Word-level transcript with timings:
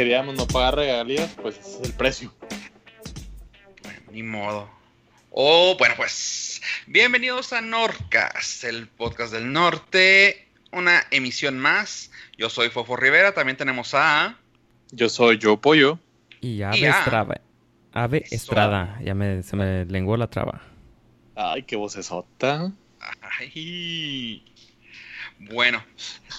Queríamos 0.00 0.34
no 0.34 0.46
pagar 0.46 0.76
regalías, 0.76 1.28
pues 1.42 1.58
ese 1.58 1.82
es 1.82 1.88
el 1.90 1.92
precio. 1.92 2.32
Bueno, 3.82 4.00
ni 4.10 4.22
modo. 4.22 4.70
Oh, 5.30 5.76
bueno, 5.78 5.94
pues 5.94 6.62
bienvenidos 6.86 7.52
a 7.52 7.60
Nordcast, 7.60 8.64
el 8.64 8.86
podcast 8.88 9.30
del 9.30 9.52
norte, 9.52 10.48
una 10.72 11.04
emisión 11.10 11.58
más. 11.58 12.10
Yo 12.38 12.48
soy 12.48 12.70
Fofo 12.70 12.96
Rivera, 12.96 13.34
también 13.34 13.58
tenemos 13.58 13.92
a... 13.92 14.38
Yo 14.90 15.10
soy 15.10 15.36
Yo 15.36 15.58
Pollo. 15.60 15.98
Y 16.40 16.62
Ave 16.62 16.78
Y 16.78 16.84
a- 16.86 16.98
Estrada. 16.98 17.40
Ave 17.92 18.22
Eso. 18.24 18.34
Estrada. 18.36 18.98
Ya 19.04 19.14
me, 19.14 19.42
se 19.42 19.54
me 19.54 19.84
lenguó 19.84 20.16
la 20.16 20.28
traba. 20.30 20.62
Ay, 21.36 21.64
qué 21.64 21.76
vocesota. 21.76 22.72
Ay. 23.38 24.46
Bueno, 25.42 25.82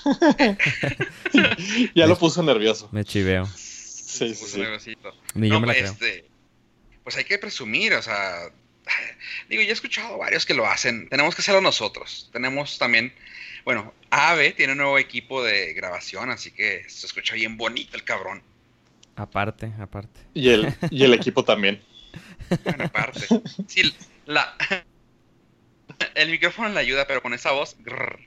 Ya 1.95 2.05
lo 2.07 2.17
puso 2.17 2.43
nervioso. 2.43 2.87
Me 2.91 3.03
chiveo. 3.03 3.45
Sí, 3.47 4.33
sí, 4.35 4.39
puse 4.39 4.53
sí. 4.53 4.59
nerviosito. 4.59 5.15
Ni 5.33 5.47
yo 5.49 5.55
No, 5.55 5.61
me 5.61 5.67
la 5.67 5.73
pues, 5.73 5.91
creo. 5.97 6.09
este, 6.11 6.29
pues 7.03 7.15
hay 7.17 7.23
que 7.25 7.37
presumir, 7.39 7.93
o 7.93 8.01
sea, 8.01 8.49
digo, 9.49 9.61
ya 9.63 9.69
he 9.69 9.73
escuchado 9.73 10.17
varios 10.17 10.45
que 10.45 10.53
lo 10.53 10.67
hacen, 10.67 11.09
tenemos 11.09 11.35
que 11.35 11.41
hacerlo 11.41 11.61
nosotros. 11.61 12.29
Tenemos 12.31 12.77
también, 12.77 13.13
bueno, 13.65 13.93
Ave 14.11 14.51
tiene 14.51 14.73
un 14.73 14.77
nuevo 14.79 14.99
equipo 14.99 15.43
de 15.43 15.73
grabación, 15.73 16.29
así 16.29 16.51
que 16.51 16.83
se 16.87 17.07
escucha 17.07 17.33
bien 17.35 17.57
bonito 17.57 17.95
el 17.97 18.03
cabrón. 18.03 18.43
Aparte, 19.15 19.71
aparte. 19.79 20.19
Y 20.33 20.49
el, 20.49 20.73
y 20.91 21.03
el 21.03 21.13
equipo 21.13 21.43
también. 21.43 21.81
Bueno, 22.63 22.83
aparte. 22.85 23.27
Sí, 23.67 23.93
la, 24.25 24.55
el 26.15 26.29
micrófono 26.29 26.69
le 26.69 26.79
ayuda, 26.79 27.07
pero 27.07 27.21
con 27.21 27.33
esa 27.33 27.51
voz, 27.51 27.75
grrr, 27.79 28.19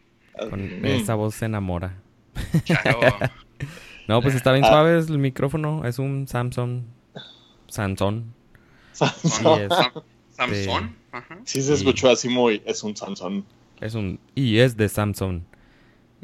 Con 0.50 0.80
Mm. 0.80 0.84
esa 0.86 1.14
voz 1.14 1.34
se 1.34 1.46
enamora. 1.46 1.94
No, 4.06 4.20
pues 4.20 4.34
está 4.34 4.52
bien 4.52 4.64
Ah. 4.64 4.68
suave 4.68 4.98
el 4.98 5.18
micrófono. 5.18 5.86
Es 5.86 5.98
un 5.98 6.28
Samsung. 6.28 6.82
Samsung. 7.68 8.24
Samsung. 8.92 9.60
es. 9.60 9.68
Sam- 9.70 10.02
Samsung. 10.30 10.90
Ajá. 11.12 11.38
Sí 11.44 11.62
se 11.62 11.72
escuchó 11.72 12.10
así 12.10 12.28
muy... 12.28 12.60
Es 12.66 12.82
un 12.82 12.94
Samsung. 12.94 13.44
Es 13.80 13.94
un. 13.94 14.18
Y 14.34 14.58
es 14.58 14.76
de 14.76 14.88
Samsung. 14.90 15.40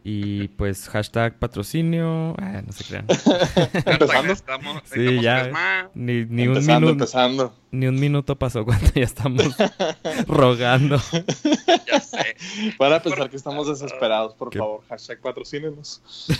Y 0.03 0.49
pues 0.49 0.89
hashtag 0.89 1.39
patrocinio. 1.39 2.35
Ah, 2.41 2.63
no 2.65 2.73
se 2.73 2.85
crean. 2.85 3.07
¿Empezando? 3.85 4.33
Estamos, 4.33 4.83
Sí, 4.87 4.99
necesitamos 4.99 5.23
ya. 5.23 5.43
tres 5.43 5.53
más. 5.53 5.87
Ni, 5.95 6.25
ni 6.25 6.47
un 6.49 6.67
minuto. 6.67 6.89
empezando. 6.93 7.55
Ni 7.71 7.87
un 7.87 7.97
minuto 8.01 8.39
pasó 8.39 8.65
cuando 8.65 8.91
ya 8.95 9.03
estamos 9.05 9.55
rogando. 10.27 10.97
Ya 11.87 12.01
sé. 12.01 12.35
Van 12.79 12.95
a 12.95 13.03
pensar 13.03 13.29
que 13.29 13.37
estamos 13.37 13.69
desesperados, 13.69 14.35
por 14.35 14.49
¿Qué? 14.51 14.59
favor. 14.59 14.83
Hashtag 14.89 15.21
patrocínenos. 15.21 16.01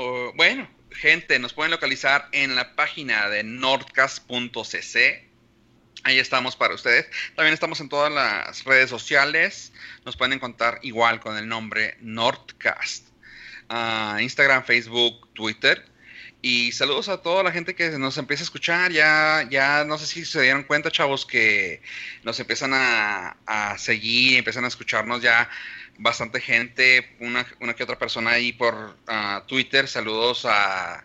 Oh, 0.00 0.30
bueno, 0.36 0.68
gente, 0.92 1.40
nos 1.40 1.52
pueden 1.54 1.72
localizar 1.72 2.26
en 2.30 2.54
la 2.54 2.76
página 2.76 3.28
de 3.28 3.42
nordcast.cc. 3.42 5.27
Ahí 6.04 6.18
estamos 6.18 6.56
para 6.56 6.74
ustedes. 6.74 7.06
También 7.34 7.54
estamos 7.54 7.80
en 7.80 7.88
todas 7.88 8.12
las 8.12 8.64
redes 8.64 8.88
sociales. 8.88 9.72
Nos 10.04 10.16
pueden 10.16 10.32
encontrar 10.32 10.78
igual 10.82 11.20
con 11.20 11.36
el 11.36 11.48
nombre 11.48 11.96
Nordcast. 12.00 13.08
Ah, 13.68 14.18
Instagram, 14.20 14.64
Facebook, 14.64 15.32
Twitter. 15.34 15.84
Y 16.40 16.70
saludos 16.70 17.08
a 17.08 17.20
toda 17.20 17.42
la 17.42 17.50
gente 17.50 17.74
que 17.74 17.90
nos 17.98 18.16
empieza 18.16 18.42
a 18.42 18.44
escuchar. 18.44 18.92
Ya, 18.92 19.46
ya 19.50 19.84
no 19.84 19.98
sé 19.98 20.06
si 20.06 20.24
se 20.24 20.40
dieron 20.40 20.62
cuenta, 20.62 20.90
chavos, 20.90 21.26
que 21.26 21.82
nos 22.22 22.38
empiezan 22.38 22.70
a, 22.74 23.76
seguir, 23.76 24.38
empiezan 24.38 24.64
a 24.64 24.68
escucharnos 24.68 25.20
ya 25.20 25.50
bastante 25.98 26.40
gente, 26.40 27.16
una, 27.18 27.44
una 27.60 27.74
que 27.74 27.82
otra 27.82 27.98
persona 27.98 28.30
ahí 28.30 28.52
por 28.52 28.96
ah, 29.08 29.42
Twitter. 29.48 29.88
Saludos 29.88 30.46
a, 30.46 31.04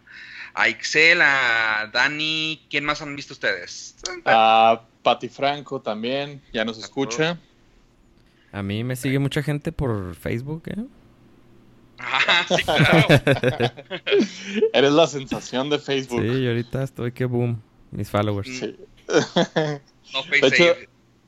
a 0.54 0.70
Ixel, 0.70 1.22
a 1.22 1.90
Dani. 1.92 2.62
¿Quién 2.70 2.86
más 2.86 3.02
han 3.02 3.16
visto 3.16 3.34
ustedes? 3.34 3.96
A 4.26 4.82
Pati 5.02 5.30
Franco 5.30 5.82
también. 5.82 6.42
Ya 6.54 6.66
nos 6.66 6.78
escucha. 6.78 7.40
A 8.52 8.62
mí 8.62 8.84
me 8.84 8.96
sigue 8.96 9.20
mucha 9.20 9.42
gente 9.42 9.72
por 9.72 10.16
Facebook, 10.16 10.64
¿eh? 10.68 10.86
Ah, 12.00 12.46
sí, 12.48 12.64
claro. 12.64 13.08
Eres 14.74 14.92
la 14.92 15.08
sensación 15.08 15.70
de 15.70 15.80
Facebook. 15.80 16.22
Sí, 16.22 16.28
y 16.28 16.48
ahorita 16.48 16.84
estoy 16.84 17.12
que 17.12 17.26
boom. 17.26 17.62
Mis 17.92 18.10
followers. 18.10 18.48
Sí. 18.48 18.76
No 19.08 20.24
De 20.42 20.48
hecho, 20.48 20.66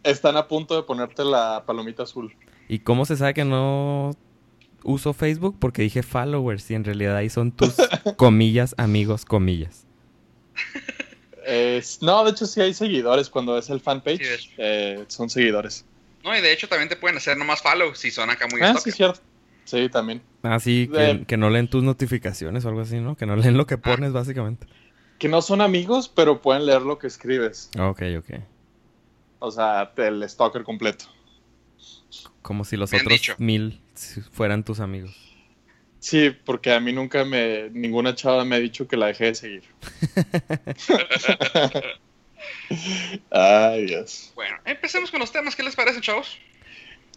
están 0.03 0.37
a 0.37 0.47
punto 0.47 0.75
de 0.75 0.83
ponerte 0.83 1.23
la 1.23 1.63
palomita 1.65 2.03
azul. 2.03 2.35
¿Y 2.67 2.79
cómo 2.79 3.05
se 3.05 3.15
sabe 3.15 3.33
que 3.33 3.45
no 3.45 4.15
uso 4.85 5.13
Facebook? 5.13 5.57
Porque 5.59 5.81
dije 5.81 6.01
followers 6.03 6.69
y 6.71 6.75
en 6.75 6.83
realidad 6.85 7.15
ahí 7.17 7.29
son 7.29 7.51
tus 7.51 7.75
comillas, 8.17 8.73
amigos, 8.77 9.25
comillas. 9.25 9.85
Es- 11.45 12.01
no, 12.01 12.23
de 12.23 12.31
hecho 12.31 12.45
sí 12.45 12.61
hay 12.61 12.73
seguidores 12.73 13.29
cuando 13.29 13.57
es 13.57 13.69
el 13.69 13.79
fanpage. 13.79 14.23
Sí, 14.39 14.49
eh, 14.57 15.03
son 15.07 15.29
seguidores. 15.29 15.85
No, 16.23 16.35
y 16.35 16.41
de 16.41 16.51
hecho 16.51 16.67
también 16.67 16.89
te 16.89 16.95
pueden 16.95 17.17
hacer 17.17 17.37
nomás 17.37 17.61
follow 17.61 17.93
si 17.93 18.09
son 18.09 18.29
acá 18.31 18.47
muy 18.49 18.61
Ah, 18.61 18.69
stalker. 18.71 18.91
sí, 18.93 18.97
cierto. 18.97 19.19
Sí, 19.65 19.89
también. 19.89 20.21
Así 20.43 20.87
que, 20.91 20.97
De- 20.99 21.25
que 21.25 21.37
no 21.37 21.49
leen 21.49 21.67
tus 21.67 21.83
notificaciones 21.83 22.65
o 22.65 22.69
algo 22.69 22.81
así, 22.81 22.99
¿no? 22.99 23.15
Que 23.15 23.25
no 23.25 23.35
leen 23.35 23.57
lo 23.57 23.65
que 23.67 23.77
pones, 23.77 24.11
básicamente. 24.13 24.67
Que 25.19 25.27
no 25.27 25.41
son 25.41 25.61
amigos, 25.61 26.09
pero 26.09 26.41
pueden 26.41 26.65
leer 26.65 26.81
lo 26.81 26.97
que 26.99 27.07
escribes. 27.07 27.69
Ok, 27.79 28.01
ok. 28.19 28.39
O 29.39 29.51
sea, 29.51 29.91
el 29.97 30.27
stalker 30.27 30.63
completo. 30.63 31.05
Como 32.45 32.63
si 32.63 32.77
los 32.77 32.93
otros 32.93 33.09
dicho. 33.09 33.33
mil 33.39 33.81
fueran 34.31 34.63
tus 34.63 34.79
amigos. 34.79 35.15
Sí, 35.99 36.29
porque 36.45 36.71
a 36.71 36.79
mí 36.79 36.93
nunca 36.93 37.25
me. 37.25 37.71
Ninguna 37.71 38.13
chava 38.13 38.45
me 38.45 38.55
ha 38.55 38.59
dicho 38.59 38.87
que 38.87 38.95
la 38.97 39.07
dejé 39.07 39.25
de 39.25 39.35
seguir. 39.35 39.63
Ay, 43.31 43.85
Dios. 43.87 44.31
Bueno, 44.35 44.57
empecemos 44.65 45.09
con 45.11 45.19
los 45.19 45.31
temas. 45.31 45.55
¿Qué 45.55 45.63
les 45.63 45.75
parece, 45.75 46.01
chavos? 46.01 46.37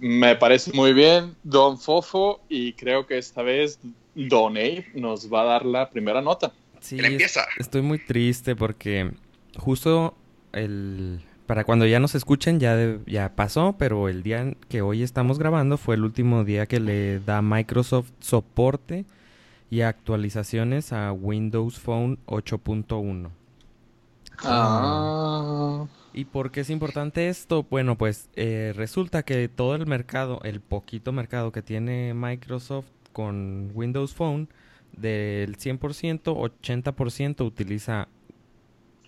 Me 0.01 0.35
parece 0.37 0.73
muy 0.73 0.93
bien, 0.95 1.37
Don 1.43 1.79
Fofo, 1.79 2.41
y 2.49 2.73
creo 2.75 3.07
que 3.07 3.19
esta 3.19 3.43
vez 3.43 3.79
Don 4.15 4.57
Abe 4.57 4.87
nos 4.95 5.31
va 5.33 5.43
a 5.43 5.45
dar 5.45 5.67
la 5.67 5.91
primera 5.91 6.23
nota. 6.23 6.53
Sí, 6.81 6.97
¿Quién 6.97 7.13
empieza? 7.13 7.43
es- 7.43 7.67
estoy 7.67 7.83
muy 7.83 7.99
triste 7.99 8.55
porque 8.57 9.11
justo 9.57 10.17
el 10.53 11.21
para 11.49 11.65
cuando 11.65 11.87
ya 11.87 11.99
nos 11.99 12.15
escuchen 12.15 12.61
ya 12.61 12.77
de- 12.77 13.01
ya 13.07 13.35
pasó, 13.35 13.75
pero 13.79 14.09
el 14.11 14.23
día 14.23 14.55
que 14.69 14.83
hoy 14.83 15.03
estamos 15.03 15.39
grabando 15.39 15.79
fue 15.79 15.95
el 15.97 16.05
último 16.05 16.45
día 16.45 16.67
que 16.67 16.79
le 16.79 17.21
da 17.21 17.41
Microsoft 17.43 18.11
soporte 18.21 19.07
y 19.71 19.81
actualizaciones 19.81 20.93
a 20.93 21.11
Windows 21.13 21.79
Phone 21.81 22.19
8.1. 22.27 23.31
Ah. 24.45 25.87
¿Y 26.13 26.27
por 26.27 26.51
qué 26.51 26.61
es 26.61 26.71
importante 26.71 27.29
esto? 27.29 27.67
Bueno, 27.69 27.97
pues 27.97 28.29
eh, 28.37 28.73
resulta 28.77 29.23
que 29.23 29.49
todo 29.49 29.75
el 29.75 29.87
mercado, 29.87 30.41
el 30.45 30.61
poquito 30.61 31.13
mercado 31.13 31.51
que 31.51 31.63
tiene 31.63 32.13
Microsoft 32.15 32.87
con 33.13 33.71
Windows 33.75 34.15
Phone, 34.15 34.49
del 34.97 35.57
100%, 35.57 36.35
80% 36.35 37.45
utiliza 37.47 38.09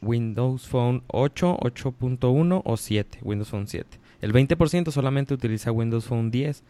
Windows 0.02 0.66
Phone 0.66 1.02
8, 1.08 1.58
8.1 1.60 2.62
o 2.64 2.76
7, 2.76 3.18
Windows 3.22 3.50
Phone 3.50 3.66
7. 3.66 3.98
El 4.20 4.32
20% 4.32 4.90
solamente 4.90 5.34
utiliza 5.34 5.72
Windows 5.72 6.06
Phone 6.06 6.30
10. 6.30 6.62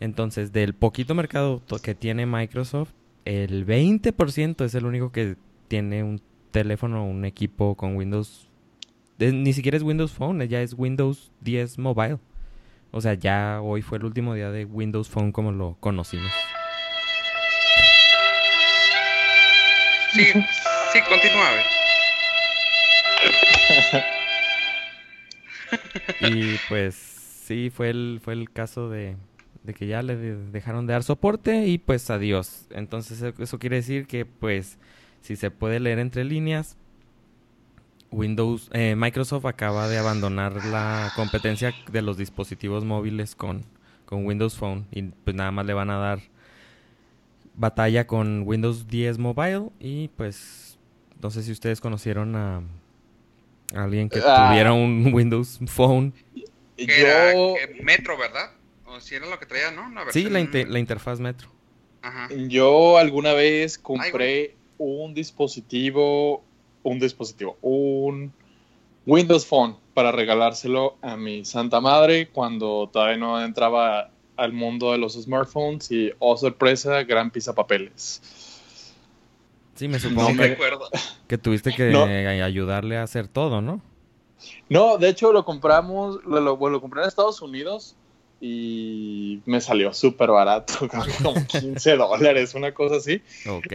Entonces, 0.00 0.52
del 0.52 0.74
poquito 0.74 1.14
mercado 1.14 1.62
que 1.82 1.94
tiene 1.94 2.26
Microsoft, 2.26 2.92
el 3.24 3.66
20% 3.66 4.64
es 4.64 4.74
el 4.74 4.86
único 4.86 5.10
que 5.12 5.36
tiene 5.66 6.02
un 6.02 6.20
teléfono 6.50 7.04
o 7.04 7.08
un 7.08 7.24
equipo 7.24 7.74
con 7.74 7.96
Windows. 7.96 8.48
ni 9.18 9.52
siquiera 9.52 9.76
es 9.76 9.82
Windows 9.82 10.12
Phone, 10.12 10.46
ya 10.48 10.62
es 10.62 10.74
Windows 10.74 11.32
10 11.40 11.78
Mobile. 11.78 12.18
O 12.90 13.00
sea, 13.00 13.14
ya 13.14 13.60
hoy 13.60 13.82
fue 13.82 13.98
el 13.98 14.04
último 14.04 14.34
día 14.34 14.50
de 14.50 14.64
Windows 14.64 15.08
Phone 15.08 15.32
como 15.32 15.52
lo 15.52 15.76
conocimos. 15.80 16.30
Sí, 20.12 20.24
sí, 20.32 21.00
continúa. 21.08 21.50
Y 26.20 26.56
pues 26.68 26.94
sí, 26.94 27.70
fue 27.70 27.90
el, 27.90 28.20
fue 28.22 28.34
el 28.34 28.50
caso 28.50 28.88
de, 28.88 29.16
de 29.62 29.74
que 29.74 29.86
ya 29.86 30.02
le 30.02 30.16
de- 30.16 30.50
dejaron 30.50 30.86
de 30.86 30.92
dar 30.94 31.02
soporte 31.02 31.66
y 31.66 31.78
pues 31.78 32.10
adiós. 32.10 32.66
Entonces 32.70 33.22
e- 33.22 33.34
eso 33.38 33.58
quiere 33.58 33.76
decir 33.76 34.06
que 34.06 34.24
pues 34.26 34.78
si 35.20 35.36
se 35.36 35.50
puede 35.50 35.80
leer 35.80 35.98
entre 35.98 36.24
líneas, 36.24 36.76
Windows, 38.10 38.70
eh, 38.72 38.94
Microsoft 38.96 39.44
acaba 39.44 39.88
de 39.88 39.98
abandonar 39.98 40.64
la 40.64 41.12
competencia 41.14 41.74
de 41.92 42.02
los 42.02 42.16
dispositivos 42.16 42.84
móviles 42.84 43.34
con, 43.34 43.64
con 44.06 44.24
Windows 44.24 44.56
Phone 44.56 44.86
y 44.90 45.02
pues 45.02 45.36
nada 45.36 45.50
más 45.50 45.66
le 45.66 45.74
van 45.74 45.90
a 45.90 45.98
dar 45.98 46.20
batalla 47.54 48.06
con 48.06 48.44
Windows 48.46 48.86
10 48.88 49.18
Mobile 49.18 49.70
y 49.78 50.08
pues 50.08 50.78
no 51.20 51.30
sé 51.30 51.42
si 51.42 51.52
ustedes 51.52 51.80
conocieron 51.80 52.34
a 52.36 52.62
alguien 53.74 54.08
que 54.08 54.20
Ah. 54.24 54.48
tuviera 54.48 54.72
un 54.72 55.10
Windows 55.14 55.58
Phone. 55.66 56.12
Era 56.76 57.32
Yo. 57.34 57.54
Metro, 57.82 58.16
¿verdad? 58.16 58.52
O 58.86 59.00
si 59.00 59.14
era 59.14 59.26
lo 59.26 59.38
que 59.38 59.46
traía, 59.46 59.70
¿no? 59.70 59.86
Una 59.86 60.10
Sí, 60.10 60.24
la, 60.30 60.40
interfaz 60.78 61.20
Metro. 61.20 61.48
Yo 62.48 62.96
alguna 62.96 63.34
vez 63.34 63.76
compré 63.78 64.54
un 64.78 65.12
dispositivo, 65.12 66.42
un 66.82 66.98
dispositivo, 66.98 67.58
un 67.60 68.32
Windows 69.04 69.44
Phone 69.44 69.76
para 69.92 70.12
regalárselo 70.12 70.96
a 71.02 71.16
mi 71.16 71.44
santa 71.44 71.80
madre 71.80 72.28
cuando 72.28 72.88
todavía 72.92 73.16
no 73.18 73.44
entraba 73.44 74.10
al 74.36 74.52
mundo 74.52 74.92
de 74.92 74.98
los 74.98 75.14
smartphones 75.14 75.90
y, 75.90 76.12
oh 76.20 76.36
sorpresa, 76.36 77.02
gran 77.02 77.30
papeles. 77.54 78.22
Sí, 79.78 79.86
me 79.86 80.00
supongo 80.00 80.30
que, 81.28 81.38
tuviste 81.38 81.72
que 81.72 81.94
ayudarle 82.42 82.96
a 82.96 83.04
hacer 83.04 83.28
todo, 83.28 83.60
¿no? 83.60 83.80
No, 84.68 84.98
de 84.98 85.08
hecho 85.08 85.32
lo 85.32 85.44
compramos, 85.44 86.18
lo, 86.24 86.40
lo, 86.40 86.80
compré 86.80 87.02
en 87.02 87.06
Estados 87.06 87.40
Unidos 87.42 87.94
y 88.40 89.40
me 89.46 89.60
salió 89.60 89.94
súper 89.94 90.30
barato, 90.30 90.88
como 91.22 91.46
15 91.46 91.96
dólares, 91.96 92.56
una 92.56 92.74
cosa 92.74 92.96
así. 92.96 93.22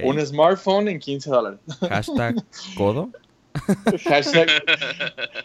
Un 0.03 0.19
smartphone 0.25 0.89
en 0.89 0.99
15 0.99 1.29
dólares. 1.29 1.59
Hashtag 1.87 2.35
codo. 2.77 3.09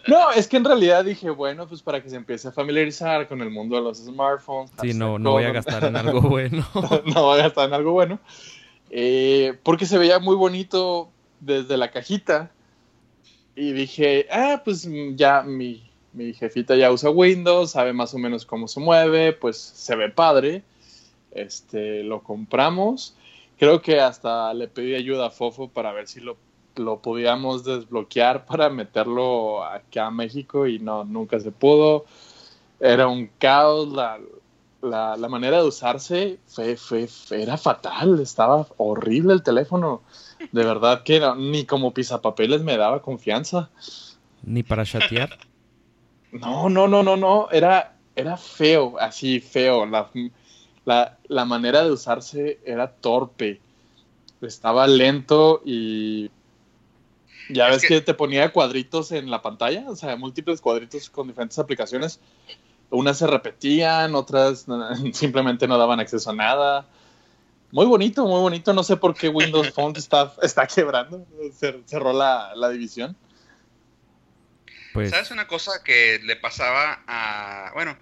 No, 0.08 0.32
es 0.32 0.49
que 0.49 0.56
en 0.56 0.64
realidad 0.64 1.05
dije, 1.05 1.28
bueno, 1.28 1.69
pues 1.69 1.82
para 1.82 2.02
que 2.02 2.08
se 2.08 2.16
empiece 2.16 2.49
a 2.49 2.52
familiarizar 2.52 3.28
con 3.28 3.43
el 3.43 3.50
mundo 3.50 3.76
de 3.76 3.82
los 3.82 3.99
smartphones. 3.99 4.72
Sí, 4.81 4.94
no, 4.94 5.19
no 5.19 5.32
voy 5.32 5.44
a 5.44 5.52
gastar 5.52 5.84
en 5.84 5.94
algo 5.94 6.22
bueno. 6.22 6.66
no 7.05 7.22
voy 7.22 7.38
a 7.38 7.43
gastar 7.43 7.69
en 7.69 7.75
algo 7.75 7.93
bueno. 7.93 8.19
Eh, 8.90 9.58
porque 9.62 9.87
se 9.87 9.99
veía 9.99 10.19
muy 10.19 10.37
bonito 10.37 11.11
desde 11.40 11.76
la 11.76 11.90
cajita. 11.90 12.50
Y 13.55 13.73
dije, 13.73 14.26
ah, 14.31 14.62
pues 14.64 14.88
ya 15.14 15.43
mi, 15.43 15.90
mi 16.12 16.32
jefita 16.32 16.76
ya 16.76 16.93
usa 16.93 17.11
Windows, 17.11 17.73
sabe 17.73 17.93
más 17.93 18.14
o 18.14 18.19
menos 18.19 18.46
cómo 18.46 18.69
se 18.69 18.81
mueve, 18.81 19.32
pues 19.32 19.56
se 19.56 19.96
ve 19.96 20.11
padre. 20.11 20.62
Este, 21.32 22.02
lo 22.05 22.23
compramos. 22.23 23.17
Creo 23.58 23.82
que 23.82 24.00
hasta 24.00 24.55
le 24.55 24.69
pedí 24.69 24.94
ayuda 24.94 25.26
a 25.26 25.31
Fofo 25.31 25.69
para 25.69 25.93
ver 25.93 26.06
si 26.06 26.20
lo 26.20 26.37
lo 26.79 27.00
podíamos 27.00 27.64
desbloquear 27.64 28.46
para 28.46 28.70
meterlo 28.70 29.64
acá 29.64 30.06
a 30.06 30.11
México 30.11 30.67
y 30.67 30.79
no, 30.79 31.05
nunca 31.05 31.41
se 31.41 31.50
pudo. 31.50 32.06
Era 32.81 33.08
un 33.08 33.29
caos, 33.38 33.88
la, 33.88 34.19
la, 34.83 35.17
manera 35.29 35.59
de 35.59 35.69
usarse 35.69 36.39
fue, 36.47 36.77
fue, 36.77 37.09
era 37.31 37.57
fatal, 37.57 38.21
estaba 38.21 38.67
horrible 38.77 39.35
el 39.35 39.43
teléfono. 39.43 40.03
De 40.53 40.65
verdad 40.65 41.03
que 41.03 41.21
ni 41.37 41.65
como 41.65 41.93
pisapapeles 41.93 42.63
me 42.63 42.77
daba 42.77 43.03
confianza. 43.03 43.71
¿Ni 44.43 44.63
para 44.63 44.85
chatear? 44.85 45.39
No, 46.33 46.69
no, 46.69 46.87
no, 46.87 47.03
no, 47.03 47.17
no, 47.17 47.51
era, 47.51 47.97
era 48.15 48.37
feo, 48.37 48.97
así 49.01 49.41
feo. 49.41 49.87
La, 49.87 50.11
la, 50.85 51.19
la 51.27 51.45
manera 51.45 51.83
de 51.83 51.91
usarse 51.91 52.61
era 52.65 52.93
torpe. 52.93 53.61
Estaba 54.41 54.87
lento 54.87 55.63
y 55.65 56.31
ya 57.49 57.69
ves 57.69 57.83
que... 57.83 58.01
te 58.01 58.15
ponía 58.15 58.53
cuadritos 58.53 59.13
en 59.13 59.31
la 59.31 59.43
pantalla, 59.43 59.85
o 59.89 59.97
sea, 59.97 60.17
múltiples 60.17 60.61
cuadritos 60.61 61.11
con 61.11 61.29
diferentes 61.29 61.59
aplicaciones. 61.59 62.21
Unas 62.90 63.19
se 63.19 63.26
repetían, 63.26 64.14
otras 64.14 64.67
simplemente 65.12 65.69
no 65.69 65.79
daban 65.79 66.00
acceso 66.00 66.31
a 66.31 66.35
nada. 66.35 66.87
Muy 67.70 67.87
bonito, 67.87 68.25
muy 68.25 68.40
bonito. 68.40 68.73
No 68.73 68.82
sé 68.82 68.96
por 68.96 69.14
qué 69.14 69.29
Windows 69.29 69.70
Phone 69.73 69.94
está, 69.96 70.32
está 70.43 70.67
quebrando. 70.67 71.26
cerró 71.87 72.12
la, 72.12 72.52
la 72.55 72.70
división. 72.70 73.17
Pues... 74.94 75.11
¿Sabes 75.11 75.31
una 75.31 75.46
cosa 75.46 75.82
que 75.85 76.20
le 76.25 76.37
pasaba 76.37 77.02
a. 77.06 77.73
Bueno, 77.75 77.96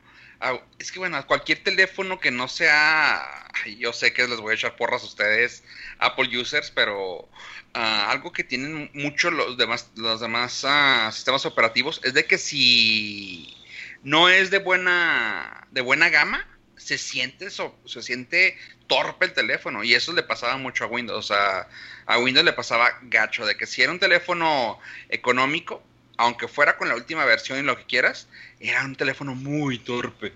es 0.78 0.92
que 0.92 0.98
bueno, 0.98 1.16
a 1.16 1.26
cualquier 1.26 1.62
teléfono 1.64 2.20
que 2.20 2.30
no 2.30 2.46
sea. 2.46 3.48
Yo 3.78 3.92
sé 3.92 4.12
que 4.12 4.28
les 4.28 4.40
voy 4.40 4.52
a 4.52 4.54
echar 4.54 4.76
porras 4.76 5.02
a 5.02 5.06
ustedes, 5.06 5.64
Apple 5.98 6.38
users, 6.38 6.70
pero 6.70 7.28
algo 7.72 8.32
que 8.32 8.44
tienen 8.44 8.90
mucho 8.94 9.30
los 9.30 9.56
demás, 9.56 9.90
los 9.96 10.20
demás 10.20 10.64
ah, 10.66 11.10
sistemas 11.12 11.44
operativos 11.44 12.00
es 12.04 12.14
de 12.14 12.24
que 12.24 12.38
si 12.38 13.55
no 14.06 14.28
es 14.28 14.52
de 14.52 14.60
buena, 14.60 15.66
de 15.72 15.80
buena 15.80 16.10
gama, 16.10 16.46
se 16.76 16.96
siente, 16.96 17.48
se 17.50 18.02
siente 18.02 18.56
torpe 18.86 19.24
el 19.24 19.32
teléfono. 19.32 19.82
Y 19.82 19.94
eso 19.94 20.12
le 20.12 20.22
pasaba 20.22 20.56
mucho 20.58 20.84
a 20.84 20.86
Windows. 20.86 21.32
a 21.32 22.18
Windows 22.20 22.44
le 22.44 22.52
pasaba 22.52 22.88
gacho, 23.02 23.44
de 23.44 23.56
que 23.56 23.66
si 23.66 23.82
era 23.82 23.90
un 23.90 23.98
teléfono 23.98 24.78
económico, 25.08 25.82
aunque 26.18 26.46
fuera 26.46 26.76
con 26.76 26.88
la 26.88 26.94
última 26.94 27.24
versión 27.24 27.58
y 27.58 27.62
lo 27.62 27.76
que 27.76 27.84
quieras, 27.84 28.28
era 28.60 28.84
un 28.84 28.94
teléfono 28.94 29.34
muy 29.34 29.80
torpe, 29.80 30.32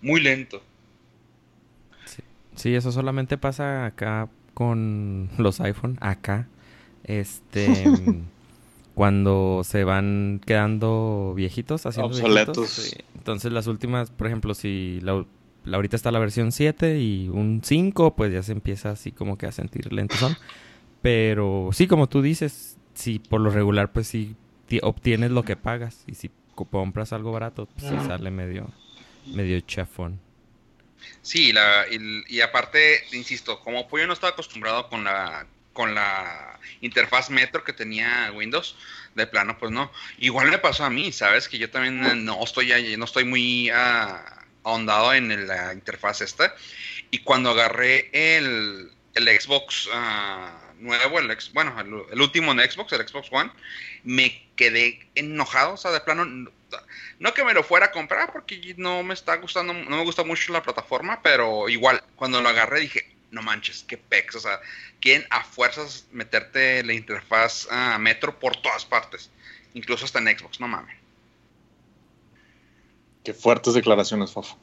muy 0.00 0.22
lento. 0.22 0.64
sí 2.56 2.74
eso 2.74 2.92
solamente 2.92 3.36
pasa 3.36 3.84
acá 3.84 4.30
con 4.54 5.28
los 5.36 5.60
iPhone, 5.60 5.98
acá. 6.00 6.48
Este. 7.04 7.84
cuando 8.94 9.62
se 9.64 9.84
van 9.84 10.40
quedando 10.44 11.32
viejitos, 11.34 11.86
haciendo 11.86 12.08
obsoletos. 12.08 12.96
Entonces, 13.14 13.52
las 13.52 13.66
últimas, 13.66 14.10
por 14.10 14.26
ejemplo, 14.26 14.54
si 14.54 15.00
la, 15.02 15.24
ahorita 15.72 15.96
está 15.96 16.10
la 16.10 16.18
versión 16.18 16.52
7 16.52 16.98
y 16.98 17.28
un 17.28 17.62
5, 17.64 18.14
pues 18.14 18.32
ya 18.32 18.42
se 18.42 18.52
empieza 18.52 18.90
así 18.90 19.12
como 19.12 19.38
que 19.38 19.46
a 19.46 19.52
sentir 19.52 19.92
lentosón. 19.92 20.36
Pero 21.00 21.70
sí, 21.72 21.86
como 21.86 22.08
tú 22.08 22.22
dices, 22.22 22.76
si 22.94 23.18
por 23.18 23.40
lo 23.40 23.50
regular, 23.50 23.92
pues 23.92 24.06
sí 24.06 24.36
obtienes 24.82 25.30
lo 25.30 25.42
que 25.42 25.56
pagas. 25.56 26.04
Y 26.06 26.14
si 26.14 26.30
compras 26.54 27.12
algo 27.12 27.32
barato, 27.32 27.66
pues 27.66 27.86
sale 28.04 28.30
medio, 28.30 28.70
medio 29.26 29.60
chafón. 29.60 30.20
Sí, 31.20 31.52
la, 31.52 31.86
y, 31.90 32.36
y, 32.36 32.40
aparte, 32.40 33.00
insisto, 33.12 33.60
como 33.60 33.88
yo 33.90 34.06
no 34.06 34.12
estaba 34.12 34.32
acostumbrado 34.32 34.88
con 34.88 35.04
la 35.04 35.46
con 35.72 35.94
la 35.94 36.58
interfaz 36.80 37.30
Metro 37.30 37.64
que 37.64 37.72
tenía 37.72 38.30
Windows, 38.34 38.76
de 39.14 39.26
plano, 39.26 39.58
pues 39.58 39.72
no. 39.72 39.92
Igual 40.18 40.48
me 40.50 40.58
pasó 40.58 40.84
a 40.84 40.90
mí, 40.90 41.12
¿sabes? 41.12 41.48
Que 41.48 41.58
yo 41.58 41.70
también 41.70 42.04
eh, 42.04 42.14
no 42.14 42.42
estoy, 42.42 42.96
no 42.96 43.04
estoy 43.04 43.24
muy 43.24 43.70
ah, 43.70 44.44
ahondado 44.64 45.12
en 45.14 45.46
la 45.46 45.72
interfaz 45.72 46.20
esta. 46.20 46.54
Y 47.10 47.18
cuando 47.18 47.50
agarré 47.50 48.10
el, 48.12 48.90
el 49.14 49.40
Xbox 49.40 49.86
uh, 49.86 50.82
nuevo, 50.82 51.18
el 51.18 51.36
bueno, 51.52 51.78
el, 52.10 52.20
último 52.20 52.52
en 52.52 52.70
Xbox, 52.70 52.92
el 52.92 53.06
Xbox 53.06 53.28
One, 53.30 53.50
me 54.04 54.48
quedé 54.56 55.06
enojado, 55.14 55.74
o 55.74 55.76
sea, 55.76 55.90
de 55.90 56.00
plano, 56.00 56.24
no 57.18 57.34
que 57.34 57.44
me 57.44 57.54
lo 57.54 57.62
fuera 57.62 57.86
a 57.86 57.90
comprar 57.92 58.32
porque 58.32 58.74
no 58.78 59.02
me 59.02 59.14
está 59.14 59.36
gustando, 59.36 59.72
no 59.74 59.96
me 59.96 60.04
gusta 60.04 60.24
mucho 60.24 60.52
la 60.52 60.62
plataforma, 60.62 61.20
pero 61.22 61.68
igual, 61.68 62.02
cuando 62.16 62.40
lo 62.40 62.48
agarré 62.48 62.80
dije, 62.80 63.11
no 63.32 63.42
manches, 63.42 63.82
qué 63.82 63.96
pex, 63.96 64.36
o 64.36 64.40
sea, 64.40 64.60
quieren 65.00 65.26
a 65.30 65.42
fuerzas 65.42 66.06
meterte 66.12 66.84
la 66.84 66.92
interfaz 66.92 67.66
a 67.70 67.98
Metro 67.98 68.38
por 68.38 68.56
todas 68.56 68.84
partes, 68.84 69.30
incluso 69.74 70.04
hasta 70.04 70.20
en 70.20 70.38
Xbox, 70.38 70.60
no 70.60 70.68
mames. 70.68 70.94
Qué 73.24 73.34
fuertes 73.34 73.74
declaraciones, 73.74 74.32
Fofo. 74.32 74.56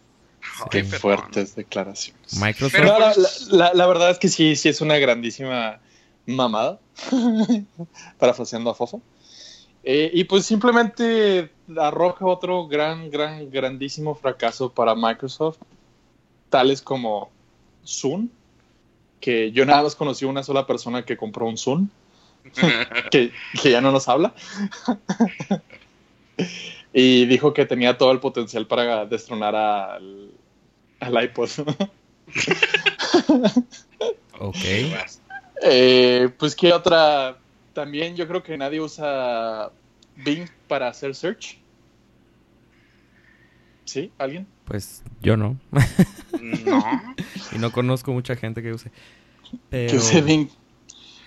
Qué 0.69 0.83
fuertes 0.83 1.55
declaraciones. 1.55 2.35
Microsoft. 2.39 3.51
la, 3.51 3.87
verdad 3.87 4.11
es 4.11 4.19
que 4.19 4.29
sí, 4.29 4.55
sí 4.55 4.69
es 4.69 4.81
una 4.81 4.97
grandísima 4.97 5.79
mamada, 6.25 6.79
parafraseando 8.19 8.69
a 8.69 8.75
Fofo. 8.75 9.01
Eh, 9.83 10.11
y 10.13 10.25
pues 10.25 10.45
simplemente 10.45 11.51
arroja 11.77 12.25
otro 12.25 12.67
gran, 12.67 13.09
gran, 13.09 13.49
grandísimo 13.49 14.13
fracaso 14.13 14.71
para 14.71 14.93
Microsoft, 14.93 15.57
tales 16.49 16.81
como 16.81 17.31
Zoom, 17.85 18.29
que 19.19 19.51
yo 19.51 19.65
nada 19.65 19.83
más 19.83 19.95
conocí 19.95 20.25
una 20.25 20.43
sola 20.43 20.65
persona 20.65 21.05
que 21.05 21.17
compró 21.17 21.47
un 21.47 21.57
Zoom, 21.57 21.89
que, 23.11 23.31
ya 23.63 23.81
no 23.81 23.91
nos 23.91 24.07
habla. 24.07 24.33
y 26.93 27.25
dijo 27.25 27.53
que 27.53 27.65
tenía 27.65 27.97
todo 27.97 28.11
el 28.11 28.19
potencial 28.19 28.67
para 28.67 29.05
destronar 29.05 29.55
al, 29.55 30.31
al 30.99 31.23
iPod. 31.23 31.49
ok. 34.39 34.55
Eh, 35.61 36.29
pues 36.37 36.55
qué 36.55 36.73
otra. 36.73 37.37
También 37.73 38.15
yo 38.15 38.27
creo 38.27 38.43
que 38.43 38.57
nadie 38.57 38.81
usa 38.81 39.71
Bing 40.15 40.49
para 40.67 40.87
hacer 40.87 41.15
search. 41.15 41.58
¿Sí? 43.89 44.11
¿Alguien? 44.19 44.45
Pues 44.65 45.03
yo 45.19 45.35
no. 45.35 45.57
no. 46.63 46.83
y 47.55 47.57
no 47.57 47.71
conozco 47.71 48.13
mucha 48.13 48.35
gente 48.35 48.61
que 48.61 48.71
use. 48.71 48.91
Pero, 49.71 49.89
que 49.89 49.97
use 49.97 50.21
Bing. 50.21 50.47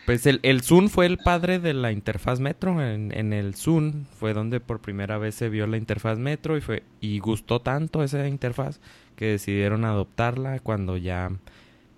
Pues 0.07 0.27
el, 0.27 0.39
el 0.45 0.63
Zoom 0.63 0.89
fue 0.89 1.07
el 1.07 1.19
padre 1.19 1.59
de 1.59 1.75
la 1.75 1.91
interfaz 1.91 2.39
Metro. 2.39 2.81
En, 2.81 3.13
en, 3.19 3.33
el 3.33 3.57
Zoom 3.57 4.05
fue 4.17 4.33
donde 4.33 4.61
por 4.61 4.81
primera 4.81 5.19
vez 5.19 5.35
se 5.35 5.49
vio 5.49 5.67
la 5.67 5.77
interfaz 5.77 6.21
Metro 6.21 6.57
y 6.57 6.61
fue 6.61 6.85
y 7.01 7.19
gustó 7.19 7.61
tanto 7.61 8.05
esa 8.05 8.29
interfaz 8.29 8.79
que 9.17 9.27
decidieron 9.27 9.85
adoptarla 9.85 10.61
cuando 10.61 10.97
ya 10.97 11.33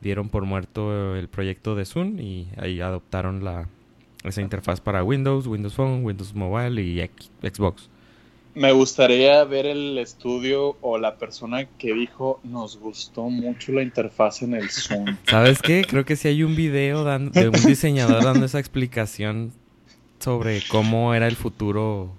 dieron 0.00 0.30
por 0.30 0.46
muerto 0.46 1.14
el 1.14 1.28
proyecto 1.28 1.74
de 1.74 1.84
Zoom 1.84 2.18
y 2.20 2.48
ahí 2.56 2.80
adoptaron 2.80 3.44
la 3.44 3.68
esa 4.22 4.40
interfaz 4.40 4.80
para 4.80 5.04
Windows, 5.04 5.46
Windows 5.46 5.74
Phone, 5.74 6.04
Windows 6.04 6.34
Mobile 6.34 6.80
y 6.80 7.06
Xbox. 7.46 7.90
Me 8.54 8.72
gustaría 8.72 9.42
ver 9.44 9.66
el 9.66 9.98
estudio 9.98 10.76
o 10.80 10.98
la 10.98 11.16
persona 11.16 11.66
que 11.78 11.92
dijo 11.92 12.40
nos 12.44 12.78
gustó 12.78 13.24
mucho 13.24 13.72
la 13.72 13.82
interfaz 13.82 14.42
en 14.42 14.54
el 14.54 14.70
Zoom. 14.70 15.16
¿Sabes 15.28 15.60
qué? 15.60 15.84
Creo 15.88 16.04
que 16.04 16.16
sí 16.16 16.28
hay 16.28 16.42
un 16.42 16.54
video 16.54 17.04
de 17.04 17.48
un 17.48 17.64
diseñador 17.66 18.24
dando 18.24 18.46
esa 18.46 18.60
explicación 18.60 19.52
sobre 20.20 20.62
cómo 20.68 21.14
era 21.14 21.26
el 21.26 21.36
futuro, 21.36 22.12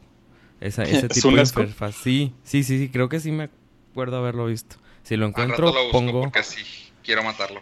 esa, 0.60 0.84
ese 0.84 1.08
tipo 1.08 1.32
de 1.32 1.42
interfaz. 1.42 1.96
Sí, 1.96 2.34
sí, 2.44 2.63
sí, 2.63 2.80
sí, 2.80 2.89
creo 2.89 3.10
que 3.10 3.20
sí 3.20 3.32
me 3.32 3.50
acuerdo 3.92 4.18
haberlo 4.18 4.46
visto. 4.48 4.75
Si 5.04 5.15
lo 5.15 5.27
encuentro, 5.27 5.74
pongo... 5.92 6.22
Porque 6.22 6.44
sí, 6.44 6.62
quiero 7.04 7.24
matarlo. 7.24 7.62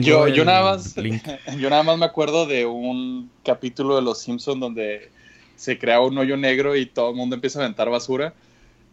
yo, 0.00 0.26
yo, 0.26 0.44
nada 0.44 0.62
más, 0.62 0.94
yo 1.58 1.70
nada 1.70 1.82
más 1.82 1.98
me 1.98 2.06
acuerdo 2.06 2.46
de 2.46 2.66
un 2.66 3.30
capítulo 3.44 3.96
de 3.96 4.02
Los 4.02 4.20
Simpsons 4.22 4.58
donde 4.58 5.10
se 5.58 5.78
crea 5.78 6.00
un 6.00 6.16
hoyo 6.16 6.36
negro 6.36 6.76
y 6.76 6.86
todo 6.86 7.10
el 7.10 7.16
mundo 7.16 7.34
empieza 7.34 7.58
a 7.58 7.64
aventar 7.64 7.90
basura. 7.90 8.32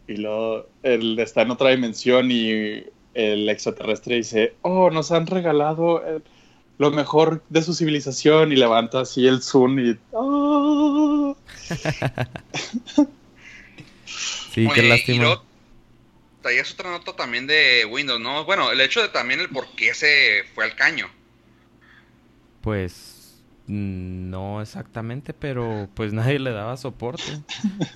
Y 0.08 0.16
luego 0.16 0.66
él 0.82 1.18
está 1.18 1.42
en 1.42 1.52
otra 1.52 1.70
dimensión 1.70 2.30
y 2.30 2.84
el 3.14 3.48
extraterrestre 3.48 4.16
dice, 4.16 4.54
oh, 4.62 4.90
nos 4.90 5.12
han 5.12 5.26
regalado 5.26 6.04
eh, 6.04 6.20
lo 6.78 6.90
mejor 6.90 7.42
de 7.48 7.62
su 7.62 7.72
civilización 7.72 8.52
y 8.52 8.56
levanta 8.56 9.00
así 9.00 9.26
el 9.26 9.42
zoom 9.42 9.78
y... 9.78 9.96
Oh". 10.12 11.36
sí, 14.52 14.68
qué 14.74 14.82
lástima. 14.82 15.40
Y 16.44 16.58
es 16.58 16.72
otra 16.72 16.90
nota 16.90 17.14
también 17.14 17.46
de 17.46 17.84
Windows, 17.88 18.20
¿no? 18.20 18.44
Bueno, 18.44 18.70
el 18.70 18.80
hecho 18.80 19.02
de 19.02 19.08
también 19.08 19.40
el 19.40 19.48
por 19.48 19.66
qué 19.74 19.94
se 19.94 20.44
fue 20.54 20.64
al 20.64 20.76
caño. 20.76 21.08
Pues 22.60 23.15
no 23.66 24.60
exactamente, 24.60 25.32
pero 25.32 25.88
pues 25.94 26.12
nadie 26.14 26.38
le 26.38 26.52
daba 26.52 26.76
soporte. 26.76 27.40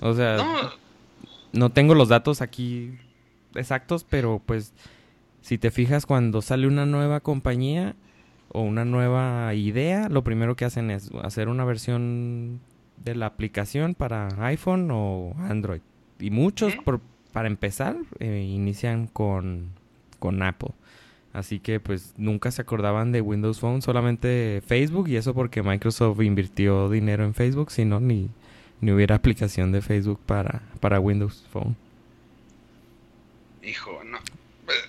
O 0.01 0.13
sea, 0.13 0.37
no. 1.53 1.69
tengo 1.71 1.95
los 1.95 2.09
datos 2.09 2.41
aquí 2.41 2.97
exactos, 3.55 4.05
pero 4.07 4.41
pues 4.45 4.73
si 5.41 5.57
te 5.57 5.71
fijas 5.71 6.05
cuando 6.05 6.41
sale 6.41 6.67
una 6.67 6.85
nueva 6.85 7.19
compañía 7.19 7.95
o 8.49 8.61
una 8.61 8.85
nueva 8.85 9.53
idea, 9.53 10.09
lo 10.09 10.23
primero 10.23 10.55
que 10.55 10.65
hacen 10.65 10.91
es 10.91 11.09
hacer 11.23 11.47
una 11.47 11.65
versión 11.65 12.59
de 12.97 13.15
la 13.15 13.25
aplicación 13.25 13.95
para 13.95 14.27
iPhone 14.45 14.89
o 14.91 15.33
Android. 15.39 15.81
Y 16.19 16.29
muchos, 16.29 16.75
por, 16.75 17.01
para 17.31 17.47
empezar, 17.47 17.97
eh, 18.19 18.45
inician 18.47 19.07
con, 19.07 19.71
con 20.19 20.43
Apple. 20.43 20.73
Así 21.33 21.59
que 21.59 21.79
pues 21.79 22.13
nunca 22.17 22.51
se 22.51 22.61
acordaban 22.61 23.11
de 23.11 23.21
Windows 23.21 23.59
Phone, 23.59 23.81
solamente 23.81 24.61
Facebook 24.67 25.07
y 25.07 25.15
eso 25.15 25.33
porque 25.33 25.63
Microsoft 25.63 26.21
invirtió 26.21 26.89
dinero 26.89 27.23
en 27.23 27.33
Facebook, 27.33 27.71
si 27.71 27.85
no 27.85 28.01
ni, 28.01 28.29
ni 28.81 28.91
hubiera 28.91 29.15
aplicación 29.15 29.71
de 29.71 29.81
Facebook 29.81 30.19
para, 30.25 30.61
para 30.81 30.99
Windows 30.99 31.45
Phone. 31.51 31.77
Hijo, 33.63 34.01
no. 34.03 34.19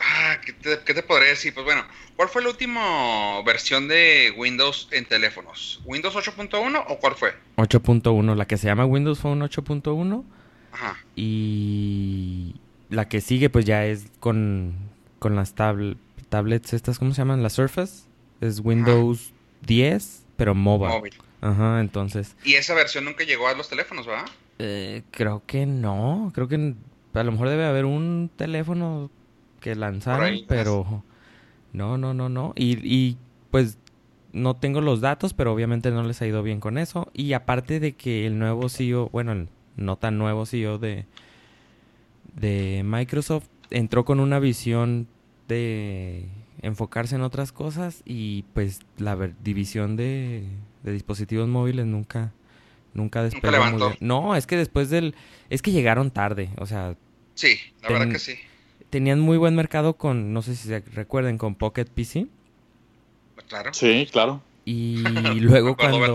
Ah, 0.00 0.38
¿qué, 0.44 0.52
te, 0.52 1.02
podría 1.02 1.30
decir? 1.30 1.54
Pues 1.54 1.64
bueno, 1.64 1.84
¿cuál 2.16 2.28
fue 2.28 2.42
la 2.42 2.48
última 2.48 3.42
versión 3.42 3.86
de 3.86 4.32
Windows 4.36 4.88
en 4.90 5.04
teléfonos? 5.04 5.80
¿Windows 5.84 6.14
8.1 6.14 6.84
o 6.88 6.98
cuál 6.98 7.14
fue? 7.14 7.34
8.1, 7.56 8.34
la 8.34 8.46
que 8.46 8.56
se 8.56 8.66
llama 8.66 8.84
Windows 8.84 9.20
Phone 9.20 9.40
8.1. 9.40 10.24
Ajá. 10.72 10.96
Y 11.14 12.56
la 12.90 13.08
que 13.08 13.20
sigue 13.20 13.50
pues 13.50 13.64
ya 13.64 13.84
es 13.86 14.06
con, 14.20 14.74
con 15.18 15.36
las 15.36 15.54
tablets 15.54 15.98
tablets 16.32 16.72
estas, 16.72 16.98
¿cómo 16.98 17.12
se 17.12 17.18
llaman? 17.18 17.42
Las 17.42 17.52
Surface. 17.52 18.04
Es 18.40 18.60
Windows 18.64 19.34
10, 19.66 20.24
pero 20.36 20.54
mobile. 20.54 21.10
Ajá, 21.42 21.80
entonces. 21.80 22.34
¿Y 22.42 22.54
esa 22.54 22.74
versión 22.74 23.04
nunca 23.04 23.22
llegó 23.24 23.48
a 23.48 23.54
los 23.54 23.68
teléfonos, 23.68 24.08
va? 24.08 24.24
Eh, 24.58 25.02
creo 25.10 25.42
que 25.46 25.66
no. 25.66 26.32
Creo 26.34 26.48
que 26.48 26.74
a 27.12 27.22
lo 27.22 27.32
mejor 27.32 27.50
debe 27.50 27.66
haber 27.66 27.84
un 27.84 28.30
teléfono 28.34 29.10
que 29.60 29.74
lanzaron, 29.74 30.38
pero 30.48 31.04
no, 31.74 31.98
no, 31.98 32.14
no, 32.14 32.30
no. 32.30 32.54
Y, 32.56 32.78
y 32.82 33.18
pues 33.50 33.76
no 34.32 34.56
tengo 34.56 34.80
los 34.80 35.02
datos, 35.02 35.34
pero 35.34 35.52
obviamente 35.52 35.90
no 35.90 36.02
les 36.02 36.22
ha 36.22 36.26
ido 36.26 36.42
bien 36.42 36.60
con 36.60 36.78
eso. 36.78 37.10
Y 37.12 37.34
aparte 37.34 37.78
de 37.78 37.92
que 37.92 38.26
el 38.26 38.38
nuevo 38.38 38.70
CEO, 38.70 39.10
bueno, 39.10 39.32
el 39.32 39.48
no 39.76 39.96
tan 39.96 40.16
nuevo 40.16 40.46
CEO 40.46 40.78
de, 40.78 41.04
de 42.34 42.82
Microsoft 42.86 43.48
entró 43.68 44.06
con 44.06 44.18
una 44.18 44.38
visión 44.38 45.08
de 45.48 46.28
enfocarse 46.62 47.14
en 47.14 47.22
otras 47.22 47.52
cosas 47.52 48.02
y 48.04 48.44
pues 48.54 48.80
la 48.98 49.16
división 49.42 49.96
de, 49.96 50.46
dispositivos 50.82 51.48
móviles 51.48 51.86
nunca 51.86 52.32
nunca 52.94 53.22
despegó 53.22 53.94
No, 54.00 54.36
es 54.36 54.46
que 54.46 54.56
después 54.56 54.90
del 54.90 55.14
es 55.50 55.62
que 55.62 55.72
llegaron 55.72 56.10
tarde, 56.10 56.50
o 56.58 56.66
sea, 56.66 56.96
Sí, 57.34 57.58
la 57.82 57.88
verdad 57.88 58.12
que 58.12 58.18
sí. 58.18 58.34
Tenían 58.90 59.20
muy 59.20 59.38
buen 59.38 59.54
mercado 59.54 59.94
con 59.94 60.32
no 60.32 60.42
sé 60.42 60.54
si 60.54 60.68
se 60.68 60.80
recuerden 60.80 61.38
con 61.38 61.54
Pocket 61.54 61.86
PC. 61.86 62.26
Claro. 63.48 63.72
Sí, 63.72 64.06
claro. 64.10 64.42
Y 64.64 65.02
luego 65.40 65.76
cuando 65.76 66.14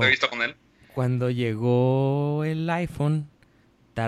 cuando 0.94 1.30
llegó 1.30 2.44
el 2.44 2.70
iPhone 2.70 3.28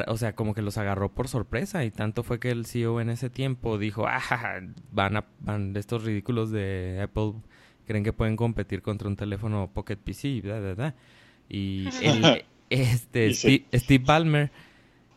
o 0.07 0.17
sea, 0.17 0.35
como 0.35 0.53
que 0.53 0.61
los 0.61 0.77
agarró 0.77 1.13
por 1.13 1.27
sorpresa 1.27 1.83
y 1.83 1.91
tanto 1.91 2.23
fue 2.23 2.39
que 2.39 2.51
el 2.51 2.65
CEO 2.65 3.01
en 3.01 3.09
ese 3.09 3.29
tiempo 3.29 3.77
dijo, 3.77 4.05
ah, 4.07 4.59
van 4.91 5.17
a, 5.17 5.25
van 5.39 5.75
estos 5.75 6.03
ridículos 6.03 6.51
de 6.51 6.99
Apple 7.01 7.33
creen 7.89 8.03
que 8.03 8.13
pueden 8.13 8.35
competir 8.35 8.83
contra 8.83 9.07
un 9.07 9.15
teléfono 9.15 9.71
Pocket 9.73 9.97
PC, 9.97 10.41
bla, 10.41 10.59
bla, 10.59 10.75
bla. 10.75 10.95
Y 11.49 11.89
este, 12.69 13.33
Steve, 13.73 14.03
Ballmer 14.05 14.51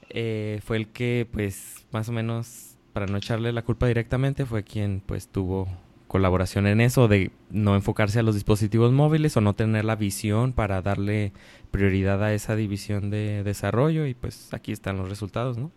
eh, 0.09 0.59
fue 0.65 0.79
el 0.79 0.89
que, 0.89 1.29
pues, 1.31 1.87
más 1.93 2.09
o 2.09 2.13
menos, 2.13 2.77
para 2.95 3.05
no 3.05 3.19
echarle 3.19 3.53
la 3.53 3.61
culpa 3.61 3.87
directamente, 3.87 4.47
fue 4.47 4.65
quien, 4.65 5.03
pues, 5.05 5.29
tuvo 5.29 5.69
colaboración 6.13 6.67
en 6.67 6.83
eso, 6.83 7.09
de 7.09 7.31
no 7.49 7.75
enfocarse 7.75 8.19
a 8.19 8.23
los 8.23 8.35
dispositivos 8.35 8.93
móviles 8.93 9.35
o 9.39 9.41
no 9.41 9.55
tener 9.55 9.87
la 9.87 9.97
visión 9.97 10.53
para 10.53 10.83
darle 10.83 11.33
prioridad 11.71 12.23
a 12.23 12.35
esa 12.35 12.55
división 12.55 13.09
de 13.09 13.43
desarrollo 13.43 14.05
y 14.05 14.13
pues 14.13 14.53
aquí 14.53 14.73
están 14.73 14.99
los 14.99 15.09
resultados, 15.09 15.57
¿no? 15.57 15.73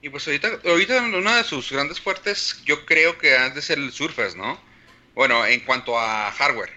Y 0.00 0.10
pues 0.10 0.28
ahorita, 0.28 0.48
ahorita 0.64 1.02
una 1.02 1.38
de 1.38 1.42
sus 1.42 1.72
grandes 1.72 2.00
fuertes 2.00 2.62
yo 2.64 2.86
creo 2.86 3.18
que 3.18 3.36
ha 3.36 3.50
de 3.50 3.60
ser 3.60 3.78
el 3.78 3.90
Surface, 3.90 4.38
¿no? 4.38 4.60
Bueno, 5.16 5.44
en 5.44 5.58
cuanto 5.58 5.98
a 5.98 6.30
hardware. 6.30 6.70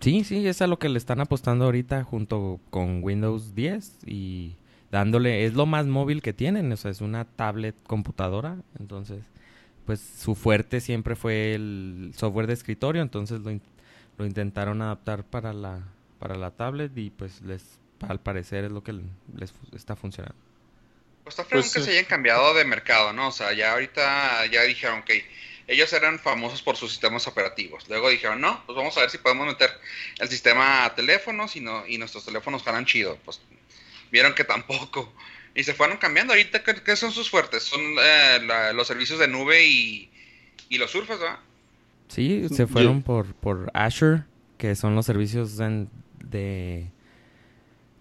Sí, 0.00 0.24
sí, 0.24 0.48
es 0.48 0.62
a 0.62 0.66
lo 0.66 0.78
que 0.78 0.88
le 0.88 0.96
están 0.96 1.20
apostando 1.20 1.66
ahorita 1.66 2.04
junto 2.04 2.58
con 2.70 3.02
Windows 3.02 3.54
10 3.54 3.98
y 4.06 4.56
dándole, 4.90 5.44
es 5.44 5.52
lo 5.52 5.66
más 5.66 5.84
móvil 5.84 6.22
que 6.22 6.32
tienen, 6.32 6.72
o 6.72 6.76
sea, 6.78 6.90
es 6.90 7.02
una 7.02 7.26
tablet 7.26 7.76
computadora, 7.86 8.56
entonces 8.78 9.24
pues 9.86 10.00
su 10.00 10.34
fuerte 10.34 10.80
siempre 10.80 11.16
fue 11.16 11.54
el 11.54 12.12
software 12.16 12.46
de 12.46 12.54
escritorio, 12.54 13.02
entonces 13.02 13.40
lo, 13.40 13.50
lo 14.18 14.26
intentaron 14.26 14.82
adaptar 14.82 15.24
para 15.24 15.52
la, 15.52 15.80
para 16.18 16.36
la 16.36 16.50
tablet 16.50 16.96
y 16.96 17.10
pues 17.10 17.42
les 17.42 17.80
al 18.08 18.20
parecer 18.20 18.64
es 18.64 18.72
lo 18.72 18.82
que 18.82 18.92
les 18.92 19.52
está 19.74 19.96
funcionando. 19.96 20.36
Pues 21.24 21.38
está 21.38 21.44
pues, 21.44 21.72
que 21.72 21.80
se 21.80 21.90
hayan 21.90 22.06
cambiado 22.06 22.54
de 22.54 22.64
mercado, 22.64 23.12
¿no? 23.12 23.28
O 23.28 23.32
sea, 23.32 23.52
ya 23.52 23.72
ahorita 23.72 24.46
ya 24.46 24.62
dijeron 24.62 25.02
que 25.02 25.24
ellos 25.66 25.92
eran 25.92 26.18
famosos 26.18 26.62
por 26.62 26.76
sus 26.76 26.90
sistemas 26.90 27.26
operativos. 27.26 27.88
Luego 27.88 28.08
dijeron, 28.08 28.40
no, 28.40 28.62
pues 28.66 28.76
vamos 28.76 28.96
a 28.96 29.00
ver 29.00 29.10
si 29.10 29.18
podemos 29.18 29.46
meter 29.46 29.70
el 30.18 30.28
sistema 30.28 30.84
a 30.84 30.94
teléfonos 30.94 31.54
y, 31.56 31.60
no, 31.60 31.86
y 31.86 31.98
nuestros 31.98 32.24
teléfonos 32.24 32.62
jalan 32.62 32.86
chido. 32.86 33.18
Pues 33.24 33.40
vieron 34.10 34.34
que 34.34 34.44
tampoco. 34.44 35.12
Y 35.54 35.64
se 35.64 35.74
fueron 35.74 35.98
cambiando. 35.98 36.32
Ahorita, 36.32 36.62
¿qué, 36.62 36.96
son 36.96 37.12
sus 37.12 37.30
fuertes? 37.30 37.64
Son 37.64 37.80
eh, 37.80 38.72
los 38.74 38.86
servicios 38.86 39.18
de 39.18 39.28
nube 39.28 39.66
y, 39.66 40.10
los 40.78 40.90
surfers, 40.90 41.20
¿verdad? 41.20 41.38
Sí, 42.08 42.48
se 42.48 42.66
fueron 42.66 43.02
por, 43.02 43.34
por 43.34 43.70
Azure, 43.74 44.24
que 44.58 44.74
son 44.74 44.94
los 44.94 45.06
servicios 45.06 45.56
de, 45.56 46.86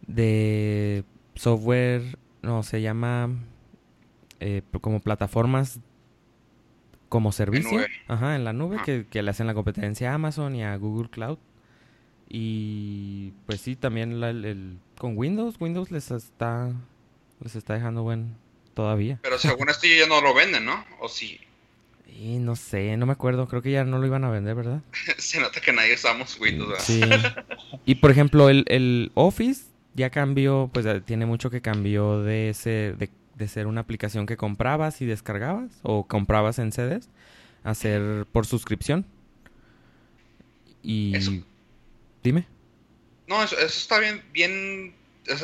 de 0.07 1.03
software, 1.35 2.17
no, 2.41 2.63
se 2.63 2.81
llama 2.81 3.29
eh, 4.39 4.61
como 4.81 4.99
plataformas 4.99 5.79
como 7.09 7.31
servicio. 7.31 7.81
Ajá, 8.07 8.35
en 8.35 8.43
la 8.43 8.53
nube, 8.53 8.77
que, 8.85 9.05
que, 9.07 9.21
le 9.21 9.31
hacen 9.31 9.47
la 9.47 9.53
competencia 9.53 10.11
a 10.11 10.15
Amazon 10.15 10.55
y 10.55 10.63
a 10.63 10.75
Google 10.77 11.09
Cloud. 11.09 11.39
Y 12.29 13.33
pues 13.47 13.61
sí, 13.61 13.75
también 13.75 14.23
el, 14.23 14.77
con 14.97 15.17
Windows, 15.17 15.55
Windows 15.59 15.89
les 15.89 16.11
está 16.11 16.71
les 17.41 17.55
está 17.55 17.73
dejando 17.73 18.03
buen 18.03 18.35
todavía. 18.73 19.19
Pero 19.21 19.37
según 19.37 19.69
esto 19.69 19.87
ya 19.87 20.07
no 20.07 20.21
lo 20.21 20.33
venden, 20.33 20.65
¿no? 20.65 20.85
¿O 20.99 21.09
sí? 21.09 21.39
Y 22.07 22.37
no 22.39 22.55
sé, 22.55 22.97
no 22.97 23.05
me 23.05 23.13
acuerdo, 23.13 23.47
creo 23.47 23.61
que 23.61 23.71
ya 23.71 23.83
no 23.83 23.97
lo 23.97 24.05
iban 24.05 24.23
a 24.23 24.29
vender, 24.29 24.55
¿verdad? 24.55 24.81
Se 25.17 25.39
nota 25.39 25.61
que 25.61 25.71
nadie 25.71 25.93
usamos 25.93 26.39
Windows, 26.39 26.69
¿verdad? 26.69 26.83
Sí. 26.83 27.01
y 27.85 27.95
por 27.95 28.11
ejemplo, 28.11 28.49
el, 28.49 28.65
el 28.67 29.11
Office 29.13 29.63
ya 29.95 30.09
cambió, 30.09 30.69
pues 30.73 30.85
tiene 31.05 31.25
mucho 31.25 31.49
que 31.49 31.61
cambió 31.61 32.21
de 32.21 32.53
ser, 32.53 32.97
de, 32.97 33.47
ser 33.47 33.67
una 33.67 33.81
aplicación 33.81 34.25
que 34.25 34.37
comprabas 34.37 35.01
y 35.01 35.05
descargabas 35.05 35.71
o 35.83 36.07
comprabas 36.07 36.59
en 36.59 36.71
CDs 36.71 37.09
a 37.63 37.75
ser 37.75 38.25
por 38.31 38.45
suscripción. 38.45 39.05
Y... 40.81 41.43
Dime. 42.23 42.45
No, 43.27 43.43
eso, 43.43 43.55
eso 43.57 43.65
está 43.79 43.99
bien, 43.99 44.23
bien 44.33 44.95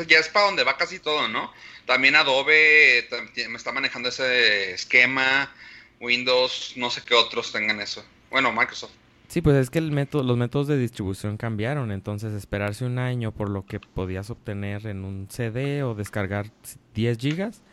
ya 0.07 0.19
es 0.19 0.29
para 0.29 0.47
donde 0.47 0.63
va 0.63 0.77
casi 0.77 0.99
todo, 0.99 1.27
¿no? 1.27 1.51
También 1.85 2.15
Adobe 2.15 3.07
me 3.49 3.57
está 3.57 3.71
manejando 3.71 4.09
ese 4.09 4.73
esquema, 4.73 5.51
Windows, 5.99 6.73
no 6.75 6.89
sé 6.89 7.01
qué 7.05 7.13
otros 7.13 7.51
tengan 7.51 7.79
eso. 7.79 8.03
Bueno, 8.29 8.51
Microsoft. 8.51 8.91
Sí, 9.27 9.41
pues 9.41 9.55
es 9.57 9.69
que 9.69 9.79
el 9.79 9.91
método, 9.91 10.23
los 10.23 10.37
métodos 10.37 10.67
de 10.67 10.77
distribución 10.77 11.37
cambiaron, 11.37 11.91
entonces 11.91 12.33
esperarse 12.33 12.85
un 12.85 12.99
año 12.99 13.31
por 13.31 13.49
lo 13.49 13.65
que 13.65 13.79
podías 13.79 14.29
obtener 14.29 14.85
en 14.87 15.03
un 15.03 15.27
CD 15.29 15.83
o 15.83 15.95
descargar 15.95 16.51
10 16.93 17.17
gigas, 17.17 17.63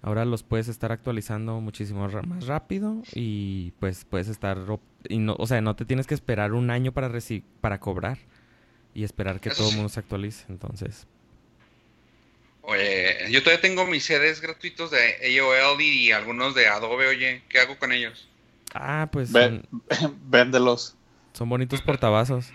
ahora 0.00 0.24
los 0.24 0.42
puedes 0.42 0.68
estar 0.68 0.90
actualizando 0.90 1.60
muchísimo 1.60 2.08
más 2.08 2.46
rápido 2.46 3.02
y 3.14 3.72
pues 3.78 4.06
puedes 4.06 4.28
estar, 4.28 4.58
y 5.08 5.18
no, 5.18 5.36
o 5.38 5.46
sea, 5.46 5.60
no 5.60 5.76
te 5.76 5.84
tienes 5.84 6.06
que 6.06 6.14
esperar 6.14 6.52
un 6.54 6.70
año 6.70 6.92
para, 6.92 7.10
para 7.60 7.78
cobrar 7.78 8.18
y 8.94 9.04
esperar 9.04 9.40
que 9.40 9.50
todo 9.50 9.68
el 9.68 9.76
mundo 9.76 9.90
se 9.90 10.00
actualice, 10.00 10.46
entonces. 10.48 11.06
Oye, 12.62 13.30
yo 13.30 13.42
todavía 13.42 13.60
tengo 13.60 13.86
mis 13.86 14.04
CDs 14.04 14.40
gratuitos 14.40 14.90
de 14.90 15.38
AOL 15.40 15.80
y 15.80 16.12
algunos 16.12 16.54
de 16.54 16.68
Adobe, 16.68 17.08
oye, 17.08 17.42
¿qué 17.48 17.58
hago 17.58 17.76
con 17.76 17.92
ellos? 17.92 18.28
Ah, 18.72 19.08
pues... 19.10 19.30
véndelos. 20.24 20.96
Son 21.32 21.48
bonitos 21.48 21.82
portavasos. 21.82 22.52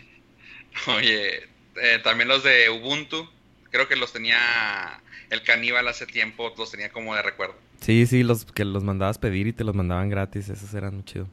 Oye, 0.87 1.43
eh, 1.81 1.99
también 2.03 2.29
los 2.29 2.43
de 2.43 2.69
Ubuntu. 2.69 3.29
Creo 3.69 3.87
que 3.87 3.95
los 3.95 4.13
tenía 4.13 5.01
el 5.29 5.43
caníbal 5.43 5.87
hace 5.87 6.05
tiempo, 6.05 6.53
los 6.57 6.71
tenía 6.71 6.89
como 6.89 7.13
de 7.15 7.21
recuerdo. 7.21 7.55
Sí, 7.81 8.05
sí, 8.07 8.23
los 8.23 8.45
que 8.45 8.65
los 8.65 8.83
mandabas 8.83 9.17
pedir 9.17 9.47
y 9.47 9.53
te 9.53 9.63
los 9.63 9.75
mandaban 9.75 10.09
gratis, 10.09 10.49
esos 10.49 10.73
eran 10.73 10.95
muy 10.95 11.03
chidos. 11.03 11.27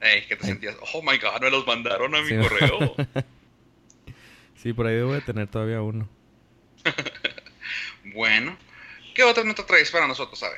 Ey, 0.00 0.26
que 0.26 0.36
te 0.36 0.46
sentías, 0.46 0.76
oh 0.92 1.02
my 1.02 1.16
god, 1.18 1.40
me 1.40 1.50
los 1.50 1.66
mandaron 1.66 2.14
a 2.14 2.20
mi 2.20 2.36
correo. 2.36 2.94
sí, 4.62 4.72
por 4.74 4.86
ahí 4.86 4.96
debo 4.96 5.14
de 5.14 5.22
tener 5.22 5.48
todavía 5.48 5.80
uno. 5.80 6.08
bueno, 8.12 8.56
¿qué 9.14 9.22
otra 9.22 9.44
nota 9.44 9.64
traes 9.64 9.90
para 9.90 10.06
nosotros, 10.06 10.38
sabe? 10.38 10.56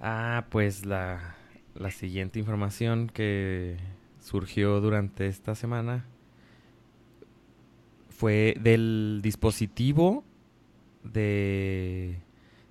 Ah, 0.00 0.46
pues 0.50 0.84
la, 0.84 1.36
la 1.74 1.90
siguiente 1.90 2.38
información 2.38 3.08
que 3.08 3.76
surgió 4.20 4.80
durante 4.80 5.26
esta 5.28 5.54
semana 5.54 6.04
fue 8.10 8.56
del 8.60 9.20
dispositivo 9.22 10.24
de, 11.02 12.18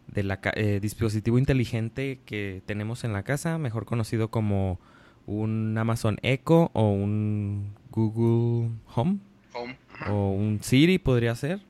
de 0.07 0.23
la 0.23 0.39
eh, 0.55 0.79
dispositivo 0.81 1.37
inteligente 1.37 2.19
que 2.25 2.61
tenemos 2.65 3.03
en 3.03 3.13
la 3.13 3.23
casa, 3.23 3.57
mejor 3.57 3.85
conocido 3.85 4.29
como 4.29 4.79
un 5.25 5.77
Amazon 5.77 6.17
Echo 6.21 6.71
o 6.73 6.89
un 6.89 7.75
Google 7.91 8.71
Home, 8.95 9.19
o 10.09 10.31
un 10.31 10.59
Siri 10.61 10.97
podría 10.97 11.35
ser. 11.35 11.61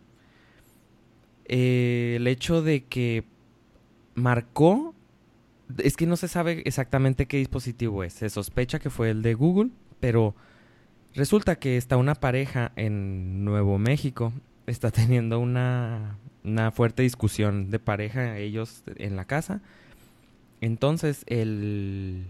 Eh, 1.46 2.14
el 2.18 2.28
hecho 2.28 2.62
de 2.62 2.84
que 2.86 3.26
marcó 4.16 4.94
es 5.78 5.98
que 5.98 6.06
no 6.06 6.16
se 6.16 6.28
sabe 6.28 6.62
exactamente 6.66 7.26
qué 7.26 7.38
dispositivo 7.38 8.04
es. 8.04 8.14
Se 8.14 8.30
sospecha 8.30 8.80
que 8.80 8.90
fue 8.90 9.10
el 9.10 9.22
de 9.22 9.34
Google, 9.34 9.72
pero 10.00 10.36
resulta 11.14 11.56
que 11.56 11.78
está 11.78 11.98
una 11.98 12.16
pareja 12.16 12.72
en 12.76 13.44
Nuevo 13.44 13.78
México. 13.78 14.34
Está 14.68 14.92
teniendo 14.92 15.40
una, 15.40 16.18
una 16.44 16.72
fuerte 16.72 17.04
discusión 17.04 17.70
de 17.70 17.80
pareja 17.80 18.38
ellos 18.38 18.84
en 18.98 19.16
la 19.16 19.26
casa. 19.26 19.62
Entonces, 20.62 21.24
el, 21.28 22.26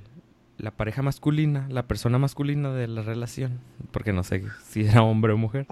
la 0.58 0.72
pareja 0.72 1.02
masculina, 1.02 1.68
la 1.70 1.88
persona 1.88 2.18
masculina 2.18 2.72
de 2.74 2.88
la 2.88 3.02
relación, 3.02 3.60
porque 3.92 4.14
no 4.14 4.24
sé 4.24 4.44
si 4.64 4.86
era 4.86 5.04
hombre 5.04 5.34
o 5.34 5.38
mujer, 5.38 5.68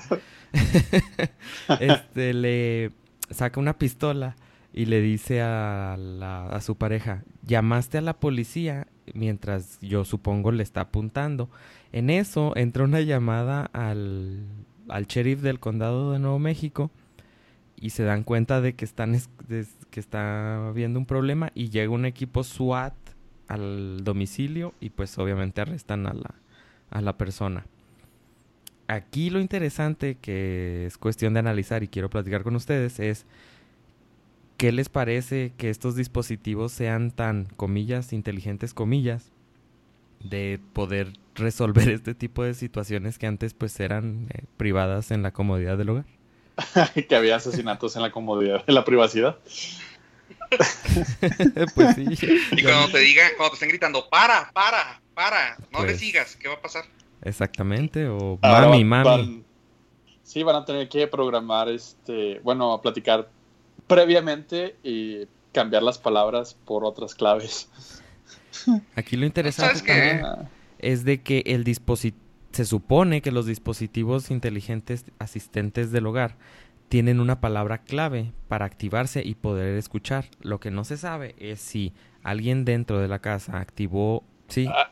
este, 1.79 2.33
le 2.33 2.91
saca 3.31 3.59
una 3.59 3.77
pistola 3.77 4.35
y 4.73 4.85
le 4.85 5.01
dice 5.01 5.41
a, 5.41 5.93
a 5.93 6.61
su 6.61 6.75
pareja, 6.75 7.23
llamaste 7.45 7.97
a 7.97 8.01
la 8.01 8.13
policía 8.13 8.87
mientras 9.13 9.79
yo 9.81 10.05
supongo 10.05 10.51
le 10.51 10.63
está 10.63 10.81
apuntando. 10.81 11.49
En 11.91 12.09
eso 12.09 12.53
entra 12.55 12.83
una 12.83 13.01
llamada 13.01 13.69
al, 13.73 14.45
al 14.87 15.05
sheriff 15.07 15.41
del 15.41 15.59
condado 15.59 16.13
de 16.13 16.19
Nuevo 16.19 16.39
México 16.39 16.91
y 17.75 17.89
se 17.91 18.03
dan 18.03 18.23
cuenta 18.23 18.61
de 18.61 18.73
que 18.73 18.85
están 18.85 19.19
que 19.89 19.99
está 19.99 20.67
habiendo 20.67 20.99
un 20.99 21.05
problema 21.05 21.51
y 21.53 21.69
llega 21.69 21.89
un 21.91 22.05
equipo 22.05 22.43
SWAT 22.43 22.93
al 23.47 24.03
domicilio 24.03 24.73
y 24.79 24.91
pues 24.91 25.17
obviamente 25.17 25.59
arrestan 25.59 26.07
a 26.07 26.13
la, 26.13 26.35
a 26.89 27.01
la 27.01 27.17
persona. 27.17 27.65
Aquí 28.91 29.29
lo 29.29 29.39
interesante 29.39 30.17
que 30.19 30.85
es 30.85 30.97
cuestión 30.97 31.33
de 31.33 31.39
analizar 31.39 31.81
y 31.83 31.87
quiero 31.87 32.09
platicar 32.09 32.43
con 32.43 32.55
ustedes 32.55 32.99
es 32.99 33.25
¿Qué 34.61 34.71
les 34.71 34.89
parece 34.89 35.53
que 35.57 35.71
estos 35.71 35.95
dispositivos 35.95 36.71
sean 36.71 37.09
tan, 37.09 37.45
comillas, 37.45 38.13
inteligentes, 38.13 38.75
comillas, 38.75 39.31
de 40.19 40.59
poder 40.73 41.13
resolver 41.33 41.89
este 41.89 42.13
tipo 42.13 42.43
de 42.43 42.53
situaciones 42.53 43.17
que 43.17 43.25
antes 43.25 43.55
pues 43.55 43.79
eran 43.79 44.27
eh, 44.29 44.43
privadas 44.57 45.09
en 45.09 45.23
la 45.23 45.31
comodidad 45.31 45.79
del 45.79 45.89
hogar? 45.89 46.05
que 47.09 47.15
había 47.15 47.37
asesinatos 47.37 47.95
en 47.95 48.03
la 48.03 48.11
comodidad, 48.11 48.63
en 48.67 48.75
la 48.75 48.85
privacidad. 48.85 49.39
pues 51.73 51.95
sí. 51.95 52.05
Y 52.51 52.61
cuando 52.61 52.89
te 52.91 52.99
digan, 52.99 53.31
cuando 53.37 53.49
te 53.49 53.55
estén 53.55 53.69
gritando, 53.69 54.07
para, 54.09 54.51
para, 54.53 55.01
para, 55.15 55.57
no 55.71 55.79
te 55.79 55.85
pues 55.85 55.97
sigas, 55.97 56.35
¿qué 56.35 56.49
va 56.49 56.53
a 56.53 56.61
pasar? 56.61 56.85
Exactamente, 57.21 58.07
o 58.07 58.39
mami, 58.41 58.83
mami. 58.83 59.43
sí, 60.23 60.43
van 60.43 60.55
a 60.55 60.65
tener 60.65 60.89
que 60.89 61.07
programar, 61.07 61.69
este, 61.69 62.39
bueno, 62.39 62.73
a 62.73 62.81
platicar 62.81 63.29
previamente 63.87 64.77
y 64.83 65.27
cambiar 65.51 65.83
las 65.83 65.97
palabras 65.97 66.57
por 66.65 66.85
otras 66.85 67.13
claves. 67.13 67.69
Aquí 68.95 69.17
lo 69.17 69.25
interesante 69.25 70.21
es 70.79 71.05
de 71.05 71.21
que 71.21 71.43
el 71.45 71.63
dispositivo 71.63 72.31
se 72.51 72.65
supone 72.65 73.21
que 73.21 73.31
los 73.31 73.45
dispositivos 73.45 74.29
inteligentes 74.29 75.05
asistentes 75.19 75.91
del 75.91 76.05
hogar 76.05 76.37
tienen 76.89 77.21
una 77.21 77.39
palabra 77.39 77.79
clave 77.79 78.33
para 78.49 78.65
activarse 78.65 79.23
y 79.23 79.35
poder 79.35 79.77
escuchar. 79.77 80.25
Lo 80.41 80.59
que 80.59 80.71
no 80.71 80.83
se 80.83 80.97
sabe 80.97 81.35
es 81.39 81.61
si 81.61 81.93
alguien 82.23 82.65
dentro 82.65 82.99
de 82.99 83.07
la 83.07 83.19
casa 83.19 83.59
activó, 83.59 84.23
sí. 84.49 84.67
Ah, 84.69 84.91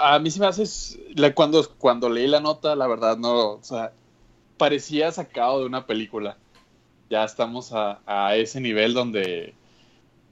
a 0.00 0.18
mí 0.18 0.30
sí 0.30 0.40
me 0.40 0.46
hace 0.46 0.64
cuando 1.34 1.66
cuando 1.78 2.08
leí 2.08 2.26
la 2.26 2.40
nota, 2.40 2.76
la 2.76 2.86
verdad 2.86 3.16
no, 3.16 3.52
o 3.52 3.62
sea, 3.62 3.92
parecía 4.56 5.10
sacado 5.12 5.60
de 5.60 5.66
una 5.66 5.86
película 5.86 6.36
ya 7.12 7.24
estamos 7.24 7.72
a, 7.74 8.34
ese 8.36 8.58
nivel 8.58 8.94
donde, 8.94 9.52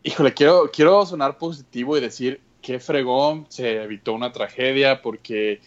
híjole, 0.02 0.32
quiero, 0.32 0.70
quiero 0.72 1.04
sonar 1.04 1.36
positivo 1.36 1.94
y 1.98 2.00
decir 2.00 2.40
qué 2.62 2.80
fregón, 2.80 3.44
se 3.50 3.82
evitó 3.82 4.14
una 4.14 4.32
tragedia 4.32 5.02
porque 5.02 5.60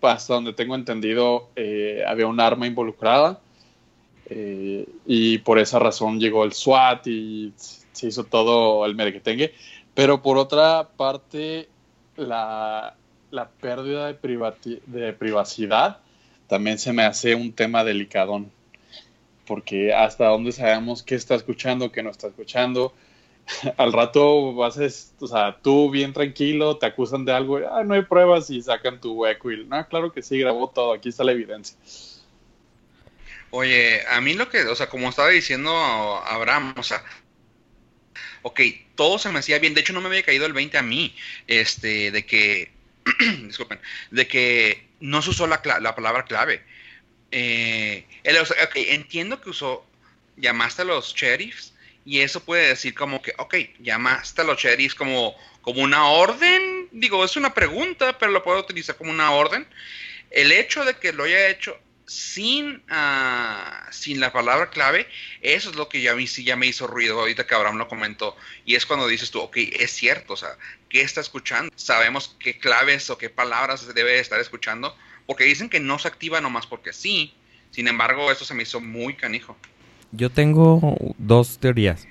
hasta 0.00 0.34
donde 0.34 0.52
tengo 0.52 0.76
entendido 0.76 1.48
eh, 1.56 2.04
había 2.06 2.28
un 2.28 2.38
arma 2.38 2.68
involucrada 2.68 3.40
eh, 4.26 4.86
y 5.06 5.38
por 5.38 5.58
esa 5.58 5.80
razón 5.80 6.20
llegó 6.20 6.44
el 6.44 6.52
SWAT 6.52 7.04
y 7.08 7.52
se 7.56 8.06
hizo 8.06 8.22
todo 8.22 8.86
el 8.86 8.94
merequetengue. 8.94 9.52
Pero 9.92 10.22
por 10.22 10.38
otra 10.38 10.88
parte, 10.96 11.68
la, 12.16 12.94
pérdida 13.60 14.12
de, 14.12 14.82
de 14.86 15.12
privacidad 15.12 15.98
también 16.48 16.78
se 16.78 16.92
me 16.92 17.04
hace 17.04 17.34
un 17.34 17.52
tema 17.52 17.84
delicadón 17.84 18.50
porque 19.50 19.92
hasta 19.92 20.26
dónde 20.26 20.52
sabemos 20.52 21.02
qué 21.02 21.16
está 21.16 21.34
escuchando, 21.34 21.90
qué 21.90 22.04
no 22.04 22.10
está 22.10 22.28
escuchando. 22.28 22.94
Al 23.78 23.92
rato 23.92 24.54
vas 24.54 24.78
a, 24.78 24.86
o 25.18 25.26
sea, 25.26 25.58
tú 25.60 25.90
bien 25.90 26.12
tranquilo, 26.12 26.76
te 26.76 26.86
acusan 26.86 27.24
de 27.24 27.32
algo, 27.32 27.58
ah, 27.68 27.82
no 27.82 27.94
hay 27.94 28.02
pruebas 28.02 28.48
y 28.50 28.62
sacan 28.62 29.00
tu 29.00 29.12
hueco 29.14 29.50
y, 29.50 29.64
no, 29.64 29.88
claro 29.88 30.12
que 30.12 30.22
sí, 30.22 30.38
grabó 30.38 30.70
todo, 30.70 30.92
aquí 30.92 31.08
está 31.08 31.24
la 31.24 31.32
evidencia. 31.32 31.76
Oye, 33.50 34.06
a 34.08 34.20
mí 34.20 34.34
lo 34.34 34.48
que, 34.48 34.62
o 34.62 34.76
sea, 34.76 34.88
como 34.88 35.08
estaba 35.08 35.30
diciendo 35.30 35.72
Abraham, 35.72 36.74
o 36.78 36.84
sea, 36.84 37.02
ok, 38.42 38.60
todo 38.94 39.18
se 39.18 39.32
me 39.32 39.40
hacía 39.40 39.58
bien, 39.58 39.74
de 39.74 39.80
hecho 39.80 39.92
no 39.92 40.00
me 40.00 40.06
había 40.06 40.22
caído 40.22 40.46
el 40.46 40.52
20 40.52 40.78
a 40.78 40.82
mí, 40.82 41.12
este, 41.48 42.12
de 42.12 42.24
que, 42.24 42.70
disculpen, 43.46 43.80
de 44.10 44.26
que 44.26 44.86
no 45.00 45.22
se 45.22 45.30
usó 45.30 45.46
la, 45.46 45.60
la 45.80 45.94
palabra 45.94 46.24
clave. 46.24 46.62
Eh, 47.32 48.06
entiendo 48.74 49.40
que 49.40 49.50
usó, 49.50 49.86
llamaste 50.36 50.82
a 50.82 50.84
los 50.84 51.14
sheriffs 51.14 51.74
y 52.04 52.20
eso 52.20 52.44
puede 52.44 52.68
decir 52.68 52.94
como 52.94 53.22
que, 53.22 53.32
ok, 53.38 53.54
llamaste 53.80 54.40
a 54.40 54.44
los 54.44 54.60
sheriffs 54.60 54.94
como, 54.94 55.36
como 55.62 55.82
una 55.82 56.06
orden. 56.06 56.88
Digo, 56.92 57.24
es 57.24 57.36
una 57.36 57.54
pregunta, 57.54 58.18
pero 58.18 58.32
lo 58.32 58.42
puedo 58.42 58.60
utilizar 58.60 58.96
como 58.96 59.10
una 59.10 59.32
orden. 59.32 59.66
El 60.30 60.52
hecho 60.52 60.84
de 60.84 60.94
que 60.94 61.12
lo 61.12 61.24
haya 61.24 61.48
hecho 61.48 61.78
sin, 62.10 62.82
ah, 62.88 63.86
sin 63.92 64.18
la 64.18 64.32
palabra 64.32 64.70
clave, 64.70 65.06
eso 65.42 65.70
es 65.70 65.76
lo 65.76 65.88
que 65.88 66.02
ya, 66.02 66.12
sí 66.26 66.42
ya 66.42 66.56
me 66.56 66.66
hizo 66.66 66.88
ruido 66.88 67.20
ahorita 67.20 67.46
que 67.46 67.54
Abraham 67.54 67.76
lo 67.76 67.86
comentó. 67.86 68.36
Y 68.64 68.74
es 68.74 68.84
cuando 68.84 69.06
dices 69.06 69.30
tú, 69.30 69.38
ok, 69.38 69.56
es 69.78 69.92
cierto, 69.92 70.32
o 70.32 70.36
sea, 70.36 70.56
¿qué 70.88 71.02
está 71.02 71.20
escuchando? 71.20 71.72
Sabemos 71.76 72.34
qué 72.40 72.58
claves 72.58 73.10
o 73.10 73.16
qué 73.16 73.30
palabras 73.30 73.82
se 73.82 73.92
debe 73.92 74.18
estar 74.18 74.40
escuchando 74.40 74.96
porque 75.24 75.44
dicen 75.44 75.68
que 75.68 75.78
no 75.78 76.00
se 76.00 76.08
activa 76.08 76.40
nomás 76.40 76.66
porque 76.66 76.92
sí. 76.92 77.32
Sin 77.70 77.86
embargo, 77.86 78.32
eso 78.32 78.44
se 78.44 78.54
me 78.54 78.64
hizo 78.64 78.80
muy 78.80 79.14
canijo. 79.14 79.56
Yo 80.10 80.30
tengo 80.30 81.14
dos 81.16 81.58
teorías. 81.58 82.08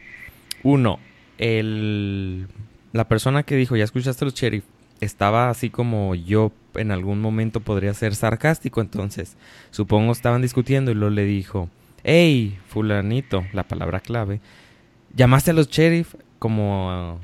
Uno, 0.64 1.02
el, 1.38 2.48
la 2.94 3.10
persona 3.10 3.44
que 3.44 3.58
dijo, 3.58 3.76
ya 3.76 3.84
escuchaste 3.84 4.24
los 4.24 4.34
sheriff, 4.34 4.64
estaba 5.00 5.50
así 5.50 5.70
como 5.70 6.16
yo 6.16 6.52
en 6.76 6.92
algún 6.92 7.22
momento 7.22 7.60
podría 7.62 7.94
ser 7.94 8.16
sarcástico, 8.16 8.82
entonces 8.82 9.38
supongo 9.72 10.12
estaban 10.12 10.42
discutiendo 10.42 10.92
y 10.92 10.96
luego 10.96 11.14
le 11.14 11.26
dijo, 11.26 11.70
hey, 12.04 12.58
fulanito, 12.68 13.46
la 13.54 13.64
palabra 13.64 14.00
clave, 14.00 14.42
llamaste 15.16 15.52
a 15.52 15.54
los 15.54 15.70
sheriff 15.70 16.16
como 16.38 17.20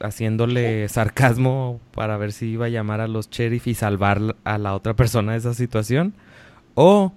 haciéndole 0.00 0.88
sarcasmo 0.88 1.80
para 1.92 2.16
ver 2.16 2.32
si 2.32 2.46
iba 2.46 2.66
a 2.66 2.70
llamar 2.70 3.00
a 3.00 3.08
los 3.08 3.30
sheriff 3.30 3.66
y 3.66 3.74
salvar 3.74 4.36
a 4.44 4.58
la 4.58 4.74
otra 4.74 4.94
persona 4.94 5.32
de 5.32 5.38
esa 5.38 5.54
situación, 5.54 6.14
o 6.74 7.12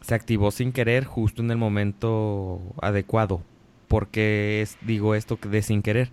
se 0.00 0.14
activó 0.14 0.50
sin 0.50 0.72
querer 0.72 1.04
justo 1.04 1.42
en 1.42 1.50
el 1.50 1.58
momento 1.58 2.60
adecuado. 2.80 3.42
Porque 3.88 4.62
es, 4.62 4.78
digo 4.80 5.14
esto 5.14 5.38
de 5.42 5.62
sin 5.62 5.82
querer. 5.82 6.10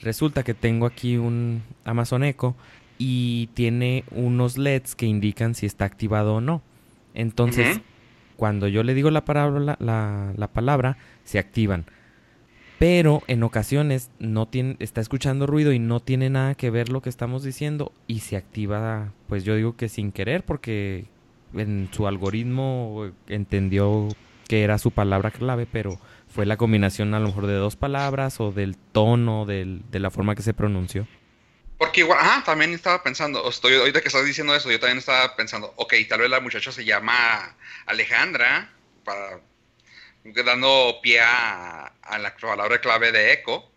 Resulta 0.00 0.42
que 0.42 0.54
tengo 0.54 0.86
aquí 0.86 1.16
un 1.16 1.62
Amazon 1.84 2.22
Echo 2.22 2.54
y 2.98 3.48
tiene 3.54 4.04
unos 4.10 4.58
LEDs 4.58 4.94
que 4.94 5.06
indican 5.06 5.54
si 5.54 5.66
está 5.66 5.84
activado 5.84 6.36
o 6.36 6.40
no. 6.40 6.62
Entonces, 7.14 7.80
cuando 8.36 8.68
yo 8.68 8.82
le 8.82 8.94
digo 8.94 9.10
la 9.10 9.24
palabra, 9.24 9.76
la, 9.78 10.32
la, 10.36 10.48
palabra, 10.48 10.98
se 11.24 11.38
activan. 11.38 11.86
Pero 12.78 13.22
en 13.26 13.42
ocasiones 13.42 14.10
no 14.18 14.46
tiene, 14.46 14.76
está 14.80 15.00
escuchando 15.00 15.46
ruido 15.46 15.72
y 15.72 15.78
no 15.78 16.00
tiene 16.00 16.28
nada 16.28 16.54
que 16.54 16.70
ver 16.70 16.90
lo 16.90 17.00
que 17.00 17.08
estamos 17.08 17.42
diciendo 17.42 17.92
y 18.06 18.20
se 18.20 18.36
activa, 18.36 19.12
pues 19.28 19.44
yo 19.44 19.56
digo 19.56 19.76
que 19.76 19.88
sin 19.88 20.12
querer 20.12 20.44
porque 20.44 21.06
en 21.54 21.88
su 21.90 22.06
algoritmo 22.06 23.10
entendió 23.28 24.08
que 24.46 24.62
era 24.62 24.76
su 24.76 24.90
palabra 24.90 25.30
clave, 25.30 25.66
pero 25.70 25.98
fue 26.28 26.44
la 26.44 26.58
combinación 26.58 27.14
a 27.14 27.20
lo 27.20 27.28
mejor 27.28 27.46
de 27.46 27.54
dos 27.54 27.76
palabras 27.76 28.40
o 28.40 28.52
del 28.52 28.76
tono, 28.76 29.46
del, 29.46 29.82
de 29.90 29.98
la 29.98 30.10
forma 30.10 30.34
que 30.34 30.42
se 30.42 30.52
pronunció. 30.52 31.06
Porque 31.78 32.00
igual, 32.00 32.18
ah, 32.22 32.42
también 32.44 32.72
estaba 32.72 33.02
pensando, 33.02 33.48
estoy, 33.48 33.74
ahorita 33.74 34.00
que 34.00 34.08
estás 34.08 34.24
diciendo 34.24 34.54
eso, 34.54 34.70
yo 34.70 34.80
también 34.80 34.98
estaba 34.98 35.36
pensando, 35.36 35.72
ok, 35.76 35.94
tal 36.08 36.20
vez 36.20 36.30
la 36.30 36.40
muchacha 36.40 36.72
se 36.72 36.84
llama 36.84 37.54
Alejandra, 37.84 38.72
para, 39.04 39.40
dando 40.24 40.98
pie 41.02 41.20
a, 41.20 41.92
la 42.18 42.36
palabra 42.36 42.80
clave 42.80 43.12
de 43.12 43.32
eco, 43.32 43.70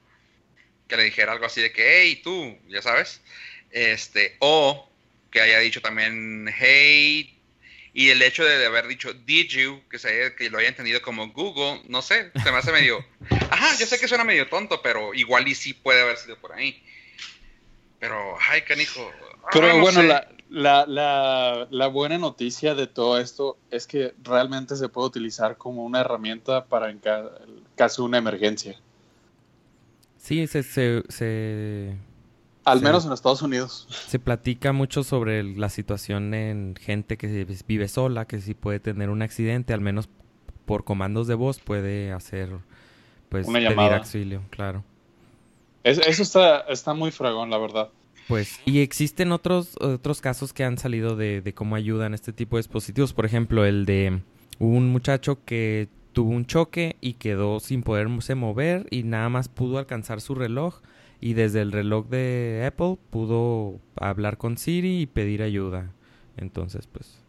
que 0.87 0.95
le 0.95 1.03
dijera 1.03 1.33
algo 1.33 1.45
así 1.45 1.61
de 1.61 1.73
que, 1.73 2.01
hey, 2.01 2.21
tú, 2.23 2.57
ya 2.69 2.81
sabes, 2.81 3.21
este, 3.69 4.37
o 4.39 4.89
que 5.29 5.41
haya 5.41 5.59
dicho 5.59 5.81
también, 5.81 6.47
hey, 6.57 7.37
y 7.93 8.09
el 8.11 8.21
hecho 8.21 8.45
de, 8.45 8.65
haber 8.65 8.87
dicho 8.87 9.13
did 9.13 9.49
you, 9.49 9.83
que, 9.89 9.99
se, 9.99 10.33
que 10.35 10.49
lo 10.49 10.57
haya 10.57 10.69
entendido 10.69 11.01
como 11.01 11.27
Google, 11.29 11.81
no 11.89 12.01
sé, 12.01 12.31
se 12.41 12.51
me 12.51 12.59
hace 12.59 12.71
medio, 12.71 13.05
ajá, 13.51 13.77
yo 13.77 13.85
sé 13.85 13.99
que 13.99 14.07
suena 14.07 14.23
medio 14.23 14.47
tonto, 14.47 14.81
pero 14.81 15.13
igual 15.13 15.49
y 15.49 15.53
sí 15.53 15.73
puede 15.73 16.01
haber 16.01 16.15
sido 16.15 16.39
por 16.39 16.53
ahí. 16.53 16.81
Pero, 17.99 18.15
ay, 18.49 18.61
canijo. 18.61 19.01
Pero 19.51 19.79
bueno, 19.79 20.01
la, 20.03 20.27
la, 20.49 21.67
la, 21.69 21.87
buena 21.87 22.17
noticia 22.17 22.75
de 22.75 22.87
todo 22.87 23.19
esto 23.19 23.57
es 23.71 23.87
que 23.87 24.13
realmente 24.23 24.75
se 24.75 24.89
puede 24.89 25.07
utilizar 25.07 25.57
como 25.57 25.83
una 25.83 26.01
herramienta 26.01 26.65
para 26.65 26.89
en 26.89 27.01
caso 27.75 28.01
de 28.01 28.07
una 28.07 28.17
emergencia. 28.17 28.79
Sí, 30.17 30.47
se, 30.47 30.63
se, 30.63 31.95
Al 32.65 32.81
menos 32.81 33.05
en 33.05 33.13
Estados 33.13 33.41
Unidos. 33.41 33.87
Se 34.07 34.19
platica 34.19 34.73
mucho 34.73 35.03
sobre 35.03 35.43
la 35.43 35.69
situación 35.69 36.33
en 36.33 36.75
gente 36.79 37.17
que 37.17 37.45
vive 37.67 37.87
sola, 37.87 38.25
que 38.25 38.41
si 38.41 38.53
puede 38.53 38.79
tener 38.79 39.09
un 39.09 39.21
accidente, 39.21 39.73
al 39.73 39.81
menos 39.81 40.09
por 40.65 40.83
comandos 40.83 41.27
de 41.27 41.35
voz 41.35 41.59
puede 41.59 42.11
hacer, 42.11 42.49
pues, 43.29 43.47
una 43.47 43.59
pedir 43.59 43.69
llamada. 43.71 43.97
auxilio, 43.97 44.43
claro 44.49 44.83
eso 45.83 46.23
está, 46.23 46.61
está 46.61 46.93
muy 46.93 47.11
fragón, 47.11 47.49
la 47.49 47.57
verdad. 47.57 47.89
Pues, 48.27 48.59
y 48.65 48.81
existen 48.81 49.31
otros, 49.31 49.75
otros 49.81 50.21
casos 50.21 50.53
que 50.53 50.63
han 50.63 50.77
salido 50.77 51.15
de, 51.15 51.41
de 51.41 51.53
cómo 51.53 51.75
ayudan 51.75 52.13
este 52.13 52.31
tipo 52.31 52.57
de 52.57 52.61
dispositivos. 52.61 53.13
Por 53.13 53.25
ejemplo, 53.25 53.65
el 53.65 53.85
de 53.85 54.21
un 54.59 54.89
muchacho 54.89 55.43
que 55.45 55.87
tuvo 56.13 56.31
un 56.31 56.45
choque 56.45 56.95
y 57.01 57.13
quedó 57.13 57.59
sin 57.59 57.81
poderse 57.81 58.35
mover 58.35 58.85
y 58.91 59.03
nada 59.03 59.29
más 59.29 59.47
pudo 59.47 59.77
alcanzar 59.77 60.21
su 60.21 60.35
reloj 60.35 60.81
y 61.21 61.33
desde 61.33 61.61
el 61.61 61.71
reloj 61.71 62.07
de 62.07 62.63
Apple 62.65 62.97
pudo 63.09 63.79
hablar 63.95 64.37
con 64.37 64.57
Siri 64.57 65.01
y 65.01 65.05
pedir 65.07 65.41
ayuda. 65.41 65.91
Entonces, 66.37 66.87
pues... 66.87 67.19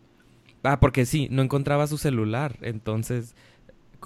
Ah, 0.63 0.79
porque 0.79 1.07
sí, 1.07 1.29
no 1.31 1.43
encontraba 1.43 1.87
su 1.87 1.97
celular. 1.97 2.59
Entonces, 2.61 3.35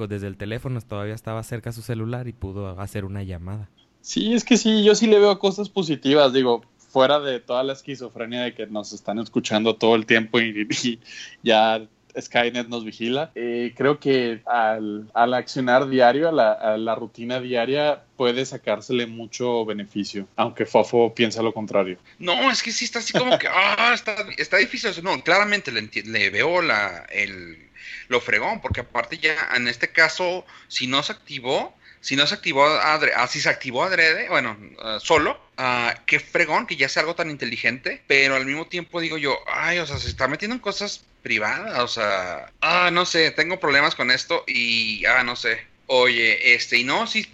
desde 0.09 0.27
el 0.27 0.37
teléfono 0.37 0.81
todavía 0.81 1.15
estaba 1.15 1.43
cerca 1.43 1.73
su 1.73 1.83
celular 1.83 2.29
y 2.29 2.33
pudo 2.33 2.81
hacer 2.81 3.05
una 3.05 3.23
llamada. 3.23 3.69
Sí, 4.05 4.35
es 4.35 4.45
que 4.45 4.59
sí, 4.59 4.85
yo 4.85 4.95
sí 4.95 5.07
le 5.07 5.19
veo 5.19 5.39
cosas 5.39 5.71
positivas, 5.71 6.31
digo, 6.35 6.63
fuera 6.77 7.21
de 7.21 7.41
toda 7.41 7.63
la 7.65 7.73
esquizofrenia 7.73 8.43
de 8.43 8.55
que 8.55 8.67
nos 8.67 8.93
están 8.93 9.19
escuchando 9.19 9.77
todo 9.77 9.95
el 9.97 10.05
tiempo 10.05 10.39
y, 10.39 10.69
ya 11.43 11.81
Skynet 12.21 12.69
nos 12.69 12.85
vigila. 12.85 13.33
Eh, 13.35 13.73
creo 13.75 13.99
que 13.99 14.43
al, 14.45 15.09
accionar 15.33 15.89
diario, 15.89 16.29
a 16.29 16.77
la, 16.77 16.95
rutina 16.95 17.41
diaria, 17.41 18.05
puede 18.19 18.45
sacársele 18.45 19.07
mucho 19.07 19.65
beneficio, 19.65 20.29
aunque 20.37 20.67
Fofo 20.67 21.15
piensa 21.15 21.41
lo 21.41 21.55
contrario. 21.55 21.97
No, 22.19 22.51
es 22.51 22.63
que 22.63 22.73
sí 22.73 22.85
está 22.85 22.99
así 22.99 23.15
como 23.15 23.39
que, 23.39 23.49
ah, 23.51 23.93
está, 23.95 24.17
está 24.37 24.59
difícil. 24.59 24.91
No, 25.03 25.19
claramente 25.25 25.73
le, 25.73 25.89
le 26.05 26.29
veo 26.29 26.61
la, 26.61 27.07
el, 27.11 27.71
lo 28.09 28.21
fregón, 28.21 28.61
porque 28.61 28.81
aparte 28.81 29.17
ya 29.17 29.35
en 29.57 29.67
este 29.67 29.93
caso, 29.93 30.45
si 30.69 30.87
no 30.87 31.03
se 31.03 31.13
activó, 31.13 31.75
si 32.05 32.17
no 32.17 32.27
se 32.27 32.35
activó 32.35 32.67
adrede, 32.67 33.15
ah, 33.17 33.27
si 33.27 33.41
se 33.41 33.49
activó 33.49 33.83
adrede, 33.83 34.29
bueno, 34.29 34.59
ah, 34.83 34.99
solo, 35.01 35.41
uh, 35.57 35.99
qué 36.05 36.21
fregón 36.21 36.67
que 36.67 36.77
ya 36.77 36.87
sea 36.87 37.01
algo 37.01 37.15
tan 37.15 37.31
inteligente, 37.31 38.03
pero 38.07 38.37
al 38.37 38.45
mismo 38.45 38.67
tiempo 38.67 39.01
digo 39.01 39.17
yo, 39.17 39.39
ay, 39.47 39.79
o 39.79 39.87
sea, 39.87 39.97
se 39.97 40.09
está 40.09 40.29
metiendo 40.29 40.55
en 40.55 40.61
cosas 40.61 41.03
privadas, 41.23 41.79
o 41.79 41.89
sea, 41.89 42.53
ah, 42.61 42.91
no 42.93 43.07
sé, 43.07 43.31
tengo 43.31 43.59
problemas 43.59 43.95
con 43.95 44.11
esto 44.11 44.45
y, 44.47 45.07
ah, 45.07 45.25
no 45.25 45.35
sé. 45.35 45.67
Oye, 45.87 46.55
este, 46.55 46.77
y 46.77 46.85
no, 46.85 47.07
sí, 47.07 47.27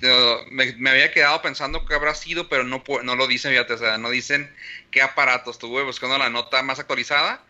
me, 0.51 0.91
había 0.91 1.11
quedado 1.11 1.43
pensando 1.43 1.85
que 1.85 1.95
habrá 1.95 2.15
sido, 2.15 2.49
pero 2.49 2.63
no, 2.63 2.85
no 3.03 3.17
lo 3.17 3.27
dicen, 3.27 3.51
fíjate, 3.51 3.73
o 3.73 3.79
sea, 3.79 3.99
no 3.99 4.11
dicen 4.11 4.55
qué 4.93 5.03
aparatos. 5.03 5.57
Estuve 5.57 5.83
buscando 5.83 6.17
la 6.19 6.31
nota 6.31 6.63
más 6.63 6.79
actualizada 6.79 7.43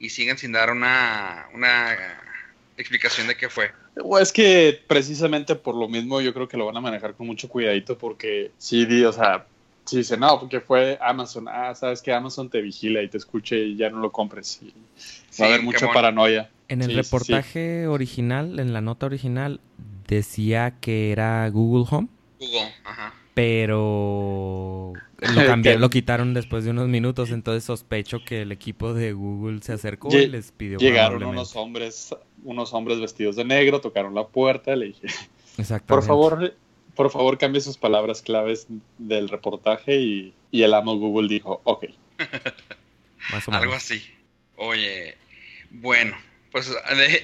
y 0.00 0.10
siguen 0.10 0.38
sin 0.38 0.52
dar 0.52 0.70
una, 0.70 1.48
una 1.52 2.23
explicación 2.76 3.26
de 3.26 3.36
qué 3.36 3.48
fue. 3.48 3.70
Es 4.20 4.32
que 4.32 4.82
precisamente 4.86 5.54
por 5.54 5.74
lo 5.74 5.88
mismo 5.88 6.20
yo 6.20 6.34
creo 6.34 6.48
que 6.48 6.56
lo 6.56 6.66
van 6.66 6.76
a 6.76 6.80
manejar 6.80 7.14
con 7.14 7.26
mucho 7.26 7.48
cuidadito 7.48 7.96
porque 7.96 8.50
sí, 8.58 9.04
o 9.04 9.12
sea, 9.12 9.46
si 9.84 9.98
dice, 9.98 10.16
no, 10.16 10.40
porque 10.40 10.60
fue 10.60 10.98
Amazon, 11.00 11.46
ah, 11.48 11.74
sabes 11.74 12.00
que 12.00 12.12
Amazon 12.12 12.48
te 12.48 12.60
vigila 12.60 13.02
y 13.02 13.08
te 13.08 13.18
escuche 13.18 13.58
y 13.58 13.76
ya 13.76 13.90
no 13.90 13.98
lo 13.98 14.10
compres. 14.10 14.60
Y 14.62 14.72
va 15.40 15.46
a 15.46 15.48
haber 15.50 15.62
mucha 15.62 15.92
paranoia. 15.92 16.50
En 16.68 16.82
el 16.82 16.94
reportaje 16.94 17.86
original, 17.86 18.58
en 18.58 18.72
la 18.72 18.80
nota 18.80 19.06
original, 19.06 19.60
decía 20.08 20.74
que 20.80 21.12
era 21.12 21.48
Google 21.50 21.86
Home. 21.90 22.08
Google, 22.40 22.72
ajá. 22.84 23.14
Pero 23.34 24.92
lo 25.18 25.46
cambiaron, 25.46 25.80
lo 25.80 25.90
quitaron 25.90 26.34
después 26.34 26.64
de 26.64 26.70
unos 26.70 26.88
minutos, 26.88 27.30
entonces 27.30 27.64
sospecho 27.64 28.24
que 28.24 28.42
el 28.42 28.52
equipo 28.52 28.94
de 28.94 29.12
Google 29.12 29.60
se 29.62 29.72
acercó 29.72 30.08
y 30.16 30.28
les 30.28 30.52
pidió 30.52 30.78
Llegaron 30.78 31.22
unos 31.24 31.56
hombres, 31.56 32.14
unos 32.44 32.72
hombres 32.72 33.00
vestidos 33.00 33.36
de 33.36 33.44
negro, 33.44 33.80
tocaron 33.80 34.14
la 34.14 34.26
puerta, 34.26 34.76
le 34.76 34.86
dije, 34.86 35.08
por 35.86 36.02
favor, 36.02 36.54
por 36.94 37.10
favor 37.10 37.38
cambie 37.38 37.60
sus 37.60 37.76
palabras 37.76 38.22
claves 38.22 38.66
del 38.98 39.28
reportaje 39.28 39.96
y, 39.96 40.34
el 40.52 40.74
amo 40.74 40.96
Google 40.96 41.28
dijo, 41.28 41.60
ok. 41.64 41.86
Algo 43.50 43.74
así. 43.74 44.02
Oye, 44.56 45.16
bueno, 45.70 46.16
pues 46.52 46.72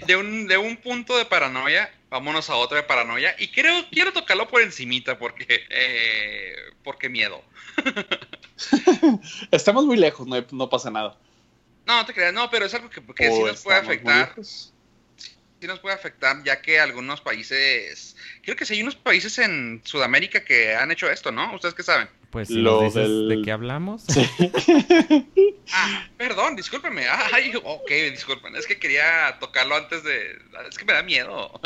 de, 0.06 0.16
un, 0.16 0.48
de 0.48 0.58
un 0.58 0.76
punto 0.76 1.16
de 1.16 1.24
paranoia, 1.24 1.88
vámonos 2.10 2.50
a 2.50 2.56
otro 2.56 2.76
de 2.76 2.82
paranoia. 2.82 3.34
Y 3.38 3.48
creo, 3.48 3.86
quiero 3.90 4.12
tocarlo 4.12 4.48
por 4.48 4.60
encimita 4.60 5.18
porque, 5.18 5.64
eh, 5.70 6.54
porque 6.82 7.08
miedo. 7.08 7.42
Estamos 9.50 9.86
muy 9.86 9.96
lejos, 9.96 10.26
no, 10.26 10.68
pasa 10.68 10.90
nada. 10.90 11.16
No, 11.86 12.04
te 12.04 12.12
creas, 12.12 12.34
no, 12.34 12.50
pero 12.50 12.66
es 12.66 12.74
algo 12.74 12.90
que, 12.90 13.00
sí 13.00 13.42
nos 13.42 13.62
puede 13.62 13.78
afectar. 13.78 14.34
Sí 15.60 15.66
nos 15.66 15.78
puede 15.78 15.94
afectar, 15.94 16.42
ya 16.42 16.62
que 16.62 16.80
algunos 16.80 17.20
países, 17.20 18.16
creo 18.42 18.56
que 18.56 18.64
sí 18.64 18.74
hay 18.74 18.82
unos 18.82 18.96
países 18.96 19.38
en 19.38 19.82
Sudamérica 19.84 20.42
que 20.42 20.74
han 20.74 20.90
hecho 20.90 21.10
esto, 21.10 21.30
¿no? 21.30 21.54
¿Ustedes 21.54 21.74
qué 21.74 21.82
saben? 21.82 22.08
Pues 22.30 22.48
lo 22.48 22.88
de 22.90 23.42
qué 23.44 23.50
hablamos. 23.50 24.04
ah, 25.72 26.08
perdón, 26.16 26.54
discúlpeme. 26.54 27.04
Ay, 27.32 27.52
ok, 27.62 27.90
disculpen. 28.12 28.54
Es 28.54 28.66
que 28.66 28.78
quería 28.78 29.36
tocarlo 29.40 29.74
antes 29.74 30.04
de. 30.04 30.38
Es 30.68 30.78
que 30.78 30.84
me 30.84 30.92
da 30.92 31.02
miedo. 31.02 31.60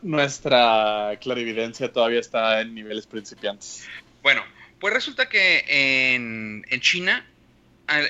nuestra 0.00 1.18
clarividencia 1.20 1.92
todavía 1.92 2.20
está 2.20 2.62
en 2.62 2.74
niveles 2.74 3.06
principiantes. 3.06 3.86
Bueno, 4.22 4.42
pues 4.80 4.94
resulta 4.94 5.28
que 5.28 5.64
en, 5.68 6.64
China 6.80 7.24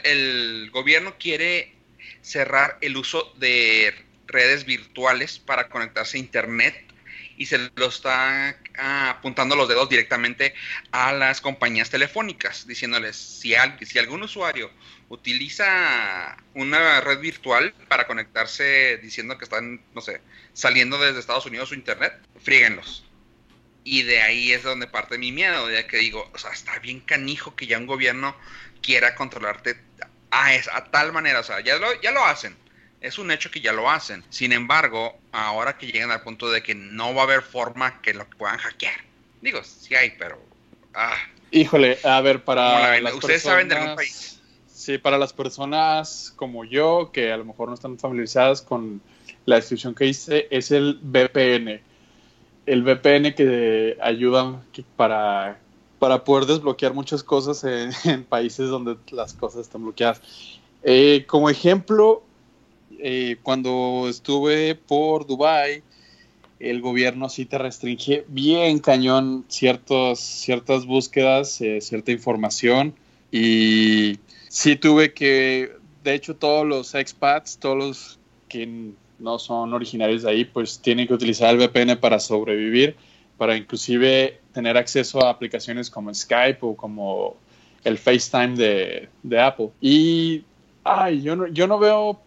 el, 0.04 0.70
gobierno 0.70 1.16
quiere 1.18 1.74
cerrar 2.20 2.78
el 2.80 2.96
uso 2.96 3.32
de 3.38 3.92
redes 4.32 4.64
virtuales 4.64 5.38
para 5.38 5.68
conectarse 5.68 6.16
a 6.16 6.20
Internet 6.20 6.92
y 7.36 7.46
se 7.46 7.70
lo 7.74 7.86
está 7.86 8.56
ah, 8.78 9.10
apuntando 9.10 9.56
los 9.56 9.68
dedos 9.68 9.88
directamente 9.88 10.54
a 10.90 11.12
las 11.12 11.40
compañías 11.40 11.90
telefónicas, 11.90 12.66
diciéndoles 12.66 13.16
si, 13.16 13.54
si 13.82 13.98
algún 13.98 14.22
usuario 14.22 14.70
utiliza 15.08 16.36
una 16.54 17.00
red 17.00 17.18
virtual 17.20 17.74
para 17.88 18.06
conectarse 18.06 18.98
diciendo 19.02 19.38
que 19.38 19.44
están, 19.44 19.82
no 19.94 20.00
sé, 20.00 20.20
saliendo 20.52 20.98
desde 20.98 21.20
Estados 21.20 21.46
Unidos 21.46 21.70
su 21.70 21.74
internet, 21.74 22.14
fríguenlos. 22.42 23.04
Y 23.84 24.02
de 24.02 24.22
ahí 24.22 24.52
es 24.52 24.62
donde 24.62 24.86
parte 24.86 25.18
mi 25.18 25.32
miedo, 25.32 25.66
de 25.66 25.86
que 25.86 25.96
digo, 25.96 26.30
o 26.32 26.38
sea, 26.38 26.52
está 26.52 26.78
bien 26.78 27.00
canijo 27.00 27.56
que 27.56 27.66
ya 27.66 27.78
un 27.78 27.86
gobierno 27.86 28.36
quiera 28.80 29.14
controlarte 29.14 29.76
a, 30.30 30.50
a 30.50 30.84
tal 30.90 31.12
manera, 31.12 31.40
o 31.40 31.44
sea, 31.44 31.60
ya 31.60 31.76
lo, 31.76 32.00
ya 32.00 32.12
lo 32.12 32.24
hacen, 32.24 32.56
es 33.02 33.18
un 33.18 33.30
hecho 33.30 33.50
que 33.50 33.60
ya 33.60 33.72
lo 33.72 33.90
hacen. 33.90 34.24
Sin 34.30 34.52
embargo, 34.52 35.18
ahora 35.32 35.76
que 35.76 35.86
llegan 35.86 36.10
al 36.10 36.22
punto 36.22 36.50
de 36.50 36.62
que 36.62 36.74
no 36.74 37.14
va 37.14 37.22
a 37.22 37.24
haber 37.24 37.42
forma 37.42 38.00
que 38.00 38.14
lo 38.14 38.26
puedan 38.30 38.58
hackear. 38.58 38.94
Digo, 39.40 39.62
sí 39.64 39.94
hay, 39.94 40.12
pero... 40.18 40.40
Ah. 40.94 41.16
Híjole, 41.50 41.98
a 42.04 42.20
ver, 42.20 42.44
para... 42.44 43.00
Las 43.00 43.14
Ustedes 43.14 43.42
saben 43.42 43.68
de 43.68 43.74
algún 43.74 43.96
país. 43.96 44.40
Sí, 44.66 44.98
para 44.98 45.18
las 45.18 45.32
personas 45.32 46.32
como 46.36 46.64
yo, 46.64 47.10
que 47.12 47.32
a 47.32 47.36
lo 47.36 47.44
mejor 47.44 47.68
no 47.68 47.74
están 47.74 47.98
familiarizadas 47.98 48.62
con 48.62 49.02
la 49.46 49.56
descripción 49.56 49.94
que 49.94 50.06
hice, 50.06 50.46
es 50.50 50.70
el 50.70 50.98
VPN. 51.02 51.80
El 52.66 52.82
VPN 52.82 53.34
que 53.34 53.98
ayuda 54.00 54.62
para, 54.96 55.58
para 55.98 56.22
poder 56.24 56.46
desbloquear 56.46 56.94
muchas 56.94 57.24
cosas 57.24 57.64
en, 58.04 58.24
países 58.24 58.68
donde 58.68 58.96
las 59.10 59.34
cosas 59.34 59.62
están 59.62 59.82
bloqueadas. 59.82 60.22
Eh, 60.84 61.24
como 61.26 61.50
ejemplo, 61.50 62.24
eh, 63.00 63.36
cuando 63.42 64.06
estuve 64.08 64.74
por 64.74 65.26
Dubai, 65.26 65.82
el 66.60 66.80
gobierno 66.80 67.28
sí 67.28 67.44
te 67.44 67.58
restringe 67.58 68.24
bien 68.28 68.78
cañón 68.78 69.44
ciertos, 69.48 70.20
ciertas 70.20 70.86
búsquedas, 70.86 71.60
eh, 71.60 71.80
cierta 71.80 72.12
información 72.12 72.94
y 73.32 74.18
sí 74.48 74.76
tuve 74.76 75.12
que, 75.12 75.72
de 76.04 76.14
hecho 76.14 76.36
todos 76.36 76.66
los 76.66 76.94
expats, 76.94 77.58
todos 77.58 77.78
los 77.78 78.18
que 78.48 78.92
no 79.18 79.38
son 79.38 79.72
originarios 79.72 80.22
de 80.22 80.30
ahí, 80.30 80.44
pues 80.44 80.78
tienen 80.78 81.08
que 81.08 81.14
utilizar 81.14 81.54
el 81.54 81.58
VPN 81.58 81.96
para 81.96 82.20
sobrevivir, 82.20 82.96
para 83.38 83.56
inclusive 83.56 84.40
tener 84.52 84.76
acceso 84.76 85.24
a 85.24 85.30
aplicaciones 85.30 85.90
como 85.90 86.14
Skype 86.14 86.58
o 86.60 86.76
como 86.76 87.36
el 87.82 87.98
FaceTime 87.98 88.56
de, 88.56 89.08
de 89.22 89.40
Apple. 89.40 89.70
Y 89.80 90.44
ay, 90.84 91.22
yo 91.22 91.34
no, 91.34 91.46
yo 91.48 91.66
no 91.66 91.78
veo 91.78 92.20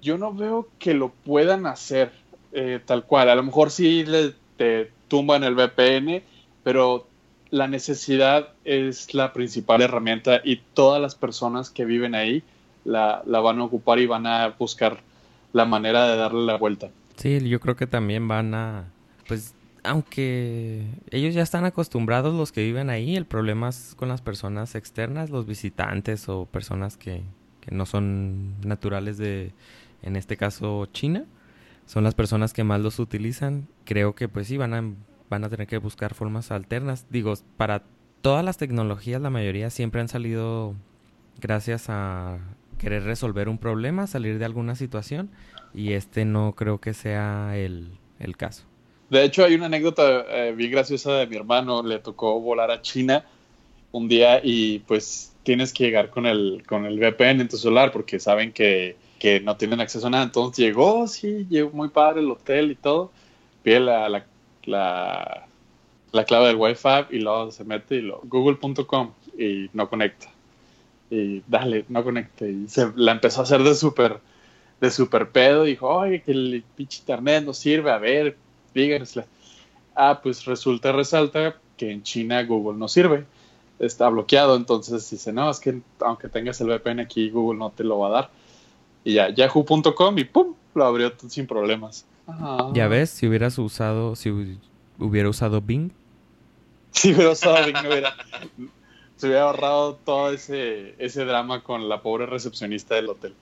yo 0.00 0.18
no 0.18 0.32
veo 0.32 0.68
que 0.78 0.94
lo 0.94 1.10
puedan 1.10 1.66
hacer 1.66 2.12
eh, 2.52 2.80
tal 2.84 3.04
cual. 3.04 3.30
A 3.30 3.34
lo 3.34 3.42
mejor 3.42 3.70
sí 3.70 4.04
le, 4.04 4.34
te 4.56 4.90
tumban 5.08 5.44
el 5.44 5.54
VPN, 5.54 6.22
pero 6.62 7.06
la 7.50 7.68
necesidad 7.68 8.50
es 8.64 9.14
la 9.14 9.32
principal 9.32 9.82
herramienta 9.82 10.40
y 10.44 10.60
todas 10.74 11.00
las 11.00 11.14
personas 11.14 11.70
que 11.70 11.84
viven 11.84 12.14
ahí 12.14 12.42
la, 12.84 13.22
la, 13.26 13.40
van 13.40 13.58
a 13.60 13.64
ocupar 13.64 13.98
y 13.98 14.06
van 14.06 14.26
a 14.26 14.48
buscar 14.58 15.00
la 15.52 15.64
manera 15.64 16.06
de 16.08 16.16
darle 16.16 16.44
la 16.44 16.56
vuelta. 16.56 16.90
Sí, 17.16 17.48
yo 17.48 17.60
creo 17.60 17.76
que 17.76 17.86
también 17.86 18.26
van 18.28 18.54
a, 18.54 18.84
pues, 19.28 19.54
aunque 19.82 20.86
ellos 21.10 21.34
ya 21.34 21.42
están 21.42 21.64
acostumbrados 21.64 22.34
los 22.34 22.52
que 22.52 22.62
viven 22.62 22.88
ahí, 22.88 23.16
el 23.16 23.26
problema 23.26 23.68
es 23.68 23.94
con 23.96 24.08
las 24.08 24.22
personas 24.22 24.74
externas, 24.74 25.30
los 25.30 25.46
visitantes 25.46 26.28
o 26.28 26.46
personas 26.46 26.96
que, 26.96 27.22
que 27.60 27.74
no 27.74 27.84
son 27.86 28.60
naturales 28.62 29.18
de, 29.18 29.52
en 30.02 30.16
este 30.16 30.36
caso 30.36 30.86
China, 30.86 31.24
son 31.86 32.04
las 32.04 32.14
personas 32.14 32.52
que 32.52 32.64
más 32.64 32.80
los 32.80 32.98
utilizan. 32.98 33.68
Creo 33.84 34.14
que 34.14 34.28
pues 34.28 34.46
sí 34.46 34.56
van 34.56 34.74
a, 34.74 34.82
van 35.28 35.44
a 35.44 35.48
tener 35.48 35.66
que 35.66 35.78
buscar 35.78 36.14
formas 36.14 36.50
alternas. 36.50 37.06
Digo, 37.10 37.34
para 37.56 37.82
todas 38.20 38.44
las 38.44 38.58
tecnologías 38.58 39.20
la 39.20 39.30
mayoría 39.30 39.70
siempre 39.70 40.00
han 40.00 40.08
salido 40.08 40.74
gracias 41.40 41.86
a 41.88 42.38
querer 42.78 43.04
resolver 43.04 43.48
un 43.48 43.58
problema, 43.58 44.06
salir 44.06 44.38
de 44.38 44.44
alguna 44.44 44.74
situación 44.74 45.30
y 45.74 45.92
este 45.92 46.24
no 46.24 46.54
creo 46.54 46.80
que 46.80 46.94
sea 46.94 47.56
el, 47.56 47.98
el 48.18 48.36
caso. 48.36 48.64
De 49.10 49.24
hecho 49.24 49.44
hay 49.44 49.54
una 49.54 49.66
anécdota 49.66 50.24
eh, 50.30 50.52
bien 50.52 50.70
graciosa 50.70 51.12
de 51.14 51.26
mi 51.26 51.36
hermano, 51.36 51.82
le 51.82 51.98
tocó 51.98 52.40
volar 52.40 52.70
a 52.70 52.82
China 52.82 53.24
un 53.92 54.08
día 54.08 54.40
y 54.42 54.80
pues 54.80 55.34
tienes 55.42 55.72
que 55.72 55.84
llegar 55.84 56.10
con 56.10 56.26
el, 56.26 56.62
con 56.66 56.86
el 56.86 56.98
VPN 56.98 57.40
en 57.40 57.48
tu 57.48 57.56
celular 57.56 57.92
porque 57.92 58.20
saben 58.20 58.52
que 58.52 58.96
que 59.20 59.38
no 59.38 59.56
tienen 59.56 59.80
acceso 59.80 60.08
a 60.08 60.10
nada. 60.10 60.24
Entonces 60.24 60.56
llegó, 60.64 61.06
sí, 61.06 61.46
llegó 61.48 61.70
muy 61.70 61.90
padre 61.90 62.22
el 62.22 62.30
hotel 62.30 62.72
y 62.72 62.74
todo. 62.74 63.12
Pide 63.62 63.78
la, 63.78 64.08
la, 64.08 65.46
la, 66.10 66.24
clave 66.24 66.48
del 66.48 66.56
Wi-Fi 66.56 67.06
y 67.10 67.18
luego 67.18 67.52
se 67.52 67.62
mete 67.64 67.96
y 67.96 68.00
lo 68.00 68.20
google.com 68.24 69.12
y 69.38 69.68
no 69.74 69.88
conecta. 69.88 70.28
Y 71.10 71.42
dale, 71.46 71.84
no 71.88 72.02
conecta. 72.02 72.46
Y 72.46 72.66
se 72.68 72.90
la 72.96 73.12
empezó 73.12 73.40
a 73.40 73.44
hacer 73.44 73.62
de 73.62 73.74
súper 73.74 74.20
de 74.80 74.90
super 74.90 75.28
pedo. 75.30 75.64
Dijo, 75.64 75.86
oye, 75.86 76.22
que 76.22 76.32
el 76.32 76.64
pinche 76.74 77.00
internet 77.00 77.44
no 77.44 77.52
sirve. 77.52 77.90
A 77.90 77.98
ver, 77.98 78.38
díganle. 78.74 79.26
Ah, 79.94 80.20
pues 80.22 80.46
resulta, 80.46 80.92
resalta 80.92 81.56
que 81.76 81.90
en 81.90 82.02
China 82.02 82.42
Google 82.44 82.78
no 82.78 82.88
sirve. 82.88 83.26
Está 83.78 84.08
bloqueado. 84.08 84.56
Entonces 84.56 85.10
dice, 85.10 85.30
no, 85.30 85.50
es 85.50 85.60
que 85.60 85.82
aunque 86.00 86.30
tengas 86.30 86.58
el 86.62 86.68
VPN 86.68 87.00
aquí, 87.00 87.28
Google 87.28 87.58
no 87.58 87.70
te 87.70 87.84
lo 87.84 87.98
va 87.98 88.08
a 88.08 88.10
dar 88.12 88.39
y 89.04 89.14
ya, 89.14 89.30
yahoo.com 89.30 90.18
y 90.18 90.24
pum, 90.24 90.54
lo 90.74 90.84
abrió 90.84 91.12
sin 91.28 91.46
problemas. 91.46 92.06
Ya 92.74 92.86
ves, 92.88 93.10
si 93.10 93.26
hubieras 93.26 93.58
usado, 93.58 94.14
si 94.14 94.30
hubiera 94.98 95.28
usado 95.28 95.60
Bing. 95.60 95.92
Si 96.92 97.14
hubiera 97.14 97.30
usado 97.30 97.64
Bing, 97.66 97.86
hubiera, 97.86 98.16
se 99.16 99.26
hubiera 99.28 99.44
ahorrado 99.44 99.94
todo 99.94 100.32
ese, 100.32 100.96
ese 100.98 101.24
drama 101.24 101.62
con 101.62 101.88
la 101.88 102.02
pobre 102.02 102.26
recepcionista 102.26 102.96
del 102.96 103.10
hotel. 103.10 103.34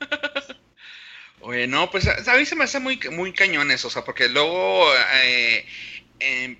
Oye, 1.42 1.66
no, 1.66 1.90
pues 1.90 2.08
a 2.08 2.36
mí 2.36 2.46
se 2.46 2.56
me 2.56 2.64
hace 2.64 2.80
muy, 2.80 2.98
muy 3.12 3.32
cañones, 3.34 3.84
o 3.84 3.90
sea, 3.90 4.02
porque 4.02 4.30
luego, 4.30 4.86
eh, 5.22 5.66
el, 6.20 6.58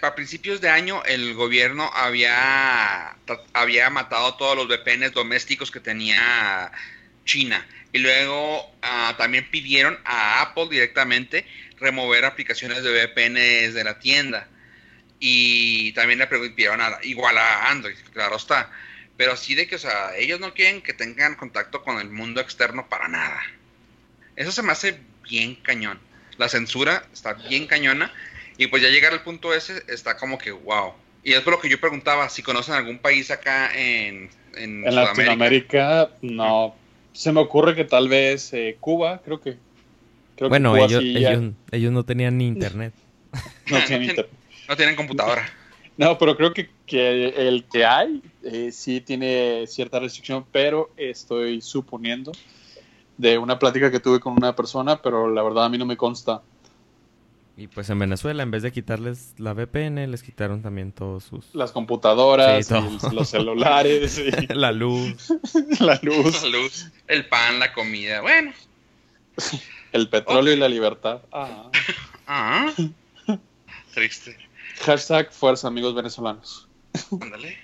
a 0.00 0.14
principios 0.14 0.62
de 0.62 0.70
año, 0.70 1.04
el 1.04 1.34
gobierno 1.34 1.90
había, 1.92 3.18
había 3.52 3.90
matado 3.90 4.34
todos 4.36 4.56
los 4.56 4.66
VPNs 4.66 5.12
domésticos 5.12 5.70
que 5.70 5.80
tenía 5.80 6.72
China. 7.28 7.64
Y 7.92 7.98
luego 7.98 8.74
ah, 8.82 9.14
también 9.16 9.48
pidieron 9.50 9.96
a 10.04 10.42
Apple 10.42 10.66
directamente 10.70 11.44
remover 11.78 12.24
aplicaciones 12.24 12.82
de 12.82 12.90
VPN 12.90 13.72
de 13.72 13.84
la 13.84 14.00
tienda. 14.00 14.48
Y 15.20 15.92
también 15.92 16.18
le 16.18 16.26
pidieron 16.26 16.80
a, 16.80 16.98
igual 17.02 17.38
a 17.38 17.70
Android, 17.70 17.96
claro 18.12 18.36
está. 18.36 18.70
Pero 19.16 19.32
así 19.32 19.54
de 19.54 19.66
que, 19.66 19.76
o 19.76 19.78
sea, 19.78 20.16
ellos 20.16 20.40
no 20.40 20.54
quieren 20.54 20.80
que 20.80 20.92
tengan 20.92 21.34
contacto 21.34 21.82
con 21.82 21.98
el 21.98 22.08
mundo 22.10 22.40
externo 22.40 22.88
para 22.88 23.08
nada. 23.08 23.42
Eso 24.36 24.52
se 24.52 24.62
me 24.62 24.72
hace 24.72 24.98
bien 25.28 25.56
cañón. 25.56 25.98
La 26.36 26.48
censura 26.48 27.04
está 27.12 27.34
bien 27.34 27.66
cañona. 27.66 28.12
Y 28.58 28.68
pues 28.68 28.82
ya 28.82 28.88
llegar 28.88 29.12
al 29.12 29.22
punto 29.22 29.54
ese 29.54 29.82
está 29.88 30.16
como 30.16 30.38
que 30.38 30.52
wow. 30.52 30.94
Y 31.24 31.32
es 31.32 31.40
por 31.40 31.54
lo 31.54 31.60
que 31.60 31.68
yo 31.68 31.80
preguntaba, 31.80 32.28
si 32.28 32.42
conocen 32.42 32.74
algún 32.74 32.98
país 32.98 33.30
acá 33.30 33.72
en, 33.74 34.30
en, 34.54 34.86
en 34.86 34.94
Latinoamérica, 34.94 36.10
no, 36.22 36.76
se 37.12 37.32
me 37.32 37.40
ocurre 37.40 37.74
que 37.74 37.84
tal 37.84 38.08
vez 38.08 38.52
eh, 38.52 38.76
Cuba, 38.80 39.20
creo 39.24 39.40
que. 39.40 39.56
bueno, 40.48 40.76
ellos, 40.76 41.02
ellos, 41.70 41.92
no 41.92 42.04
tenían 42.04 42.38
ni 42.38 42.46
internet. 42.46 42.94
no 43.70 43.78
tienen 43.86 44.10
internet. 44.10 44.32
No 44.68 44.76
tienen 44.76 44.96
computadora. 44.96 45.48
No, 45.98 46.16
pero 46.16 46.36
creo 46.36 46.54
que, 46.54 46.68
el 47.48 47.64
que 47.64 47.84
hay 47.84 48.22
eh, 48.44 48.70
sí 48.70 49.00
tiene 49.00 49.66
cierta 49.66 49.98
restricción, 49.98 50.46
pero 50.52 50.92
estoy 50.96 51.60
suponiendo 51.60 52.30
de 53.16 53.36
una 53.36 53.58
plática 53.58 53.90
que 53.90 53.98
tuve 53.98 54.20
con 54.20 54.34
una 54.34 54.54
persona, 54.54 55.02
pero 55.02 55.28
la 55.28 55.42
verdad 55.42 55.64
a 55.64 55.68
mí 55.68 55.76
no 55.76 55.86
me 55.86 55.96
consta. 55.96 56.40
Y 57.58 57.66
pues 57.66 57.90
en 57.90 57.98
Venezuela, 57.98 58.44
en 58.44 58.52
vez 58.52 58.62
de 58.62 58.70
quitarles 58.70 59.34
la 59.36 59.52
VPN, 59.52 60.08
les 60.12 60.22
quitaron 60.22 60.62
también 60.62 60.92
todos 60.92 61.24
sus... 61.24 61.52
Las 61.54 61.72
computadoras, 61.72 62.70
los 63.12 63.28
celulares. 63.28 64.22
la 64.50 64.70
luz. 64.70 65.32
la 65.80 65.98
luz. 66.00 66.44
La 66.44 66.48
luz. 66.50 66.86
El 67.08 67.26
pan, 67.26 67.58
la 67.58 67.72
comida. 67.72 68.20
Bueno. 68.20 68.52
El 69.90 70.08
petróleo 70.08 70.54
y 70.54 70.56
la 70.56 70.68
libertad. 70.68 71.22
Ah. 71.32 71.68
ah. 72.28 72.72
Triste. 73.92 74.38
Hashtag 74.82 75.32
fuerza, 75.32 75.66
amigos 75.66 75.96
venezolanos. 75.96 76.68
Ándale. 77.20 77.58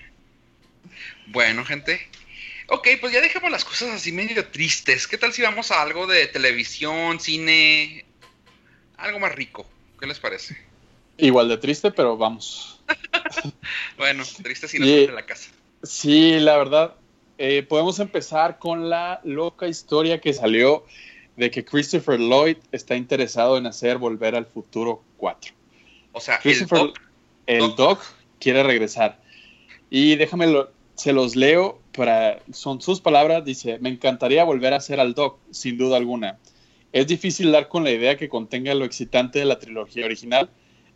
Bueno, 1.27 1.63
gente. 1.63 2.01
Ok, 2.67 2.89
pues 2.99 3.13
ya 3.13 3.21
dejemos 3.21 3.49
las 3.49 3.63
cosas 3.63 3.91
así 3.91 4.11
medio 4.11 4.45
tristes. 4.49 5.07
¿Qué 5.07 5.17
tal 5.17 5.31
si 5.31 5.41
vamos 5.41 5.71
a 5.71 5.81
algo 5.81 6.05
de 6.05 6.27
televisión, 6.27 7.21
cine? 7.21 8.03
Algo 8.97 9.19
más 9.19 9.33
rico. 9.33 9.65
¿Qué 9.99 10.07
les 10.07 10.19
parece? 10.19 10.57
Igual 11.17 11.47
de 11.49 11.57
triste, 11.57 11.91
pero 11.91 12.17
vamos. 12.17 12.81
bueno, 13.97 14.23
triste 14.43 14.67
si 14.67 14.79
no 14.79 14.85
de 14.85 15.07
la 15.07 15.25
casa. 15.25 15.49
Sí, 15.83 16.39
la 16.39 16.57
verdad. 16.57 16.95
Eh, 17.37 17.63
podemos 17.63 17.99
empezar 17.99 18.59
con 18.59 18.89
la 18.89 19.19
loca 19.23 19.67
historia 19.67 20.21
que 20.21 20.33
salió 20.33 20.85
de 21.35 21.51
que 21.51 21.65
Christopher 21.65 22.19
Lloyd 22.19 22.57
está 22.71 22.95
interesado 22.95 23.57
en 23.57 23.67
hacer 23.67 23.97
Volver 23.97 24.35
al 24.35 24.45
Futuro 24.45 25.03
4. 25.17 25.53
O 26.13 26.21
sea, 26.21 26.39
Christopher, 26.39 26.79
el 26.79 26.87
Doc, 26.87 27.01
el 27.47 27.59
Doc. 27.59 27.77
Doc 27.77 28.01
quiere 28.39 28.63
regresar. 28.63 29.21
Y 29.89 30.15
déjame, 30.15 30.47
lo- 30.47 30.71
se 30.95 31.11
los 31.11 31.35
leo, 31.35 31.81
para, 31.93 32.41
son 32.53 32.81
sus 32.81 33.01
palabras, 33.01 33.43
dice, 33.43 33.79
me 33.79 33.89
encantaría 33.89 34.45
volver 34.45 34.73
a 34.73 34.79
ser 34.79 35.01
al 35.01 35.13
Doc, 35.13 35.39
sin 35.51 35.77
duda 35.77 35.97
alguna. 35.97 36.39
Es 36.91 37.07
difícil 37.07 37.51
dar 37.51 37.67
con 37.67 37.83
la 37.83 37.91
idea 37.91 38.17
que 38.17 38.29
contenga 38.29 38.73
lo 38.73 38.85
excitante 38.85 39.39
de 39.39 39.45
la 39.45 39.59
trilogía 39.59 40.05
original, 40.05 40.49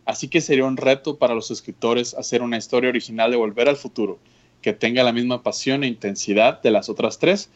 así 0.06 0.28
que 0.28 0.40
sería 0.40 0.64
un 0.64 0.76
reto 0.76 1.18
para 1.18 1.34
los 1.34 1.50
escritores 1.50 2.14
hacer 2.14 2.42
una 2.42 2.56
historia 2.56 2.90
original 2.90 3.30
de 3.30 3.36
Volver 3.36 3.68
al 3.68 3.76
Futuro, 3.76 4.18
que 4.62 4.72
tenga 4.72 5.02
la 5.02 5.12
misma 5.12 5.42
pasión 5.42 5.84
e 5.84 5.88
intensidad 5.88 6.60
de 6.62 6.70
las 6.70 6.88
otras 6.88 7.18
tres, 7.18 7.50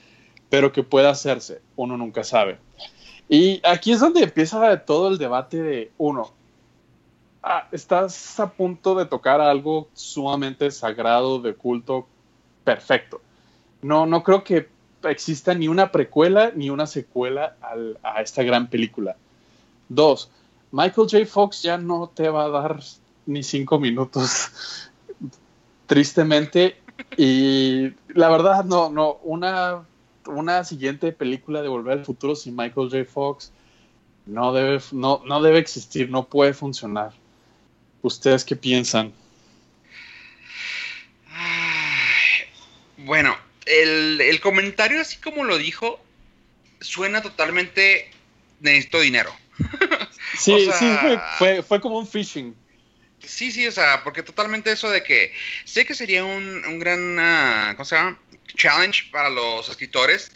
pero 0.50 0.72
que 0.72 0.82
pueda 0.82 1.10
hacerse, 1.10 1.60
uno 1.76 1.96
nunca 1.96 2.22
sabe. 2.24 2.58
Y 3.28 3.60
aquí 3.64 3.92
es 3.92 4.00
donde 4.00 4.22
empieza 4.22 4.84
todo 4.84 5.08
el 5.08 5.18
debate 5.18 5.62
de, 5.62 5.90
uno, 5.96 6.32
ah, 7.42 7.68
estás 7.72 8.38
a 8.38 8.52
punto 8.52 8.94
de 8.94 9.06
tocar 9.06 9.40
algo 9.40 9.88
sumamente 9.94 10.70
sagrado, 10.70 11.40
de 11.40 11.54
culto, 11.54 12.06
perfecto. 12.64 13.20
No, 13.80 14.06
no 14.06 14.22
creo 14.22 14.44
que 14.44 14.68
exista 15.10 15.54
ni 15.54 15.68
una 15.68 15.92
precuela 15.92 16.52
ni 16.54 16.70
una 16.70 16.86
secuela 16.86 17.56
a 18.02 18.22
esta 18.22 18.42
gran 18.42 18.68
película. 18.68 19.16
Dos, 19.88 20.30
Michael 20.70 21.08
J. 21.08 21.26
Fox 21.26 21.62
ya 21.62 21.78
no 21.78 22.10
te 22.12 22.28
va 22.28 22.44
a 22.44 22.48
dar 22.48 22.80
ni 23.26 23.42
cinco 23.42 23.78
minutos, 23.78 24.90
tristemente. 25.86 26.76
Y 27.16 27.92
la 28.08 28.28
verdad, 28.28 28.64
no, 28.64 28.90
no, 28.90 29.18
una, 29.22 29.84
una 30.26 30.64
siguiente 30.64 31.12
película 31.12 31.62
de 31.62 31.68
Volver 31.68 31.98
al 31.98 32.04
Futuro 32.04 32.34
sin 32.34 32.56
Michael 32.56 32.90
J. 32.90 33.04
Fox 33.04 33.52
no 34.26 34.52
debe, 34.52 34.80
no, 34.92 35.22
no 35.26 35.42
debe 35.42 35.58
existir, 35.58 36.10
no 36.10 36.26
puede 36.26 36.54
funcionar. 36.54 37.12
¿Ustedes 38.02 38.44
qué 38.44 38.56
piensan? 38.56 39.12
Bueno, 42.98 43.34
el, 43.66 44.20
el 44.20 44.40
comentario 44.40 45.00
así 45.00 45.16
como 45.18 45.44
lo 45.44 45.58
dijo, 45.58 46.02
suena 46.80 47.22
totalmente 47.22 48.10
necesito 48.60 49.00
dinero. 49.00 49.34
Sí, 50.36 50.52
O 50.52 50.58
sea- 50.58 50.72
sí, 50.78 50.96
fue, 51.00 51.20
fue, 51.38 51.62
fue 51.62 51.80
como 51.80 51.98
un 51.98 52.08
phishing. 52.08 52.56
Sí, 53.20 53.52
sí, 53.52 53.68
o 53.68 53.72
sea, 53.72 54.02
porque 54.02 54.22
totalmente 54.24 54.72
eso 54.72 54.90
de 54.90 55.04
que 55.04 55.32
sé 55.64 55.86
que 55.86 55.94
sería 55.94 56.24
un, 56.24 56.64
un 56.66 56.78
gran, 56.80 57.18
ah, 57.20 57.72
¿cómo 57.76 57.84
se 57.84 57.94
llama? 57.94 58.18
Challenge 58.56 59.10
para 59.12 59.30
los 59.30 59.68
escritores 59.68 60.32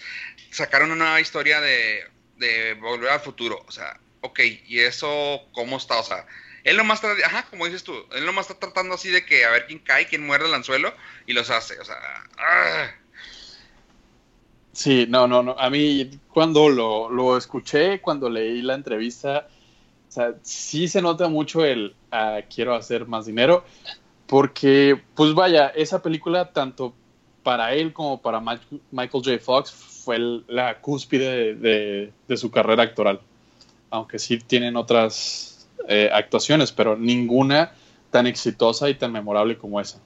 sacar 0.51 0.83
una 0.85 0.95
nueva 0.95 1.21
historia 1.21 1.61
de, 1.61 2.05
de 2.37 2.75
Volver 2.75 3.11
al 3.11 3.21
Futuro. 3.21 3.65
O 3.67 3.73
sea, 3.73 3.99
ok, 4.21 4.39
¿y 4.67 4.79
eso 4.79 5.49
cómo 5.53 5.77
está? 5.79 5.99
O 5.99 6.05
sea, 6.05 6.25
él 6.63 6.77
nomás 6.77 7.03
está, 7.03 7.27
ajá, 7.27 7.47
como 7.51 7.67
dices 7.67 7.83
tú, 7.83 8.07
él 8.13 8.25
nomás 8.25 8.49
está 8.49 8.61
tratando 8.61 8.95
así 8.95 9.11
de 9.11 9.27
que 9.27 9.45
a 9.45 9.51
ver 9.51 9.67
quién 9.67 9.81
cae, 9.81 10.07
quién 10.07 10.25
muerde 10.25 10.47
el 10.47 10.55
anzuelo 10.55 10.95
y 11.27 11.33
los 11.33 11.51
hace. 11.51 11.79
O 11.81 11.85
sea, 11.85 11.97
ah. 12.39 12.91
Sí, 14.79 15.07
no, 15.09 15.27
no, 15.27 15.43
no. 15.43 15.57
A 15.59 15.71
mí 15.71 16.09
cuando 16.29 16.69
lo, 16.69 17.11
lo 17.11 17.37
escuché, 17.37 18.01
cuando 18.01 18.31
leí 18.31 18.63
la 18.63 18.75
entrevista, 18.75 19.49
o 20.09 20.13
sea, 20.13 20.35
sí 20.43 20.89
se 20.89 21.03
nota 21.03 21.29
mucho 21.29 21.65
el 21.65 21.97
ah, 22.13 22.41
quiero 22.55 22.75
hacer 22.75 23.07
más 23.07 23.27
dinero, 23.27 23.65
porque, 24.27 25.01
pues 25.17 25.35
vaya, 25.35 25.69
esa 25.69 26.03
película, 26.03 26.53
tanto 26.53 26.95
para 27.43 27.75
él 27.75 27.93
como 27.93 28.23
para 28.23 28.41
Michael 28.41 29.25
J. 29.25 29.39
Fox, 29.41 29.73
fue 29.73 30.19
la 30.49 30.81
cúspide 30.81 31.31
de, 31.31 31.55
de- 31.57 32.15
de 32.29 32.37
su 32.39 32.51
carrera 32.51 32.85
actoral. 32.85 33.21
Aunque 33.91 34.19
sí 34.21 34.39
tienen 34.39 34.77
otras 34.77 35.69
eh, 35.89 36.11
actuaciones, 36.13 36.73
pero 36.73 36.97
ninguna 36.97 37.73
tan 38.11 38.27
exitosa 38.29 38.91
y 38.91 38.95
tan 38.97 39.13
memorable 39.13 39.59
como 39.59 39.81
esa. 39.81 40.01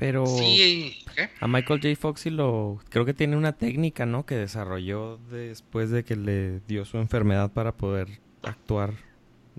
Pero 0.00 0.24
sí, 0.24 0.96
¿qué? 1.14 1.28
a 1.40 1.46
Michael 1.46 1.80
J. 1.82 1.94
Fox 1.94 2.22
sí 2.22 2.30
lo... 2.30 2.78
Creo 2.88 3.04
que 3.04 3.12
tiene 3.12 3.36
una 3.36 3.52
técnica, 3.52 4.06
¿no? 4.06 4.24
Que 4.24 4.34
desarrolló 4.34 5.18
después 5.30 5.90
de 5.90 6.04
que 6.04 6.16
le 6.16 6.60
dio 6.60 6.86
su 6.86 6.96
enfermedad 6.96 7.52
para 7.52 7.72
poder 7.72 8.08
actuar 8.42 8.94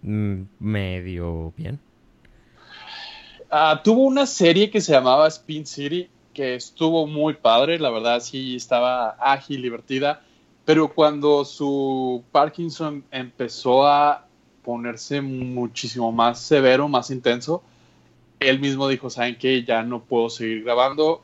mm, 0.02 0.42
medio 0.60 1.54
bien. 1.56 1.80
Ah, 3.52 3.82
tuvo 3.84 4.02
una 4.02 4.26
serie 4.26 4.72
que 4.72 4.82
se 4.82 4.94
llamaba 4.94 5.28
Spin 5.28 5.68
City, 5.68 6.10
que 6.34 6.56
estuvo 6.56 7.06
muy 7.06 7.36
padre, 7.36 7.78
la 7.78 7.92
verdad 7.92 8.20
sí 8.20 8.56
estaba 8.56 9.12
ágil, 9.20 9.62
divertida, 9.62 10.24
pero 10.66 10.92
cuando 10.92 11.46
su 11.46 12.24
Parkinson 12.32 13.04
empezó 13.12 13.86
a 13.86 14.26
ponerse 14.64 15.22
muchísimo 15.22 16.12
más 16.12 16.40
severo, 16.40 16.88
más 16.88 17.12
intenso, 17.12 17.62
él 18.42 18.60
mismo 18.60 18.88
dijo, 18.88 19.10
¿saben 19.10 19.38
qué? 19.38 19.64
Ya 19.64 19.84
no 19.84 20.04
puedo 20.04 20.30
seguir 20.30 20.64
grabando 20.64 21.24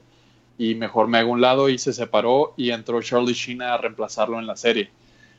y 0.57 0.75
mejor 0.75 1.07
me 1.07 1.17
hago 1.17 1.31
un 1.31 1.41
lado 1.41 1.69
y 1.69 1.77
se 1.77 1.93
separó 1.93 2.53
y 2.57 2.71
entró 2.71 3.01
Charlie 3.01 3.33
Sheen 3.33 3.61
a 3.61 3.77
reemplazarlo 3.77 4.39
en 4.39 4.47
la 4.47 4.55
serie. 4.55 4.89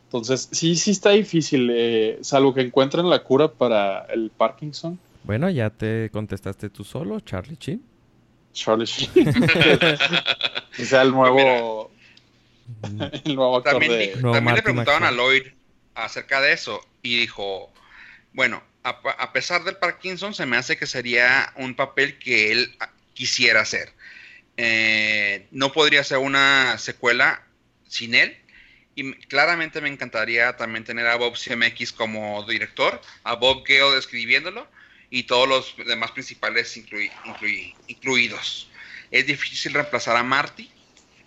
Entonces, 0.04 0.48
sí, 0.52 0.76
sí 0.76 0.90
está 0.92 1.10
difícil, 1.10 1.68
eh, 1.72 2.18
salvo 2.22 2.54
que 2.54 2.62
encuentren 2.62 3.08
la 3.10 3.22
cura 3.22 3.48
para 3.48 4.06
el 4.06 4.30
Parkinson. 4.30 4.98
Bueno, 5.24 5.50
ya 5.50 5.70
te 5.70 6.08
contestaste 6.10 6.70
tú 6.70 6.82
solo, 6.84 7.20
Charlie 7.20 7.56
Chin. 7.56 7.82
Charlie 8.54 8.86
Sheen. 8.86 9.28
o 10.80 10.84
sea, 10.84 11.02
el 11.02 11.10
nuevo, 11.12 11.90
Mm, 12.82 13.02
el 13.24 13.34
nuevo 13.34 13.56
actor 13.56 13.72
También, 13.72 13.92
de... 13.92 13.98
dijo- 14.08 14.20
No, 14.20 14.32
también 14.32 14.44
le 14.44 14.60
Marty 14.60 14.62
preguntaban 14.62 15.04
a. 15.04 15.10
Lloyd 15.10 15.42
acerca 15.94 16.40
de 16.42 16.52
eso 16.52 16.80
y 17.02 17.16
dijo, 17.20 17.70
bueno, 18.34 18.62
a, 18.88 19.32
pesar 19.32 19.64
del 19.64 19.76
Parkinson 19.76 20.34
se 20.34 20.46
me 20.46 20.56
hace 20.56 20.76
que 20.76 20.86
sería 20.86 21.52
un 21.56 21.74
papel 21.74 22.18
que 22.18 22.52
él 22.52 22.76
ah, 22.80 22.90
quisiera 23.14 23.60
hacer. 23.60 23.94
Eh, 24.56 25.46
no 25.52 25.72
podría 25.72 26.04
ser 26.04 26.18
una 26.18 26.78
secuela 26.78 27.46
sin 27.88 28.14
él. 28.14 28.36
Y 28.94 29.12
claramente 29.28 29.80
me 29.80 29.88
encantaría 29.88 30.56
también 30.56 30.84
tener 30.84 31.06
a 31.06 31.16
Bob 31.16 31.36
CMX 31.36 31.92
como 31.92 32.44
director, 32.48 33.00
a 33.22 33.34
Bob 33.34 33.64
Gale 33.66 33.96
escribiéndolo 33.98 34.68
y 35.10 35.24
todos 35.24 35.48
los 35.48 35.76
demás 35.86 36.10
principales 36.12 36.76
inclui- 36.76 37.12
inclui- 37.24 37.76
incluidos. 37.86 38.72
Es 39.10 39.26
difícil 39.26 39.74
reemplazar 39.74 40.16
a 40.16 40.22
Marty. 40.22 40.74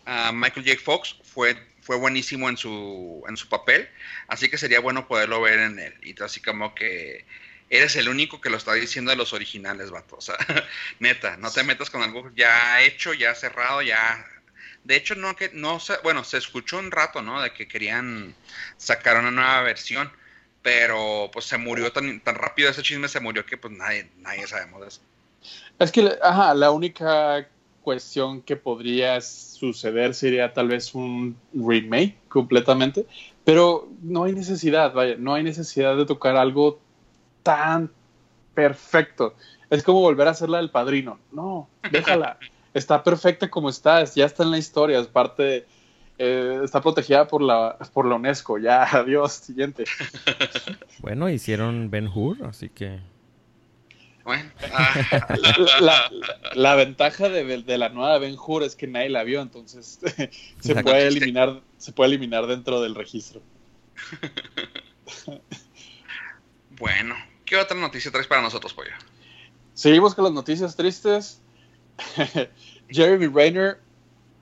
a 0.05 0.31
Michael 0.31 0.65
J. 0.65 0.79
Fox 0.83 1.15
fue, 1.23 1.55
fue 1.81 1.97
buenísimo 1.97 2.49
en 2.49 2.57
su, 2.57 3.23
en 3.29 3.37
su 3.37 3.47
papel, 3.49 3.89
así 4.27 4.49
que 4.49 4.57
sería 4.57 4.79
bueno 4.79 5.07
poderlo 5.07 5.41
ver 5.41 5.59
en 5.59 5.79
él. 5.79 5.93
Y 6.03 6.21
así 6.23 6.41
como 6.41 6.73
que 6.75 7.25
eres 7.71 7.95
el 7.95 8.09
único 8.09 8.41
que 8.41 8.49
lo 8.49 8.57
está 8.57 8.73
diciendo 8.73 9.11
de 9.11 9.17
los 9.17 9.31
originales, 9.31 9.89
vato. 9.89 10.17
O 10.17 10.21
sea, 10.21 10.35
neta, 10.99 11.37
no 11.37 11.49
te 11.49 11.63
metas 11.63 11.89
con 11.89 12.03
algo 12.03 12.29
ya 12.35 12.81
hecho, 12.81 13.13
ya 13.13 13.33
cerrado, 13.33 13.81
ya. 13.81 14.23
De 14.83 14.97
hecho, 14.97 15.15
no 15.15 15.35
que 15.35 15.49
no 15.53 15.79
se, 15.79 15.97
bueno, 16.03 16.23
se 16.25 16.37
escuchó 16.37 16.77
un 16.79 16.91
rato, 16.91 17.21
¿no? 17.21 17.41
De 17.41 17.53
que 17.53 17.67
querían 17.67 18.35
sacar 18.77 19.17
una 19.17 19.31
nueva 19.31 19.61
versión, 19.61 20.11
pero 20.61 21.29
pues 21.31 21.45
se 21.45 21.57
murió 21.57 21.93
tan, 21.93 22.19
tan 22.19 22.35
rápido 22.35 22.69
ese 22.69 22.83
chisme, 22.83 23.07
se 23.07 23.21
murió 23.21 23.45
que 23.45 23.57
pues 23.57 23.73
nadie, 23.73 24.11
nadie 24.17 24.45
sabemos 24.47 24.81
de 24.81 24.87
eso. 24.89 25.01
Es 25.79 25.91
que, 25.91 26.11
ajá, 26.21 26.53
la 26.53 26.71
única 26.71 27.47
cuestión 27.83 28.41
que 28.41 28.57
podría 28.57 29.21
suceder 29.21 30.13
sería 30.13 30.53
tal 30.53 30.67
vez 30.67 30.93
un 30.93 31.37
remake 31.53 32.17
completamente, 32.27 33.05
pero 33.45 33.89
no 34.01 34.25
hay 34.25 34.33
necesidad, 34.33 34.93
vaya, 34.93 35.15
no 35.17 35.33
hay 35.33 35.43
necesidad 35.43 35.95
de 35.95 36.05
tocar 36.05 36.35
algo 36.35 36.79
tan 37.43 37.91
perfecto. 38.53 39.35
Es 39.69 39.83
como 39.83 40.01
volver 40.01 40.27
a 40.27 40.31
hacerla 40.31 40.57
del 40.57 40.69
padrino. 40.71 41.19
No, 41.31 41.69
déjala. 41.91 42.37
está 42.73 43.03
perfecta 43.03 43.49
como 43.49 43.69
está, 43.69 44.03
ya 44.05 44.25
está 44.25 44.43
en 44.43 44.51
la 44.51 44.57
historia, 44.57 44.99
es 44.99 45.07
parte, 45.07 45.65
eh, 46.17 46.61
está 46.63 46.81
protegida 46.81 47.27
por 47.27 47.41
la, 47.41 47.77
por 47.93 48.05
la 48.05 48.15
UNESCO. 48.15 48.57
Ya, 48.57 48.83
adiós, 48.91 49.33
siguiente. 49.33 49.85
Bueno, 50.99 51.29
hicieron 51.29 51.89
Ben 51.89 52.07
Hur, 52.07 52.45
así 52.45 52.69
que... 52.69 52.99
Bueno, 54.23 54.51
La, 55.41 55.65
la- 55.81 56.11
la 56.53 56.75
ventaja 56.75 57.27
de, 57.27 57.63
de 57.63 57.77
la 57.79 57.89
nueva 57.89 58.19
Ben 58.19 58.35
Hur 58.37 58.61
es 58.61 58.75
que 58.75 58.85
nadie 58.85 59.09
la 59.09 59.23
vio, 59.23 59.41
entonces 59.41 59.99
se 60.59 60.75
puede 60.83 61.07
eliminar, 61.07 61.61
se 61.77 61.91
puede 61.91 62.09
eliminar 62.09 62.45
dentro 62.45 62.81
del 62.81 62.93
registro. 62.93 63.41
bueno, 66.77 67.15
¿qué 67.51 67.57
otra 67.57 67.75
noticia 67.75 68.09
traes 68.09 68.27
para 68.27 68.41
nosotros, 68.41 68.73
Pollo? 68.73 68.93
Seguimos 69.73 70.15
con 70.15 70.23
las 70.23 70.31
noticias 70.31 70.73
tristes. 70.73 71.41
Jeremy 72.89 73.27
Rayner, 73.27 73.77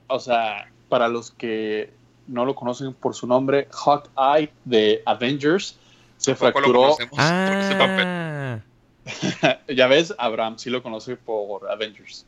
o 0.06 0.20
sea, 0.20 0.70
para 0.88 1.08
los 1.08 1.32
que 1.32 1.92
no 2.28 2.44
lo 2.44 2.54
conocen 2.54 2.94
por 2.94 3.16
su 3.16 3.26
nombre, 3.26 3.66
Hawkeye 3.72 4.52
de 4.64 5.02
Avengers, 5.06 5.76
se 6.18 6.30
lo 6.30 6.36
fracturó. 6.36 6.96
Ah, 7.16 8.60
ya 9.68 9.88
ves, 9.88 10.14
Abraham 10.16 10.56
sí 10.56 10.70
lo 10.70 10.80
conoce 10.80 11.16
por 11.16 11.68
Avengers. 11.68 12.24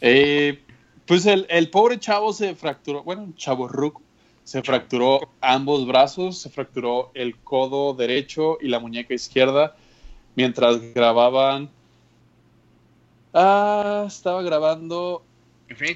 Eh, 0.00 0.62
pues 1.04 1.26
el, 1.26 1.46
el 1.50 1.68
pobre 1.68 2.00
chavo 2.00 2.32
se 2.32 2.54
fracturó, 2.54 3.02
bueno, 3.02 3.28
chavo 3.36 3.68
ruco, 3.68 4.00
se 4.44 4.62
fracturó 4.62 5.20
ambos 5.40 5.86
brazos, 5.86 6.38
se 6.38 6.50
fracturó 6.50 7.10
el 7.14 7.36
codo 7.38 7.94
derecho 7.94 8.58
y 8.60 8.68
la 8.68 8.80
muñeca 8.80 9.14
izquierda 9.14 9.76
mientras 10.34 10.80
grababan. 10.94 11.70
Ah, 13.32 14.04
estaba 14.06 14.42
grabando 14.42 15.22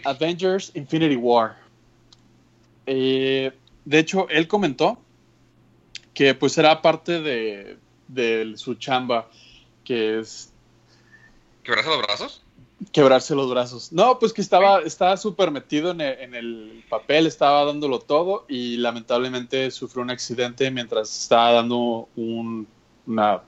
Avengers 0.05 0.73
Infinity 0.75 1.17
War. 1.17 1.57
Eh, 2.87 3.53
de 3.85 3.99
hecho, 3.99 4.29
él 4.29 4.49
comentó 4.49 4.99
que 6.15 6.35
pues 6.35 6.57
era 6.57 6.81
parte 6.81 7.21
de, 7.21 7.77
de 8.09 8.55
su 8.57 8.75
chamba, 8.77 9.29
que 9.85 10.21
es... 10.21 10.53
¿Quebrarse 11.63 11.91
los 11.91 11.99
brazos? 11.99 12.46
Quebrarse 12.93 13.35
los 13.35 13.51
brazos. 13.51 13.91
No, 13.93 14.19
pues 14.19 14.33
que 14.33 14.43
estaba 14.43 14.81
estaba 14.83 15.17
súper 15.17 15.51
metido 15.51 15.93
en 15.93 16.01
el, 16.01 16.19
en 16.21 16.35
el, 16.35 16.85
papel, 16.91 17.27
estaba 17.27 17.65
dándolo 17.65 18.01
todo 18.01 18.45
y 18.49 18.77
lamentablemente 18.77 19.71
sufrió 19.71 20.03
un 20.03 20.11
accidente 20.11 20.71
mientras 20.71 21.23
estaba 21.23 21.53
dando 21.53 22.09
un, 22.17 22.69
una 23.07 23.41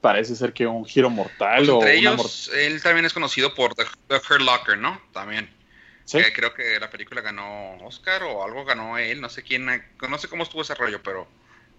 parece 0.00 0.36
ser 0.36 0.52
que 0.52 0.66
un 0.66 0.84
giro 0.84 1.08
mortal. 1.08 1.64
Pues 1.64 1.68
entre 1.70 1.96
ellos, 1.96 2.50
él 2.54 2.82
también 2.82 3.06
es 3.06 3.14
conocido 3.14 3.54
por 3.54 3.74
The, 3.74 3.84
Hurt 4.10 4.42
Locker, 4.42 4.76
¿no? 4.76 5.00
También. 5.12 5.48
¿Sí? 6.04 6.18
creo 6.34 6.52
que 6.52 6.78
la 6.78 6.90
película 6.90 7.22
ganó 7.22 7.78
Oscar 7.78 8.22
o 8.24 8.44
algo 8.44 8.66
ganó 8.66 8.98
él, 8.98 9.22
no 9.22 9.30
sé 9.30 9.42
quién, 9.42 9.64
no 9.64 10.18
sé 10.18 10.28
cómo 10.28 10.42
estuvo 10.42 10.60
ese 10.60 10.74
rollo, 10.74 11.02
pero 11.02 11.26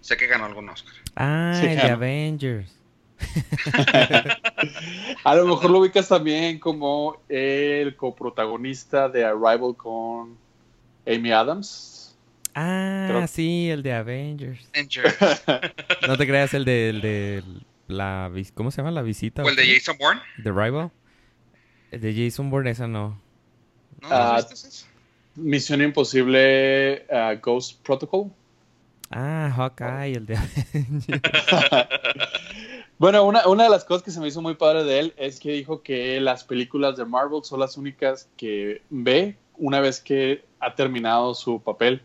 sé 0.00 0.16
que 0.16 0.26
ganó 0.26 0.46
algún 0.46 0.68
Oscar. 0.68 0.92
Ah, 1.14 1.52
el 1.62 1.76
de 1.76 1.82
Avengers. 1.82 2.76
a 5.24 5.34
lo 5.34 5.46
mejor 5.46 5.70
lo 5.70 5.80
ubicas 5.80 6.08
también 6.08 6.58
como 6.58 7.20
el 7.28 7.96
coprotagonista 7.96 9.08
de 9.08 9.24
Arrival 9.24 9.74
con 9.76 10.36
Amy 11.06 11.32
Adams. 11.32 12.16
Ah, 12.54 13.26
sí, 13.28 13.70
el 13.70 13.82
de 13.82 13.92
Avengers. 13.92 14.68
Avengers. 14.74 15.16
no 16.08 16.16
te 16.16 16.26
creas 16.26 16.54
el 16.54 16.64
de, 16.64 16.88
el 16.88 17.00
de 17.00 17.42
la 17.86 18.30
¿cómo 18.54 18.70
se 18.70 18.78
llama? 18.78 18.90
La 18.90 19.02
visita. 19.02 19.42
¿O 19.42 19.48
el 19.48 19.56
de 19.56 19.74
Jason 19.74 19.96
Bourne? 19.98 20.20
The 20.42 20.50
Rival. 20.50 20.90
El 21.90 22.00
de 22.00 22.14
Jason 22.14 22.50
Bourne, 22.50 22.70
esa 22.70 22.86
no. 22.86 23.20
¿No 24.00 24.08
uh, 24.08 24.42
Misión 25.36 25.82
Imposible 25.82 27.06
uh, 27.10 27.38
Ghost 27.40 27.82
Protocol. 27.84 28.32
Ah, 29.10 29.52
Hawkeye, 29.54 30.16
el 30.16 30.26
de 30.26 30.36
Bueno, 32.98 33.24
una, 33.24 33.46
una, 33.46 33.64
de 33.64 33.70
las 33.70 33.84
cosas 33.84 34.02
que 34.02 34.10
se 34.10 34.20
me 34.20 34.28
hizo 34.28 34.40
muy 34.40 34.54
padre 34.54 34.84
de 34.84 34.98
él 34.98 35.14
es 35.16 35.38
que 35.38 35.52
dijo 35.52 35.82
que 35.82 36.18
las 36.20 36.44
películas 36.44 36.96
de 36.96 37.04
Marvel 37.04 37.44
son 37.44 37.60
las 37.60 37.76
únicas 37.76 38.28
que 38.36 38.82
ve 38.88 39.36
una 39.58 39.80
vez 39.80 40.00
que 40.00 40.44
ha 40.60 40.74
terminado 40.74 41.34
su 41.34 41.60
papel 41.60 42.00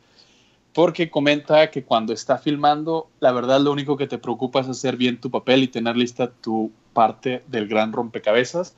porque 0.74 1.10
comenta 1.10 1.70
que 1.70 1.84
cuando 1.84 2.14
está 2.14 2.38
filmando, 2.38 3.10
la 3.20 3.32
verdad 3.32 3.60
lo 3.60 3.72
único 3.72 3.98
que 3.98 4.08
te 4.08 4.18
preocupa 4.18 4.62
es 4.62 4.70
hacer 4.70 4.96
bien 4.96 5.20
tu 5.20 5.30
papel 5.30 5.64
y 5.64 5.68
tener 5.68 5.98
lista 5.98 6.32
tu 6.32 6.72
parte 6.94 7.44
del 7.48 7.68
gran 7.68 7.92
rompecabezas. 7.92 8.76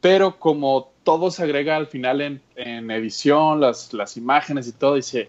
Pero 0.00 0.40
como 0.40 0.90
todo 1.04 1.30
se 1.30 1.44
agrega 1.44 1.76
al 1.76 1.86
final 1.86 2.20
en, 2.56 2.90
edición, 2.90 3.60
las, 3.60 3.92
las, 3.92 4.16
imágenes 4.16 4.66
y 4.66 4.72
todo, 4.72 4.96
dice, 4.96 5.28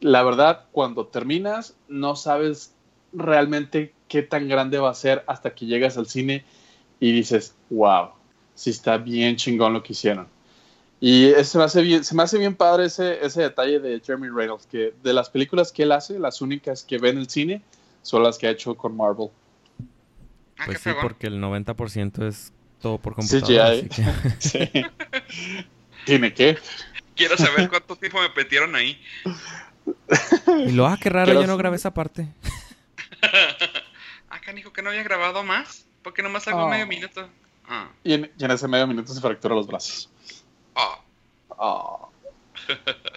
la 0.00 0.22
verdad, 0.22 0.64
cuando 0.72 1.06
terminas, 1.06 1.76
no 1.88 2.16
sabes 2.16 2.72
realmente 3.12 3.92
qué 4.08 4.22
tan 4.22 4.48
grande 4.48 4.78
va 4.78 4.90
a 4.90 4.94
ser 4.94 5.22
hasta 5.26 5.54
que 5.54 5.66
llegas 5.66 5.96
al 5.96 6.06
cine 6.06 6.44
y 7.00 7.12
dices, 7.12 7.54
wow, 7.70 8.10
sí 8.54 8.70
está 8.70 8.96
bien 8.96 9.36
chingón 9.36 9.72
lo 9.72 9.82
que 9.82 9.92
hicieron. 9.92 10.26
Y 11.00 11.32
se 11.44 11.58
me 11.58 11.64
hace 11.64 11.82
bien, 11.82 12.02
se 12.02 12.14
me 12.14 12.24
hace 12.24 12.38
bien 12.38 12.56
padre 12.56 12.86
ese, 12.86 13.24
ese 13.24 13.42
detalle 13.42 13.78
de 13.78 14.00
Jeremy 14.00 14.28
Reynolds, 14.30 14.66
que 14.66 14.94
de 15.02 15.12
las 15.12 15.30
películas 15.30 15.70
que 15.70 15.84
él 15.84 15.92
hace, 15.92 16.18
las 16.18 16.40
únicas 16.40 16.82
que 16.82 16.98
ve 16.98 17.10
en 17.10 17.18
el 17.18 17.28
cine 17.28 17.62
son 18.02 18.24
las 18.24 18.36
que 18.36 18.48
ha 18.48 18.50
hecho 18.50 18.74
con 18.74 18.96
Marvel. 18.96 19.28
Ah, 20.58 20.64
pues 20.66 20.80
sí, 20.80 20.90
porque 21.00 21.28
el 21.28 21.40
90% 21.40 22.26
es 22.26 22.52
todo 22.80 22.98
por 22.98 23.14
computadora. 23.14 23.74
Sí. 24.38 24.68
¿Tiene 26.04 26.34
qué? 26.34 26.58
Quiero 27.14 27.36
saber 27.36 27.68
cuánto 27.68 27.94
tiempo 27.96 28.18
me 28.20 28.28
metieron 28.34 28.74
ahí. 28.74 29.00
Y 30.66 30.72
lo, 30.72 30.86
ah, 30.86 30.98
qué 31.00 31.10
raro, 31.10 31.32
yo 31.34 31.46
no 31.46 31.56
grabé 31.56 31.76
esa 31.76 31.92
parte. 31.94 32.28
canijo, 34.48 34.72
que 34.72 34.82
no 34.82 34.88
había 34.88 35.02
grabado 35.02 35.42
más. 35.42 35.84
Porque 36.02 36.22
nomás 36.22 36.48
hago 36.48 36.64
oh. 36.64 36.68
medio 36.68 36.86
minuto. 36.86 37.28
Ah. 37.68 37.90
Y, 38.02 38.14
en, 38.14 38.30
y 38.38 38.44
en 38.44 38.50
ese 38.50 38.66
medio 38.66 38.86
minuto 38.86 39.12
se 39.12 39.20
fractura 39.20 39.54
los 39.54 39.66
brazos. 39.66 40.10
Ah. 40.74 42.08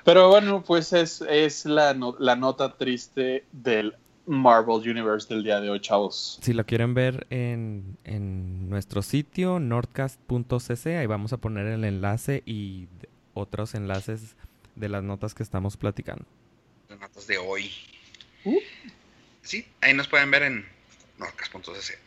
Pero 0.03 0.29
bueno, 0.29 0.63
pues 0.63 0.91
es, 0.93 1.21
es 1.21 1.65
la, 1.65 1.95
la, 2.19 2.35
nota 2.35 2.75
triste 2.75 3.45
del 3.51 3.95
Marvel 4.25 4.89
Universe 4.89 5.33
del 5.33 5.43
día 5.43 5.61
de 5.61 5.69
hoy, 5.69 5.79
chavos. 5.79 6.39
Si 6.41 6.53
lo 6.53 6.65
quieren 6.65 6.93
ver 6.93 7.27
en, 7.29 7.97
en 8.03 8.69
nuestro 8.69 9.01
sitio, 9.01 9.59
nordcast.cc, 9.59 10.97
ahí 10.97 11.05
vamos 11.05 11.33
a 11.33 11.37
poner 11.37 11.67
el 11.67 11.83
enlace 11.83 12.43
y 12.45 12.87
otros 13.33 13.75
enlaces 13.75 14.35
de 14.75 14.89
las 14.89 15.03
notas 15.03 15.33
que 15.33 15.43
estamos 15.43 15.77
platicando. 15.77 16.25
Las 16.89 16.99
notas 16.99 17.27
de 17.27 17.37
hoy. 17.37 17.71
Uh. 18.43 18.59
Sí, 19.43 19.65
ahí 19.81 19.93
nos 19.93 20.07
pueden 20.07 20.31
ver 20.31 20.43
en 20.43 20.80
nordcast.cc. 21.21 21.97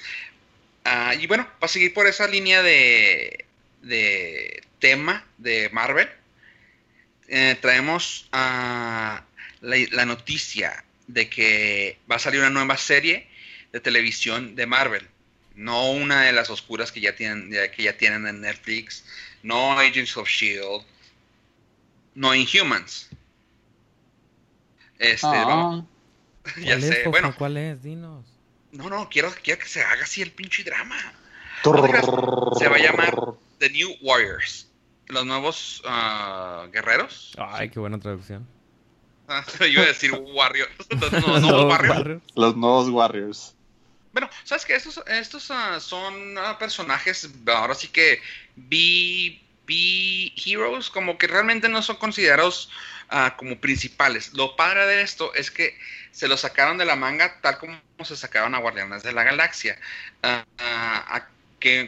Ah, 0.84 1.14
y 1.14 1.26
bueno, 1.26 1.48
para 1.58 1.72
seguir 1.72 1.94
por 1.94 2.06
esa 2.06 2.28
línea 2.28 2.62
de, 2.62 3.46
de 3.80 4.62
tema 4.78 5.24
de 5.38 5.70
Marvel, 5.70 6.08
eh, 7.28 7.56
traemos 7.60 8.28
la, 8.32 10.04
noticia 10.06 10.84
de 11.06 11.28
que 11.28 11.98
va 12.10 12.16
a 12.16 12.18
salir 12.18 12.40
una 12.40 12.50
nueva 12.50 12.76
serie 12.76 13.26
de 13.72 13.80
televisión 13.80 14.54
de 14.56 14.66
Marvel. 14.66 15.08
No 15.54 15.92
una 15.92 16.22
de 16.22 16.32
las 16.32 16.50
oscuras 16.50 16.92
que 16.92 17.00
ya 17.00 17.14
tienen, 17.14 17.50
que 17.50 17.82
ya 17.82 17.96
tienen 17.96 18.26
en 18.26 18.40
Netflix, 18.40 19.04
no 19.42 19.78
Agents 19.78 20.16
of 20.16 20.28
Shield, 20.28 20.82
no 22.14 22.34
Inhumans. 22.34 23.08
Este, 24.98 25.26
ah. 25.26 25.84
ya 26.60 26.80
sé, 26.80 27.04
bueno. 27.08 27.34
¿Cuál 27.36 27.56
es? 27.56 27.82
Dinos. 27.82 28.33
No, 28.74 28.90
no, 28.90 29.08
quiero, 29.08 29.32
quiero 29.42 29.60
que 29.60 29.68
se 29.68 29.82
haga 29.82 30.02
así 30.02 30.20
el 30.22 30.30
pinche 30.32 30.62
drama. 30.64 30.96
se 31.62 32.68
va 32.68 32.76
a 32.76 32.78
llamar 32.78 33.14
The 33.58 33.70
New 33.70 33.96
Warriors 34.02 34.68
los 35.08 35.26
nuevos 35.26 35.82
uh, 35.84 36.70
guerreros. 36.70 37.34
Ay, 37.38 37.70
qué 37.70 37.78
buena 37.78 37.98
traducción. 37.98 38.46
Ah, 39.28 39.44
yo 39.60 39.66
iba 39.66 39.82
a 39.82 39.86
decir 39.86 40.12
Warriors. 40.12 40.70
Los 41.00 41.12
nuevos, 41.42 41.64
warriors. 41.64 42.22
Los 42.34 42.56
nuevos 42.56 42.88
Warriors. 42.88 43.54
Bueno, 44.12 44.28
¿sabes 44.44 44.64
qué? 44.64 44.76
Estos, 44.76 45.02
estos 45.08 45.50
uh, 45.50 45.80
son 45.80 46.38
uh, 46.38 46.58
personajes, 46.58 47.28
ahora 47.46 47.74
sí 47.74 47.88
que 47.88 48.20
B, 48.54 49.40
B 49.66 50.32
Heroes, 50.36 50.88
como 50.88 51.18
que 51.18 51.26
realmente 51.26 51.68
no 51.68 51.82
son 51.82 51.96
considerados 51.96 52.70
como 53.36 53.60
principales. 53.60 54.32
Lo 54.34 54.56
padre 54.56 54.86
de 54.86 55.02
esto 55.02 55.34
es 55.34 55.50
que 55.50 55.78
se 56.10 56.28
los 56.28 56.40
sacaron 56.40 56.78
de 56.78 56.84
la 56.84 56.96
manga 56.96 57.40
tal 57.40 57.58
como 57.58 57.80
se 58.04 58.16
sacaron 58.16 58.54
a 58.54 58.58
Guardianes 58.58 59.02
de 59.02 59.12
la 59.12 59.24
Galaxia. 59.24 59.78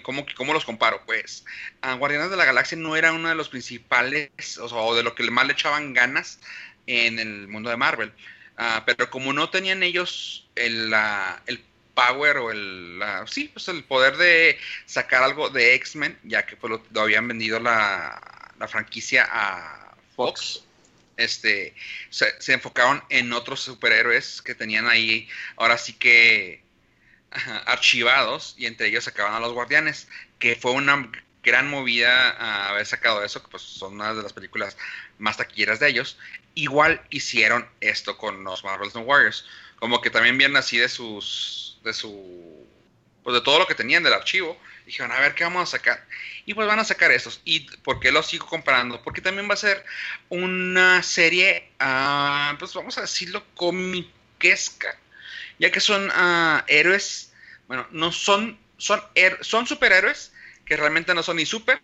¿cómo, 0.03 0.53
los 0.53 0.65
comparo? 0.65 1.03
Pues 1.05 1.45
a 1.83 1.95
Guardianes 1.95 2.31
de 2.31 2.37
la 2.37 2.45
Galaxia 2.45 2.79
no 2.79 2.97
era 2.97 3.13
uno 3.13 3.29
de 3.29 3.35
los 3.35 3.49
principales, 3.49 4.31
o, 4.59 4.95
de 4.95 5.03
lo 5.03 5.15
que 5.15 5.31
más 5.31 5.47
le 5.47 5.53
echaban 5.53 5.93
ganas 5.93 6.41
en 6.87 7.19
el 7.19 7.49
mundo 7.49 7.71
de 7.71 7.77
Marvel. 7.77 8.13
Ah, 8.57 8.85
pero 8.87 9.11
como 9.11 9.33
no 9.33 9.51
tenían 9.51 9.83
ellos 9.83 10.49
el, 10.55 10.95
el 11.47 11.63
power 11.97 12.37
o 12.39 12.51
el, 12.51 13.03
sí, 13.27 13.51
pues 13.53 13.69
el 13.69 13.85
poder 13.85 14.17
de 14.17 14.59
sacar 14.85 15.23
algo 15.23 15.51
de 15.51 15.75
X-Men, 15.75 16.19
ya 16.25 16.47
que 16.47 16.57
pues, 16.57 16.81
lo, 16.93 17.01
habían 17.01 17.27
vendido 17.29 17.59
la, 17.59 18.21
franquicia 18.69 19.29
a 19.31 19.95
Fox. 20.15 20.66
Este, 21.17 21.75
se, 22.11 22.53
enfocaron 22.53 23.03
en 23.09 23.33
otros 23.33 23.61
superhéroes 23.61 24.43
que 24.43 24.55
tenían 24.55 24.87
ahí, 24.87 25.29
ahora 25.57 25.79
sí 25.79 25.95
que 25.95 26.63
archivados 27.67 28.55
y 28.59 28.67
entre 28.67 28.89
ellos 28.89 29.05
sacaban 29.05 29.35
a 29.35 29.41
los 29.41 29.53
guardianes, 29.53 30.09
que 30.39 30.57
fue 30.57 30.73
una 30.73 31.11
gran 31.43 31.71
movida 31.71 32.69
haber 32.69 32.85
sacado 32.85 33.25
eso, 33.25 33.43
que 33.43 33.49
pues 33.49 33.63
son 33.63 33.95
una 33.95 34.13
de 34.13 34.23
las 34.23 34.33
películas 34.33 34.77
más 35.19 35.37
taquilleras 35.37 35.81
de 35.81 35.89
ellos. 35.89 36.19
Igual 36.55 37.01
hicieron 37.11 37.69
esto 37.81 38.19
con 38.19 38.45
los 38.45 38.65
Marvel's 38.65 38.95
Warriors, 38.95 39.47
como 39.79 40.01
que 40.01 40.11
también 40.11 40.37
vieron 40.39 40.57
así 40.57 40.77
de 40.79 40.89
sus, 40.89 41.79
de 41.85 41.95
su, 41.95 42.67
pues 43.23 43.35
de 43.35 43.41
todo 43.41 43.59
lo 43.59 43.67
que 43.67 43.75
tenían 43.75 44.03
del 44.03 44.15
archivo, 44.15 44.59
dijeron, 44.87 45.13
a 45.13 45.21
ver 45.21 45.35
qué 45.35 45.45
vamos 45.45 45.63
a 45.69 45.77
sacar. 45.79 46.07
Y 46.47 46.55
pues 46.55 46.67
van 46.67 46.79
a 46.79 46.85
sacar 46.85 47.11
estos. 47.11 47.41
¿Y 47.45 47.61
por 47.81 48.01
qué 48.01 48.11
los 48.13 48.27
sigo 48.29 48.47
comprando? 48.47 49.03
Porque 49.03 49.21
también 49.21 49.49
va 49.51 49.55
a 49.55 49.59
ser 49.59 49.85
una 50.31 51.03
serie, 51.03 51.69
ah, 51.81 52.55
pues 52.59 52.73
vamos 52.73 52.97
a 52.97 53.03
decirlo, 53.03 53.45
comiquesca 53.55 54.97
ya 55.59 55.71
que 55.71 55.81
son 55.81 56.09
uh, 56.11 56.63
héroes, 56.67 57.33
bueno, 57.67 57.87
no 57.91 58.13
son, 58.13 58.59
son, 58.77 59.03
son 59.41 59.67
superhéroes 59.67 60.33
que 60.67 60.77
realmente 60.77 61.15
no 61.15 61.23
son 61.23 61.37
ni 61.39 61.47
super 61.47 61.81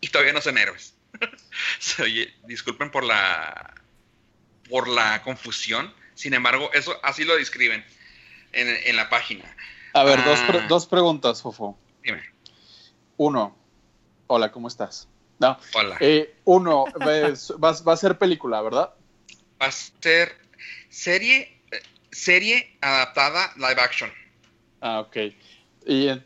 y 0.00 0.08
todavía 0.08 0.32
no 0.32 0.40
son 0.40 0.56
héroes. 0.56 0.94
Oye, 2.02 2.32
disculpen 2.46 2.90
por 2.90 3.04
la 3.04 3.74
por 4.70 4.88
la 4.88 5.20
confusión. 5.22 5.92
Sin 6.14 6.32
embargo, 6.32 6.70
eso 6.72 6.98
así 7.02 7.24
lo 7.24 7.36
describen 7.36 7.84
en, 8.52 8.68
en 8.68 8.96
la 8.96 9.10
página. 9.10 9.44
A 9.92 10.04
ver, 10.04 10.24
dos, 10.24 10.38
Ah. 10.42 10.46
pre- 10.46 10.66
dos 10.68 10.86
preguntas, 10.86 11.42
Fofo. 11.42 11.78
Dime, 12.02 12.22
Uno, 13.16 13.54
hola, 14.26 14.50
¿cómo 14.50 14.68
estás? 14.68 15.08
No, 15.38 15.56
hola. 15.74 15.96
eh, 16.00 16.34
uno, 16.44 16.88
ves- 17.04 17.52
va, 17.62 17.72
va 17.86 17.92
a 17.92 17.96
ser 17.96 18.18
película, 18.18 18.60
¿verdad? 18.62 18.90
Va 19.60 19.66
a 19.66 19.70
ser 19.72 20.32
serie, 20.88 21.48
serie 22.10 22.76
adaptada 22.80 23.52
live 23.56 23.80
action. 23.80 24.10
Ah, 24.80 25.00
ok. 25.00 25.16
Y 25.86 26.08
eh, 26.08 26.22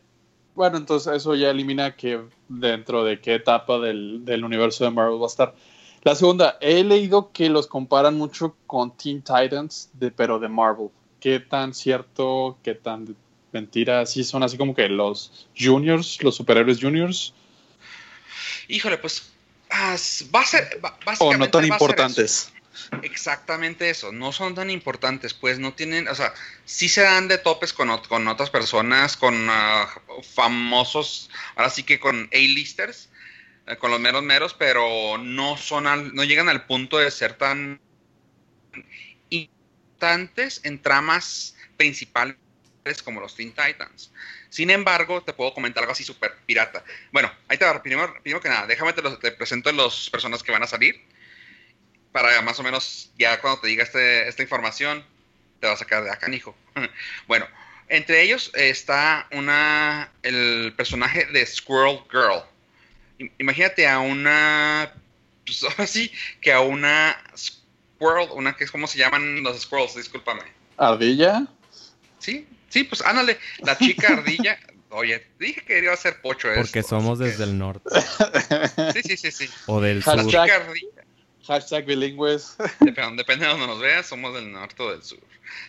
bueno, 0.55 0.77
entonces 0.77 1.13
eso 1.15 1.35
ya 1.35 1.51
elimina 1.51 1.97
que 1.97 2.21
dentro 2.49 3.05
de 3.05 3.21
qué 3.21 3.35
etapa 3.35 3.79
del, 3.79 4.25
del 4.25 4.45
universo 4.45 4.85
de 4.85 4.91
Marvel 4.91 5.21
va 5.21 5.25
a 5.25 5.29
estar. 5.29 5.55
La 6.03 6.15
segunda, 6.15 6.59
he 6.61 6.85
leído 6.85 7.33
que 7.33 7.49
los 7.49 7.67
comparan 7.67 8.17
mucho 8.17 8.57
con 8.67 8.97
Teen 8.97 9.23
Titans, 9.23 9.91
de, 9.95 10.11
pero 10.11 10.39
de 10.39 10.49
Marvel. 10.49 10.91
¿Qué 11.19 11.41
tan 11.41 11.73
cierto, 11.73 12.59
qué 12.63 12.75
tan 12.75 13.17
mentira? 13.55 14.05
Sí, 14.05 14.25
son 14.25 14.43
así 14.43 14.59
como 14.59 14.75
que 14.75 14.89
los 14.89 15.49
juniors, 15.59 16.23
los 16.23 16.37
superhéroes 16.37 16.81
juniors, 16.81 17.33
Híjole, 18.69 18.99
pues 18.99 19.31
va 19.73 20.41
a 20.41 20.47
ser. 20.47 20.81
o 21.19 21.35
no 21.35 21.51
tan 21.51 21.65
importantes. 21.65 22.19
eso. 22.19 22.51
Exactamente 23.03 23.89
eso, 23.89 24.11
no 24.11 24.33
son 24.33 24.55
tan 24.57 24.69
importantes, 24.69 25.33
pues 25.33 25.61
no 25.61 25.75
tienen, 25.75 26.09
o 26.09 26.15
sea, 26.15 26.35
sí 26.65 26.89
se 26.89 27.03
dan 27.03 27.29
de 27.29 27.39
topes 27.39 27.73
con, 27.73 27.97
con 28.09 28.27
otras 28.27 28.51
personas, 28.51 29.17
con 29.17 29.47
ah, 29.49 29.89
famosos, 30.35 31.31
ahora 31.55 31.71
sí 31.71 31.85
que 31.85 32.01
con 32.01 32.29
A-listers, 32.33 33.11
eh, 33.69 33.77
con 33.77 33.93
los 33.93 34.01
meros 34.01 34.25
meros, 34.25 34.55
pero 34.55 35.19
no 35.19 35.57
son 35.57 35.87
al- 35.87 36.15
no 36.15 36.25
llegan 36.25 36.49
al 36.49 36.67
punto 36.67 36.99
de 36.99 37.11
ser 37.13 37.35
tan 37.35 37.81
importantes 39.31 40.61
en 40.65 40.83
tramas 40.83 41.57
principales 41.77 42.37
como 43.03 43.21
los 43.21 43.35
Teen 43.35 43.51
Titans. 43.53 44.13
Sin 44.51 44.71
embargo, 44.71 45.23
te 45.23 45.33
puedo 45.33 45.55
comentar 45.55 45.83
algo 45.83 45.93
así 45.93 46.05
súper 46.05 46.35
pirata. 46.47 46.85
Bueno, 47.13 47.33
ahí 47.49 47.57
te 47.57 47.65
va. 47.65 47.83
Primero, 47.83 48.15
primero 48.23 48.41
que 48.43 48.49
nada, 48.49 48.67
déjame 48.67 48.93
te, 48.93 49.01
los- 49.03 49.19
te 49.19 49.33
presento 49.33 49.73
las 49.73 50.11
personas 50.11 50.43
que 50.43 50.53
van 50.53 50.63
a 50.63 50.67
salir. 50.67 51.03
Para 52.13 52.41
más 52.43 52.61
o 52.61 52.63
menos, 52.63 53.11
ya 53.19 53.41
cuando 53.41 53.61
te 53.63 53.69
diga 53.69 53.83
este- 53.85 54.29
esta 54.29 54.43
información, 54.43 55.05
te 55.61 55.67
vas 55.67 55.77
a 55.77 55.79
sacar 55.85 56.05
de 56.05 56.11
acá, 56.11 56.31
hijo. 56.33 56.55
bueno, 57.27 57.47
entre 57.89 58.23
ellos 58.23 58.51
está 58.55 59.27
una 59.33 60.13
el 60.23 60.75
personaje 60.77 61.25
de 61.27 61.45
Squirrel 61.47 62.01
Girl. 62.11 62.43
Imagínate 63.39 63.89
a 63.89 63.99
una. 64.01 64.93
Pues 65.47 65.63
ahora 65.65 65.87
sí, 65.87 66.13
que 66.43 66.53
a 66.53 66.61
una 66.61 67.17
Squirrel, 67.35 68.29
una 68.33 68.55
que 68.55 68.65
es 68.65 68.71
como 68.71 68.87
se 68.87 68.99
llaman 68.99 69.43
los 69.43 69.61
Squirrels, 69.63 69.95
discúlpame. 69.97 70.43
Ardilla, 70.77 71.47
Sí, 72.19 72.47
sí, 72.75 72.85
pues 72.85 73.01
ándale, 73.03 73.39
la 73.61 73.79
chica 73.79 74.09
ardilla. 74.19 74.59
Oye, 74.91 75.27
dije 75.41 75.61
que 75.65 75.79
iba 75.79 75.93
a 75.93 75.97
ser 75.97 76.21
pocho 76.21 76.49
Porque 76.55 76.81
esto, 76.81 76.91
somos 77.01 77.19
que- 77.19 77.25
desde 77.27 77.45
el 77.45 77.57
norte 77.59 77.89
Sí, 78.93 79.03
sí, 79.03 79.17
sí, 79.17 79.31
sí. 79.33 79.49
o 79.67 79.81
del 79.81 79.99
La 80.01 80.05
sur. 80.05 80.15
Hashtag- 80.17 80.27
chica 80.31 80.55
ardilla, 80.57 81.05
hashtag 81.47 81.85
bilingües. 81.87 82.57
dep- 82.81 83.17
depende 83.17 83.45
de 83.47 83.51
donde 83.53 83.67
nos 83.67 83.81
veas, 83.81 84.07
somos 84.07 84.35
del 84.35 84.53
norte 84.53 84.83
o 84.83 84.91
del 84.93 85.03
sur. 85.03 85.19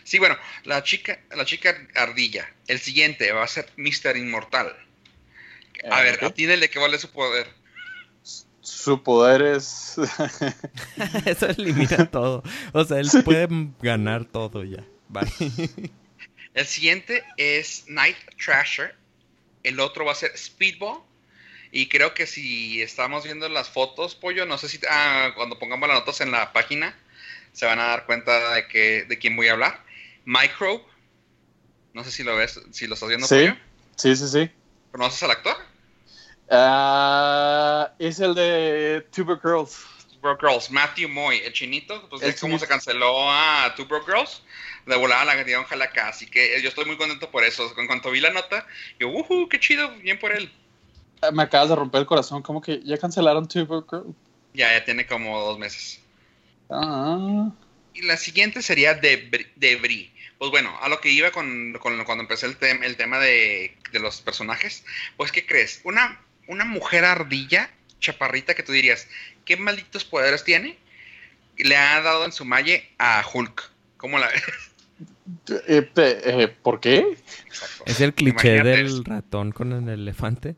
Sí, 0.04 0.18
bueno, 0.18 0.36
la 0.64 0.82
chica, 0.82 1.18
la 1.36 1.44
chica 1.44 1.74
ardilla. 1.94 2.48
El 2.68 2.78
siguiente 2.80 3.30
va 3.32 3.42
a 3.44 3.48
ser 3.48 3.66
Mr. 3.76 4.16
Inmortal. 4.16 4.68
A 5.90 6.00
Eh, 6.00 6.04
ver, 6.04 6.14
ok. 6.16 6.22
atínele 6.24 6.68
que 6.70 6.78
vale 6.78 6.98
su 6.98 7.10
poder. 7.10 7.46
Su 8.60 9.02
poder 9.02 9.42
es. 9.42 9.94
Eso 11.26 11.46
elimina 11.46 12.06
todo. 12.10 12.42
O 12.72 12.84
sea, 12.84 12.98
él 13.00 13.08
puede 13.24 13.46
ganar 13.80 14.24
todo 14.24 14.62
ya. 14.64 14.84
Bye. 15.08 15.30
El 16.56 16.66
siguiente 16.66 17.22
es 17.36 17.84
Night 17.86 18.16
Trasher. 18.42 18.96
El 19.62 19.78
otro 19.78 20.06
va 20.06 20.12
a 20.12 20.14
ser 20.14 20.36
Speedball. 20.36 21.02
Y 21.70 21.88
creo 21.90 22.14
que 22.14 22.26
si 22.26 22.80
estamos 22.80 23.24
viendo 23.24 23.46
las 23.50 23.68
fotos, 23.68 24.14
pollo, 24.14 24.46
no 24.46 24.56
sé 24.56 24.68
si 24.70 24.80
ah, 24.88 25.32
cuando 25.36 25.58
pongamos 25.58 25.86
las 25.86 25.98
notas 25.98 26.22
en 26.22 26.30
la 26.30 26.52
página 26.54 26.98
se 27.52 27.66
van 27.66 27.78
a 27.78 27.88
dar 27.88 28.06
cuenta 28.06 28.54
de 28.54 28.68
que 28.68 29.04
de 29.04 29.18
quién 29.18 29.36
voy 29.36 29.48
a 29.48 29.52
hablar. 29.52 29.84
Microbe. 30.24 30.82
No 31.92 32.02
sé 32.04 32.10
si 32.10 32.22
lo 32.22 32.34
ves, 32.36 32.58
si 32.72 32.86
lo 32.86 32.94
estás 32.94 33.10
viendo, 33.10 33.26
Sí. 33.26 33.34
pollo. 33.34 33.56
Sí, 33.96 34.16
sí, 34.16 34.28
sí. 34.28 34.50
¿Conoces 34.92 35.22
al 35.24 35.32
actor? 35.32 35.56
Ah, 36.50 37.92
es 37.98 38.18
el 38.20 38.34
de 38.34 39.06
Broke 39.14 39.42
Girls. 39.42 39.95
Bro 40.34 40.38
Girls, 40.50 40.70
Matthew 40.70 41.08
Moy, 41.08 41.38
el 41.38 41.52
chinito, 41.52 42.08
pues 42.08 42.22
El 42.22 42.30
es 42.30 42.40
como 42.40 42.52
chinito. 42.52 42.64
se 42.64 42.68
canceló 42.68 43.30
a 43.30 43.72
Two 43.76 43.86
Bro 43.86 44.04
Girls, 44.04 44.42
de 44.86 44.96
volada 44.96 45.24
la 45.24 45.44
dieron 45.44 45.64
jalacá, 45.64 46.08
así 46.08 46.26
que 46.26 46.60
yo 46.62 46.68
estoy 46.68 46.84
muy 46.84 46.96
contento 46.96 47.30
por 47.30 47.44
eso. 47.44 47.72
En 47.78 47.86
cuanto 47.86 48.10
vi 48.10 48.20
la 48.20 48.30
nota, 48.30 48.66
yo, 48.98 49.08
uhu, 49.08 49.48
qué 49.48 49.58
chido, 49.60 49.90
bien 49.96 50.18
por 50.18 50.32
él. 50.32 50.50
Ah, 51.22 51.30
Me 51.30 51.42
acabas 51.44 51.68
de 51.70 51.76
romper 51.76 52.00
el 52.00 52.06
corazón, 52.06 52.42
como 52.42 52.60
que 52.60 52.80
ya 52.84 52.98
cancelaron 52.98 53.48
Two 53.48 53.66
Broke 53.66 53.96
Girls. 53.96 54.14
Ya, 54.54 54.72
ya 54.72 54.84
tiene 54.84 55.06
como 55.06 55.38
dos 55.40 55.58
meses. 55.58 56.00
Ah, 56.70 57.50
Y 57.94 58.02
la 58.02 58.16
siguiente 58.16 58.62
sería 58.62 58.94
Debris. 58.94 59.46
Debris. 59.56 60.10
Pues 60.38 60.50
bueno, 60.50 60.76
a 60.82 60.88
lo 60.88 61.00
que 61.00 61.10
iba 61.10 61.30
con, 61.30 61.72
con- 61.80 62.04
cuando 62.04 62.22
empecé 62.22 62.46
el, 62.46 62.58
tem- 62.58 62.84
el 62.84 62.96
tema 62.96 63.18
de, 63.18 63.74
de 63.90 64.00
los 64.00 64.20
personajes, 64.20 64.84
pues 65.16 65.32
¿qué 65.32 65.46
crees? 65.46 65.80
Una, 65.84 66.20
una 66.46 66.64
mujer 66.66 67.04
ardilla, 67.06 67.70
chaparrita, 68.00 68.54
que 68.54 68.62
tú 68.62 68.72
dirías, 68.72 69.08
¿qué 69.44 69.56
malditos 69.56 70.04
poderes 70.04 70.44
tiene? 70.44 70.78
Le 71.56 71.76
ha 71.76 72.00
dado 72.02 72.24
en 72.24 72.32
su 72.32 72.44
malle 72.44 72.88
a 72.98 73.24
Hulk. 73.32 73.70
¿Cómo 73.96 74.18
la 74.18 74.28
ves? 74.28 74.42
eh, 75.68 75.90
eh, 75.96 76.48
¿Por 76.62 76.80
qué? 76.80 77.16
Exacto. 77.46 77.84
Es 77.86 78.00
el 78.00 78.14
cliché 78.14 78.56
Imagínate 78.56 78.68
del 78.68 78.86
eso. 78.86 79.02
ratón 79.04 79.52
con 79.52 79.72
el 79.72 79.88
elefante. 79.88 80.56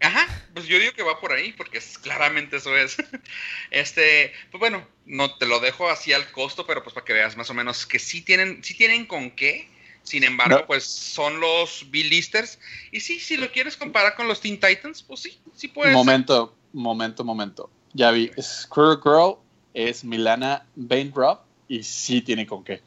Ajá, 0.00 0.26
pues 0.52 0.66
yo 0.66 0.80
digo 0.80 0.92
que 0.94 1.04
va 1.04 1.20
por 1.20 1.32
ahí, 1.32 1.52
porque 1.52 1.78
es, 1.78 1.96
claramente 1.98 2.56
eso 2.56 2.76
es. 2.76 2.96
Este, 3.70 4.32
pues 4.50 4.58
bueno, 4.58 4.86
no 5.06 5.36
te 5.36 5.46
lo 5.46 5.60
dejo 5.60 5.88
así 5.88 6.12
al 6.12 6.30
costo, 6.32 6.66
pero 6.66 6.82
pues 6.82 6.92
para 6.92 7.04
que 7.04 7.12
veas 7.12 7.36
más 7.36 7.48
o 7.50 7.54
menos 7.54 7.86
que 7.86 7.98
sí 7.98 8.20
tienen, 8.22 8.62
sí 8.64 8.74
tienen 8.74 9.06
con 9.06 9.30
qué. 9.30 9.68
Sin 10.02 10.24
embargo, 10.24 10.58
No. 10.58 10.66
pues 10.66 10.82
son 10.82 11.38
los 11.38 11.86
B-listers. 11.92 12.58
Y 12.90 12.98
sí, 12.98 13.20
si 13.20 13.36
lo 13.36 13.52
quieres 13.52 13.76
comparar 13.76 14.16
con 14.16 14.26
los 14.26 14.40
Teen 14.40 14.58
Titans, 14.58 15.04
pues 15.04 15.20
sí, 15.20 15.38
sí 15.54 15.68
puedes. 15.68 15.94
Momento, 15.94 16.56
momento, 16.72 17.24
momento. 17.24 17.70
Ya 17.92 18.10
vi, 18.10 18.30
Squirrel 18.40 18.98
Girl 19.02 19.38
es 19.74 20.04
Milana 20.04 20.66
Bainrop 20.74 21.40
y 21.68 21.82
sí 21.82 22.22
tiene 22.22 22.46
con 22.46 22.64
qué. 22.64 22.82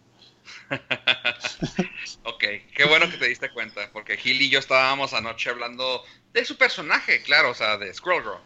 Ok, 2.23 2.43
qué 2.75 2.85
bueno 2.85 3.09
que 3.09 3.17
te 3.17 3.27
diste 3.27 3.51
cuenta, 3.51 3.89
porque 3.91 4.17
Gil 4.17 4.41
y 4.41 4.49
yo 4.49 4.59
estábamos 4.59 5.13
anoche 5.13 5.49
hablando 5.49 6.03
de 6.33 6.45
su 6.45 6.57
personaje, 6.57 7.21
claro, 7.21 7.51
o 7.51 7.53
sea, 7.53 7.77
de 7.77 7.93
Squirrel 7.93 8.23
Girl, 8.23 8.39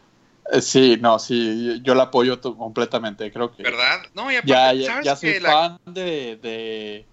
Eh, 0.52 0.62
sí, 0.62 0.98
no, 1.00 1.20
sí, 1.20 1.80
yo 1.84 1.96
la 1.96 2.04
apoyo 2.04 2.40
completamente, 2.42 3.32
creo 3.32 3.56
que... 3.56 3.64
¿verdad? 3.64 4.02
No, 4.14 4.32
y 4.32 4.36
aparte, 4.36 4.50
Ya, 4.50 4.74
ya, 4.74 4.88
¿sabes 4.88 5.06
ya 5.06 5.16
soy 5.16 5.34
que 5.34 5.40
la- 5.40 5.52
fan 5.52 5.78
de, 5.86 6.36
de, 6.38 7.06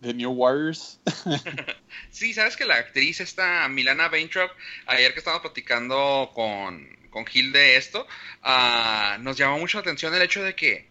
de 0.00 0.14
New 0.14 0.30
Warriors. 0.32 1.00
Sí, 2.10 2.34
sabes 2.34 2.56
que 2.56 2.64
la 2.64 2.76
actriz 2.76 3.20
esta 3.20 3.66
Milana 3.68 4.08
Baintrop, 4.08 4.50
ayer 4.86 5.12
que 5.12 5.18
estábamos 5.20 5.42
platicando 5.42 6.30
con, 6.34 6.88
con 7.10 7.26
Gil 7.26 7.52
de 7.52 7.76
esto, 7.76 8.06
ah, 8.42 9.18
nos 9.20 9.36
llamó 9.36 9.58
mucho 9.58 9.78
la 9.78 9.82
atención 9.82 10.14
el 10.14 10.22
hecho 10.22 10.42
de 10.42 10.54
que 10.54 10.88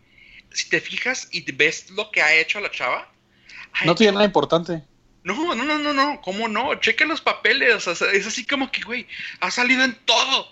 si 0.51 0.69
te 0.69 0.81
fijas 0.81 1.27
y 1.31 1.49
ves 1.51 1.89
lo 1.91 2.11
que 2.11 2.21
ha 2.21 2.35
hecho 2.35 2.59
la 2.59 2.71
chava, 2.71 3.11
ha 3.73 3.85
No 3.85 3.95
tiene 3.95 4.13
nada 4.13 4.25
importante. 4.25 4.83
no, 5.23 5.55
no, 5.55 5.63
no, 5.63 5.77
no, 5.77 5.93
no, 5.93 6.21
¿cómo 6.21 6.47
no? 6.47 6.75
Checa 6.75 7.05
los 7.05 7.21
papeles, 7.21 7.87
o 7.87 7.95
sea, 7.95 8.11
es 8.11 8.27
así 8.27 8.45
como 8.45 8.71
que, 8.71 8.81
güey, 8.81 9.07
ha 9.39 9.51
salido 9.51 9.83
en 9.83 9.95
todo, 10.05 10.51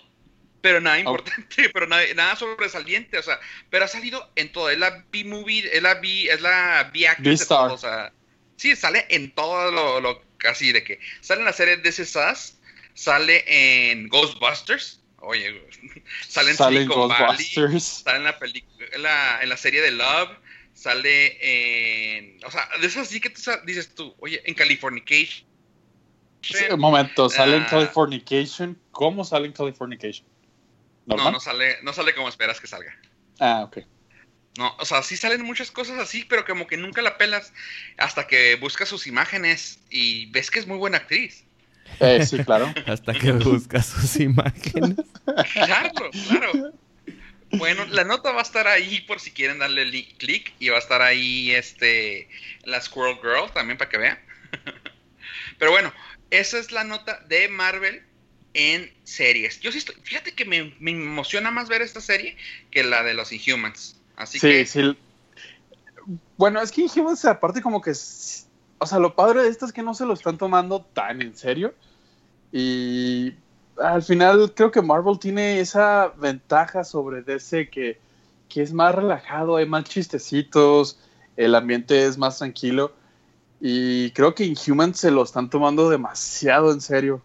pero 0.60 0.80
nada 0.80 0.98
importante, 0.98 1.68
pero 1.72 1.86
nada, 1.86 2.02
nada 2.14 2.36
sobresaliente, 2.36 3.18
o 3.18 3.22
sea, 3.22 3.38
pero 3.70 3.84
ha 3.84 3.88
salido 3.88 4.30
en 4.36 4.52
todo, 4.52 4.70
es 4.70 4.78
la 4.78 5.04
B-movie, 5.10 5.76
es 5.76 5.82
la 5.82 5.94
B, 5.94 6.24
es 6.30 6.40
la 6.40 6.90
B-actress 6.92 7.24
de 7.24 7.30
B-star. 7.30 7.66
todo, 7.66 7.74
o 7.74 7.78
sea, 7.78 8.12
sí, 8.56 8.76
sale 8.76 9.06
en 9.08 9.32
todo 9.32 9.70
lo, 9.70 10.00
lo 10.00 10.22
casi 10.38 10.72
de 10.72 10.84
que, 10.84 11.00
sale 11.20 11.40
en 11.40 11.46
la 11.46 11.52
serie 11.52 11.78
This 11.78 11.98
Is 11.98 12.16
Us, 12.16 12.54
sale 12.94 13.44
en 13.46 14.08
Ghostbusters, 14.08 15.00
oye, 15.20 15.68
sale 16.28 16.50
en 16.52 16.56
Salen 16.56 16.82
Silicon 16.84 17.08
Valley, 17.08 17.26
Ghostbusters. 17.54 17.84
sale 18.04 18.18
en 18.18 18.24
la 18.24 18.38
película, 18.38 18.86
en 18.92 19.02
la, 19.02 19.42
en 19.42 19.48
la 19.48 19.56
serie 19.56 19.80
de 19.82 19.90
Love, 19.92 20.30
sale 20.74 21.36
en, 22.18 22.44
o 22.44 22.50
sea, 22.50 22.68
de 22.80 22.86
esas 22.86 23.08
sí 23.08 23.20
que 23.20 23.30
tú 23.30 23.40
dices 23.64 23.94
tú, 23.94 24.14
oye, 24.20 24.40
en 24.44 24.54
Californication. 24.54 25.46
Un 26.70 26.78
momento, 26.80 27.28
sale 27.28 27.56
en 27.56 27.62
Ah. 27.64 27.66
Californication. 27.68 28.80
¿Cómo 28.92 29.24
sale 29.24 29.46
en 29.46 29.52
Californication? 29.52 30.26
No, 31.04 31.16
¿Normal? 31.16 31.32
no 31.34 31.40
sale, 31.40 31.78
no 31.82 31.92
sale 31.92 32.14
como 32.14 32.28
esperas 32.28 32.60
que 32.60 32.66
salga. 32.68 32.96
Ah, 33.40 33.64
ok. 33.64 33.78
No, 34.56 34.74
o 34.78 34.84
sea, 34.84 35.02
sí 35.02 35.16
salen 35.16 35.42
muchas 35.42 35.70
cosas 35.70 35.98
así, 35.98 36.24
pero 36.24 36.44
como 36.44 36.66
que 36.66 36.76
nunca 36.76 37.02
la 37.02 37.18
pelas 37.18 37.52
hasta 37.96 38.26
que 38.26 38.54
buscas 38.56 38.88
sus 38.88 39.06
imágenes 39.06 39.80
y 39.90 40.26
ves 40.30 40.50
que 40.50 40.58
es 40.60 40.66
muy 40.66 40.78
buena 40.78 40.98
actriz. 40.98 41.44
Eh, 42.00 42.24
sí, 42.26 42.38
claro. 42.44 42.72
Hasta 42.86 43.12
que 43.12 43.32
busca 43.32 43.82
sus 43.82 44.16
imágenes. 44.16 44.96
Claro, 45.52 46.10
claro. 46.28 46.72
Bueno, 47.52 47.86
la 47.86 48.04
nota 48.04 48.32
va 48.32 48.40
a 48.40 48.42
estar 48.42 48.66
ahí 48.66 49.00
por 49.02 49.20
si 49.20 49.30
quieren 49.30 49.58
darle 49.58 49.90
clic 50.18 50.52
y 50.58 50.68
va 50.68 50.76
a 50.76 50.80
estar 50.80 51.00
ahí 51.00 51.50
este 51.52 52.28
la 52.64 52.80
Squirrel 52.80 53.16
Girl 53.22 53.50
también 53.52 53.78
para 53.78 53.90
que 53.90 53.98
vean. 53.98 54.18
Pero 55.58 55.70
bueno, 55.70 55.92
esa 56.30 56.58
es 56.58 56.72
la 56.72 56.84
nota 56.84 57.20
de 57.28 57.48
Marvel 57.48 58.02
en 58.54 58.92
series. 59.04 59.60
Yo 59.60 59.72
sí 59.72 59.78
estoy, 59.78 59.96
fíjate 60.02 60.34
que 60.34 60.44
me, 60.44 60.74
emociona 60.80 61.50
más 61.50 61.68
ver 61.68 61.82
esta 61.82 62.00
serie 62.00 62.36
que 62.70 62.84
la 62.84 63.02
de 63.02 63.14
los 63.14 63.32
Inhumans. 63.32 63.96
Así 64.16 64.38
sí, 64.38 64.48
que... 64.48 64.66
sí. 64.66 64.96
Bueno, 66.36 66.60
es 66.60 66.70
que 66.70 66.82
Inhumans 66.82 67.24
aparte 67.24 67.62
como 67.62 67.80
que... 67.80 67.92
O 68.80 68.86
sea, 68.86 68.98
lo 68.98 69.14
padre 69.14 69.42
de 69.42 69.48
esto 69.48 69.66
es 69.66 69.72
que 69.72 69.82
no 69.82 69.94
se 69.94 70.06
lo 70.06 70.14
están 70.14 70.38
tomando 70.38 70.82
tan 70.82 71.20
en 71.20 71.36
serio. 71.36 71.74
Y 72.52 73.34
al 73.82 74.02
final 74.02 74.52
creo 74.54 74.70
que 74.70 74.82
Marvel 74.82 75.18
tiene 75.18 75.60
esa 75.60 76.08
ventaja 76.16 76.84
sobre 76.84 77.22
DC 77.22 77.68
que, 77.70 77.98
que 78.48 78.62
es 78.62 78.72
más 78.72 78.94
relajado, 78.94 79.56
hay 79.56 79.66
más 79.66 79.84
chistecitos, 79.84 80.98
el 81.36 81.54
ambiente 81.54 82.04
es 82.04 82.18
más 82.18 82.38
tranquilo. 82.38 82.92
Y 83.60 84.10
creo 84.12 84.34
que 84.34 84.44
Inhumans 84.44 85.00
se 85.00 85.10
lo 85.10 85.22
están 85.22 85.50
tomando 85.50 85.90
demasiado 85.90 86.72
en 86.72 86.80
serio. 86.80 87.22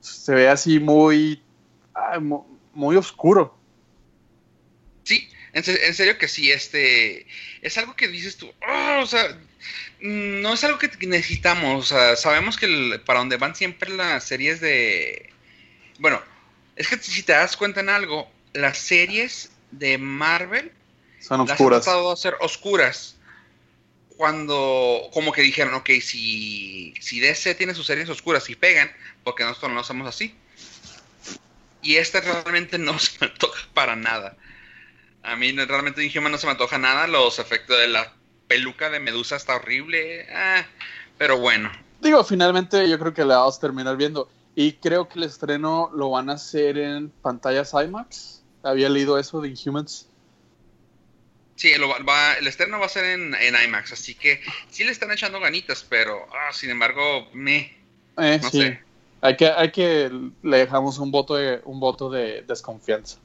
Se 0.00 0.34
ve 0.34 0.48
así 0.48 0.78
muy, 0.78 1.42
muy 2.72 2.96
oscuro. 2.96 3.56
Sí, 5.04 5.28
en, 5.52 5.64
serio 5.64 6.16
que 6.18 6.28
sí, 6.28 6.50
este 6.50 7.26
es 7.60 7.76
algo 7.76 7.94
que 7.94 8.08
dices 8.08 8.36
tú, 8.36 8.50
ah, 8.66 9.00
o 9.02 9.06
sea, 9.06 9.38
no 10.00 10.54
es 10.54 10.64
algo 10.64 10.78
que 10.78 10.90
necesitamos, 11.06 11.92
o 11.92 11.94
sea, 11.94 12.16
sabemos 12.16 12.56
que 12.56 13.00
para 13.04 13.20
donde 13.20 13.36
van 13.36 13.54
siempre 13.54 13.90
las 13.90 14.24
series 14.24 14.60
de, 14.60 15.32
bueno, 15.98 16.20
es 16.76 16.88
que 16.88 16.98
si 16.98 17.22
te 17.22 17.32
das 17.32 17.56
cuenta 17.56 17.80
en 17.80 17.88
algo, 17.88 18.30
las 18.52 18.78
series 18.78 19.52
de 19.70 19.98
Marvel 19.98 20.72
son 21.20 21.40
oscuras. 21.40 21.58
Las 21.58 21.60
han 21.60 21.82
tratado 21.84 22.06
de 22.08 22.12
hacer 22.14 22.34
oscuras 22.40 23.16
cuando 24.16 25.08
como 25.12 25.32
que 25.32 25.42
dijeron, 25.42 25.74
ok, 25.74 25.90
si, 26.00 26.94
si 27.00 27.20
DC 27.20 27.54
tiene 27.54 27.74
sus 27.74 27.86
series 27.86 28.08
oscuras 28.08 28.48
y 28.50 28.56
pegan, 28.56 28.90
porque 29.24 29.44
nosotros 29.44 29.70
no 29.70 29.76
lo 29.76 29.80
hacemos 29.80 30.08
así. 30.08 30.34
Y 31.82 31.96
este 31.96 32.20
realmente 32.20 32.78
no 32.78 32.98
se 32.98 33.12
me 33.20 33.26
antoja 33.26 33.66
para 33.74 33.96
nada. 33.96 34.36
A 35.22 35.36
mí 35.36 35.52
realmente 35.52 36.04
Inhuman 36.04 36.32
no 36.32 36.38
se 36.38 36.46
me 36.46 36.52
antoja 36.52 36.78
nada. 36.78 37.06
Los 37.06 37.38
efectos 37.38 37.78
de 37.78 37.88
la 37.88 38.12
peluca 38.52 38.90
de 38.90 39.00
Medusa 39.00 39.36
está 39.36 39.56
horrible. 39.56 40.26
Ah, 40.30 40.62
pero 41.16 41.38
bueno. 41.38 41.72
Digo, 42.02 42.22
finalmente 42.22 42.86
yo 42.88 42.98
creo 42.98 43.14
que 43.14 43.24
la 43.24 43.38
vamos 43.38 43.56
a 43.56 43.60
terminar 43.60 43.96
viendo. 43.96 44.28
Y 44.54 44.74
creo 44.74 45.08
que 45.08 45.18
el 45.18 45.24
estreno 45.24 45.90
lo 45.94 46.10
van 46.10 46.28
a 46.28 46.34
hacer 46.34 46.76
en 46.76 47.08
pantallas 47.08 47.72
IMAX. 47.72 48.42
Había 48.62 48.90
leído 48.90 49.18
eso 49.18 49.40
de 49.40 49.48
Inhumans. 49.48 50.06
Sí, 51.56 51.72
el 51.72 52.46
estreno 52.46 52.78
va 52.78 52.86
a 52.86 52.88
ser 52.90 53.04
en, 53.04 53.34
IMAX, 53.64 53.92
así 53.92 54.14
que 54.14 54.40
sí 54.70 54.84
le 54.84 54.90
están 54.90 55.12
echando 55.12 55.40
ganitas, 55.40 55.86
pero 55.88 56.26
ah, 56.32 56.52
sin 56.52 56.70
embargo, 56.70 57.28
me. 57.32 57.74
Eh, 58.18 58.38
no 58.42 58.50
sé. 58.50 58.80
Hay 59.22 59.36
que, 59.36 59.46
hay 59.46 59.70
que 59.70 60.10
le 60.42 60.56
dejamos 60.58 60.98
un 60.98 61.10
voto 61.10 61.36
de, 61.36 61.62
un 61.64 61.80
voto 61.80 62.10
de 62.10 62.42
desconfianza. 62.42 63.18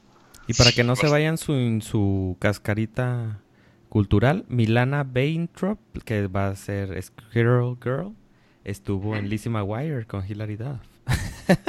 Y 0.48 0.54
para 0.54 0.72
que 0.72 0.84
no 0.84 0.96
se 0.96 1.02
pues. 1.02 1.12
vayan 1.12 1.38
su, 1.38 1.82
su 1.82 2.38
cascarita 2.40 3.42
cultural, 3.90 4.46
Milana 4.48 5.04
Baintrop, 5.04 5.80
que 6.04 6.28
va 6.28 6.50
a 6.50 6.56
ser 6.56 7.02
Squirrel 7.02 7.78
Girl, 7.82 8.14
estuvo 8.64 9.16
en 9.16 9.30
Lizzie 9.30 9.52
McGuire 9.52 10.06
con 10.06 10.26
Hilary 10.28 10.58
Duff. 10.58 10.80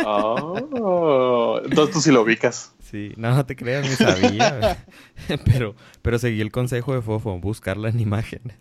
Oh, 0.05 1.61
entonces 1.65 1.95
tú 1.95 2.01
sí 2.01 2.11
lo 2.11 2.23
ubicas. 2.23 2.75
Sí, 2.81 3.13
no, 3.17 3.47
te 3.47 3.55
creas, 3.55 3.89
ni 3.89 3.95
sabía. 3.95 4.85
pero, 5.45 5.77
pero 6.03 6.19
seguí 6.19 6.41
el 6.41 6.51
consejo 6.51 6.95
de 6.95 7.03
Fofo, 7.03 7.39
buscarla 7.39 7.89
en 7.89 8.01
imágenes. 8.01 8.57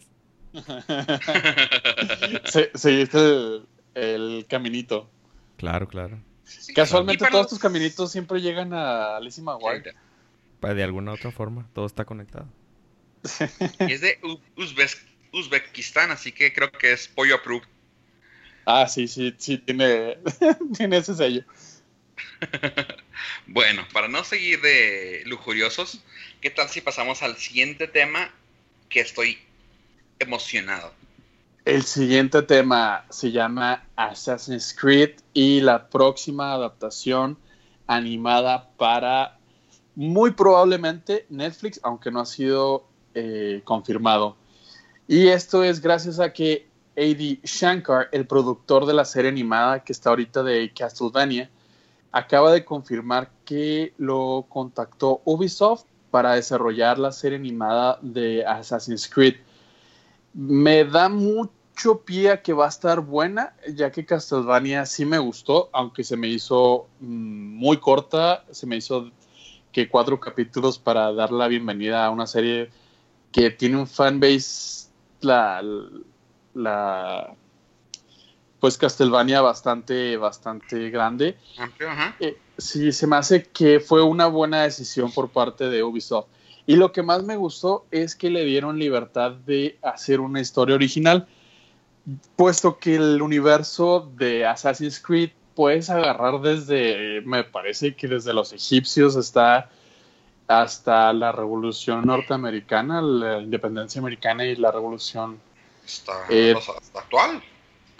seguiste 2.76 3.62
el, 3.96 4.46
caminito. 4.48 5.10
Claro, 5.58 5.88
claro. 5.88 6.20
Casualmente 6.76 7.26
todos 7.32 7.48
tus 7.48 7.60
caminitos 7.60 8.12
siempre 8.12 8.42
llegan 8.42 8.74
a 8.74 9.20
Lizzie 9.20 9.44
McGuire. 9.44 9.94
De 10.62 10.84
alguna 10.84 11.14
otra 11.14 11.32
forma, 11.32 11.68
todo 11.74 11.86
está 11.86 12.06
conectado. 12.06 12.48
es 13.80 14.02
de 14.02 14.20
Uzbekistán, 15.32 16.12
así 16.12 16.32
que 16.32 16.54
creo 16.54 16.72
que 16.72 16.94
es 16.94 17.08
pollo 17.08 17.36
approved. 17.36 17.68
Ah, 18.66 18.88
sí, 18.88 19.08
sí, 19.08 19.34
sí, 19.38 19.58
tiene, 19.60 20.18
tiene 20.78 20.98
ese 20.98 21.16
sello. 21.16 21.44
bueno, 23.48 23.88
para 23.94 24.08
no 24.08 24.24
seguir 24.24 24.62
de 24.62 25.24
lujuriosos, 25.26 26.02
¿qué 26.42 26.50
tal 26.50 26.70
si 26.70 26.82
pasamos 26.82 27.24
al 27.24 27.38
siguiente 27.38 27.88
tema 27.88 28.34
que 28.90 29.00
estoy 29.00 29.38
emocionado? 30.20 30.94
El 31.66 31.84
siguiente 31.84 32.42
tema 32.44 33.06
se 33.10 33.32
llama 33.32 33.86
Assassin's 33.96 34.74
Creed 34.74 35.16
y 35.34 35.60
la 35.60 35.90
próxima 35.90 36.54
adaptación 36.54 37.38
animada 37.88 38.70
para 38.78 39.38
muy 39.96 40.32
probablemente 40.32 41.26
Netflix, 41.30 41.80
aunque 41.84 42.12
no 42.12 42.22
ha 42.22 42.26
sido 42.26 42.87
eh, 43.18 43.62
confirmado. 43.64 44.36
Y 45.08 45.30
esto 45.30 45.64
es 45.64 45.82
gracias 45.82 46.20
a 46.20 46.32
que 46.32 46.68
A.D. 46.96 47.40
Shankar, 47.44 48.10
el 48.12 48.28
productor 48.28 48.86
de 48.86 48.94
la 48.94 49.06
serie 49.06 49.32
animada 49.32 49.84
que 49.84 49.92
está 49.92 50.12
ahorita 50.12 50.44
de 50.44 50.72
Castlevania, 50.72 51.50
acaba 52.12 52.52
de 52.52 52.64
confirmar 52.64 53.32
que 53.44 53.94
lo 53.98 54.46
contactó 54.50 55.22
Ubisoft 55.26 55.86
para 56.12 56.34
desarrollar 56.34 57.00
la 57.00 57.12
serie 57.12 57.38
animada 57.38 57.98
de 58.02 58.46
Assassin's 58.46 59.08
Creed. 59.08 59.38
Me 60.34 60.86
da 60.86 61.10
mucho 61.10 62.02
pie 62.06 62.30
a 62.32 62.42
que 62.42 62.54
va 62.54 62.66
a 62.66 62.70
estar 62.70 63.02
buena, 63.02 63.56
ya 63.74 63.92
que 63.92 64.06
Castlevania 64.06 64.86
sí 64.86 65.06
me 65.06 65.18
gustó, 65.18 65.70
aunque 65.74 66.04
se 66.04 66.18
me 66.18 66.28
hizo 66.28 66.88
mm, 67.00 67.58
muy 67.58 67.78
corta, 67.78 68.44
se 68.52 68.68
me 68.68 68.78
hizo 68.78 69.10
que 69.72 69.90
cuatro 69.90 70.20
capítulos 70.20 70.80
para 70.80 71.14
dar 71.14 71.32
la 71.32 71.48
bienvenida 71.48 72.06
a 72.06 72.10
una 72.10 72.26
serie 72.26 72.70
que 73.32 73.52
tiene 73.52 73.78
un 73.78 73.88
fanbase 73.88 74.88
la, 75.22 75.62
la 76.54 77.36
pues 78.60 78.78
Castlevania 78.78 79.42
bastante, 79.42 80.18
bastante 80.18 80.90
grande. 80.90 81.38
Amplio, 81.58 81.90
ajá. 81.90 82.16
Eh, 82.20 82.38
sí, 82.58 82.92
se 82.92 83.08
me 83.08 83.18
hace 83.18 83.44
que 83.44 83.80
fue 83.80 84.02
una 84.04 84.28
buena 84.28 84.64
decisión 84.64 85.12
por 85.12 85.30
parte 85.30 85.70
de 85.70 85.84
Ubisoft. 85.84 86.28
Y 86.66 86.76
lo 86.76 86.92
que 86.92 87.02
más 87.02 87.24
me 87.24 87.38
gustó 87.38 87.86
es 87.92 88.16
que 88.16 88.30
le 88.30 88.44
dieron 88.44 88.78
libertad 88.78 89.32
de 89.32 89.78
hacer 89.82 90.20
una 90.20 90.42
historia 90.42 90.76
original, 90.76 91.28
puesto 92.36 92.78
que 92.78 92.96
el 92.96 93.22
universo 93.22 94.12
de 94.18 94.46
Assassin's 94.46 95.00
Creed 95.00 95.32
puedes 95.56 95.90
agarrar 95.90 96.42
desde, 96.42 97.22
me 97.22 97.44
parece 97.44 97.96
que 97.96 98.08
desde 98.08 98.34
los 98.34 98.52
egipcios 98.54 99.16
está 99.16 99.70
hasta 100.48 101.12
la 101.14 101.32
revolución 101.32 102.06
norteamericana, 102.06 103.02
la 103.02 103.40
independencia 103.40 104.00
americana 104.00 104.46
y 104.46 104.56
la 104.56 104.72
revolución 104.72 105.40
eh, 106.30 106.56
actual 106.94 107.42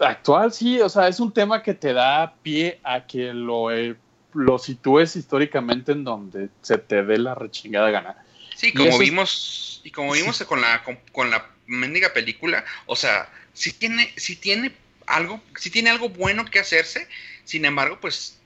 actual, 0.06 0.54
sí, 0.54 0.80
o 0.82 0.90
sea, 0.90 1.08
es 1.08 1.20
un 1.20 1.34
tema 1.34 1.64
que 1.64 1.74
te 1.74 1.94
da 1.94 2.36
pie 2.44 2.80
a 2.84 3.06
que 3.06 3.34
lo, 3.34 3.72
eh, 3.72 3.96
lo 4.34 4.60
sitúes 4.60 5.16
históricamente 5.16 5.92
en 5.92 6.04
donde 6.04 6.50
se 6.62 6.78
te 6.78 7.04
dé 7.04 7.18
la 7.18 7.36
rechingada 7.36 7.90
gana. 7.90 8.24
Sí, 8.56 8.74
como 8.74 8.98
vimos, 8.98 9.82
y 9.84 9.92
como 9.92 10.14
vimos 10.14 10.44
con 10.44 10.62
la, 10.62 10.84
con, 11.12 11.30
la 11.30 11.50
mendiga 11.66 12.14
película, 12.14 12.66
o 12.86 12.96
sea, 12.96 13.30
si 13.54 13.74
tiene, 13.74 14.12
si 14.18 14.36
tiene 14.36 14.74
algo, 15.06 15.42
si 15.56 15.70
tiene 15.70 15.90
algo 15.90 16.10
bueno 16.10 16.46
que 16.46 16.60
hacerse, 16.60 17.08
sin 17.44 17.66
embargo, 17.66 18.00
pues 18.02 18.40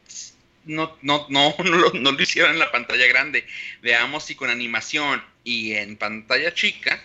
no, 0.66 0.98
no, 1.02 1.26
no, 1.30 1.56
no, 1.64 1.64
lo, 1.64 1.92
no 1.94 2.12
lo 2.12 2.22
hicieron 2.22 2.52
en 2.52 2.60
la 2.60 2.72
pantalla 2.72 3.08
grande. 3.08 3.46
Veamos 3.82 4.26
si 4.26 4.36
con 4.36 4.50
animación 4.50 5.24
y 5.44 5.74
en 5.74 5.98
pantalla 5.98 6.54
chica 6.54 7.02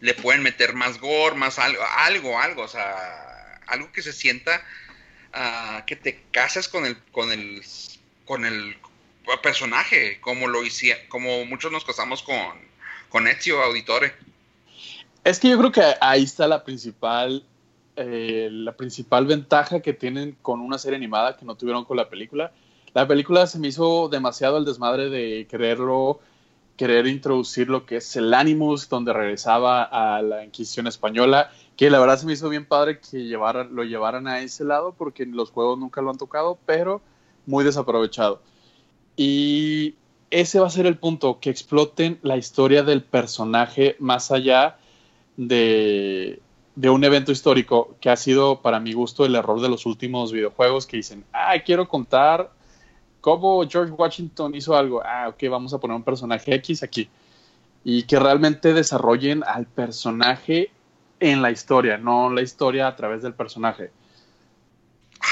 le 0.00 0.14
pueden 0.14 0.42
meter 0.42 0.74
más 0.74 0.98
gore, 0.98 1.36
más 1.36 1.58
algo, 1.58 1.82
algo, 1.96 2.40
algo, 2.40 2.62
o 2.62 2.68
sea, 2.68 3.60
algo 3.68 3.92
que 3.92 4.02
se 4.02 4.12
sienta 4.12 4.62
uh, 5.34 5.84
que 5.86 5.94
te 5.94 6.24
casas 6.32 6.68
con 6.68 6.84
el, 6.84 6.96
con 7.12 7.30
el, 7.30 7.62
con 8.24 8.44
el 8.44 8.76
personaje, 9.42 10.20
como 10.20 10.48
lo 10.48 10.64
hice, 10.64 11.06
como 11.08 11.44
muchos 11.44 11.70
nos 11.70 11.84
casamos 11.84 12.22
con, 12.22 12.36
con 13.08 13.28
Ezio 13.28 13.62
Auditore. 13.62 14.12
Es 15.24 15.38
que 15.38 15.50
yo 15.50 15.58
creo 15.58 15.70
que 15.70 15.94
ahí 16.00 16.24
está 16.24 16.48
la 16.48 16.64
principal, 16.64 17.44
eh, 17.94 18.48
la 18.50 18.72
principal 18.72 19.26
ventaja 19.26 19.80
que 19.80 19.92
tienen 19.92 20.36
con 20.42 20.60
una 20.60 20.78
serie 20.78 20.96
animada 20.96 21.36
que 21.36 21.44
no 21.44 21.54
tuvieron 21.54 21.84
con 21.84 21.96
la 21.96 22.08
película. 22.08 22.52
La 22.94 23.08
película 23.08 23.46
se 23.46 23.58
me 23.58 23.68
hizo 23.68 24.08
demasiado 24.08 24.58
el 24.58 24.64
desmadre 24.64 25.08
de 25.08 25.46
quererlo, 25.48 26.20
querer 26.76 27.06
introducir 27.06 27.68
lo 27.68 27.86
que 27.86 27.96
es 27.96 28.16
el 28.16 28.34
Animus, 28.34 28.88
donde 28.88 29.12
regresaba 29.12 29.82
a 29.82 30.20
la 30.22 30.44
Inquisición 30.44 30.86
española 30.86 31.50
que 31.76 31.90
la 31.90 31.98
verdad 31.98 32.18
se 32.18 32.26
me 32.26 32.34
hizo 32.34 32.48
bien 32.48 32.66
padre 32.66 33.00
que 33.00 33.24
llevaran, 33.24 33.74
lo 33.74 33.84
llevaran 33.84 34.26
a 34.28 34.40
ese 34.40 34.64
lado 34.64 34.94
porque 34.96 35.26
los 35.26 35.50
juegos 35.50 35.78
nunca 35.78 36.02
lo 36.02 36.10
han 36.10 36.18
tocado, 36.18 36.58
pero 36.66 37.00
muy 37.46 37.64
desaprovechado. 37.64 38.42
Y 39.16 39.94
ese 40.30 40.60
va 40.60 40.66
a 40.66 40.70
ser 40.70 40.86
el 40.86 40.98
punto, 40.98 41.40
que 41.40 41.50
exploten 41.50 42.18
la 42.22 42.36
historia 42.36 42.82
del 42.82 43.02
personaje 43.02 43.96
más 43.98 44.30
allá 44.30 44.76
de, 45.36 46.40
de 46.76 46.90
un 46.90 47.04
evento 47.04 47.32
histórico 47.32 47.96
que 48.00 48.10
ha 48.10 48.16
sido 48.16 48.60
para 48.60 48.80
mi 48.80 48.92
gusto 48.92 49.24
el 49.24 49.34
error 49.34 49.60
de 49.60 49.68
los 49.68 49.86
últimos 49.86 50.30
videojuegos 50.30 50.86
que 50.86 50.98
dicen, 50.98 51.24
ah, 51.32 51.54
quiero 51.64 51.88
contar 51.88 52.50
cómo 53.22 53.66
George 53.66 53.92
Washington 53.92 54.54
hizo 54.54 54.76
algo, 54.76 55.00
ah, 55.02 55.28
ok, 55.28 55.44
vamos 55.48 55.72
a 55.72 55.78
poner 55.78 55.96
un 55.96 56.02
personaje 56.02 56.54
X 56.56 56.82
aquí. 56.82 57.08
Y 57.84 58.02
que 58.02 58.18
realmente 58.18 58.74
desarrollen 58.74 59.42
al 59.46 59.64
personaje 59.66 60.70
en 61.20 61.40
la 61.40 61.50
historia, 61.50 61.96
no 61.96 62.30
la 62.30 62.42
historia 62.42 62.88
a 62.88 62.96
través 62.96 63.22
del 63.22 63.32
personaje. 63.32 63.90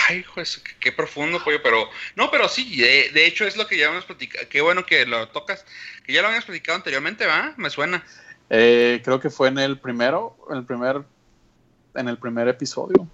Ay, 0.08 0.24
pues, 0.34 0.62
qué, 0.78 0.92
profundo, 0.92 1.42
pollo, 1.42 1.60
pero... 1.62 1.88
No, 2.14 2.30
pero 2.30 2.48
sí, 2.48 2.76
de, 2.76 3.26
hecho 3.26 3.44
es 3.44 3.56
lo 3.56 3.66
que 3.66 3.76
ya 3.76 3.88
hemos 3.88 4.04
platicado. 4.04 4.48
Qué 4.48 4.60
bueno 4.60 4.86
que 4.86 5.04
lo 5.04 5.28
tocas, 5.28 5.66
que 6.04 6.12
ya 6.12 6.22
lo 6.22 6.28
habíamos 6.28 6.46
platicado 6.46 6.76
anteriormente, 6.76 7.26
¿va? 7.26 7.54
Me 7.56 7.70
suena. 7.70 8.04
Eh, 8.50 9.00
creo 9.04 9.18
que 9.18 9.30
fue 9.30 9.48
en 9.48 9.58
el 9.58 9.78
primero, 9.78 10.36
en 10.48 10.58
el 10.58 10.64
primer, 10.64 11.02
en 11.96 12.08
el 12.08 12.18
primer 12.18 12.46
episodio. 12.46 13.08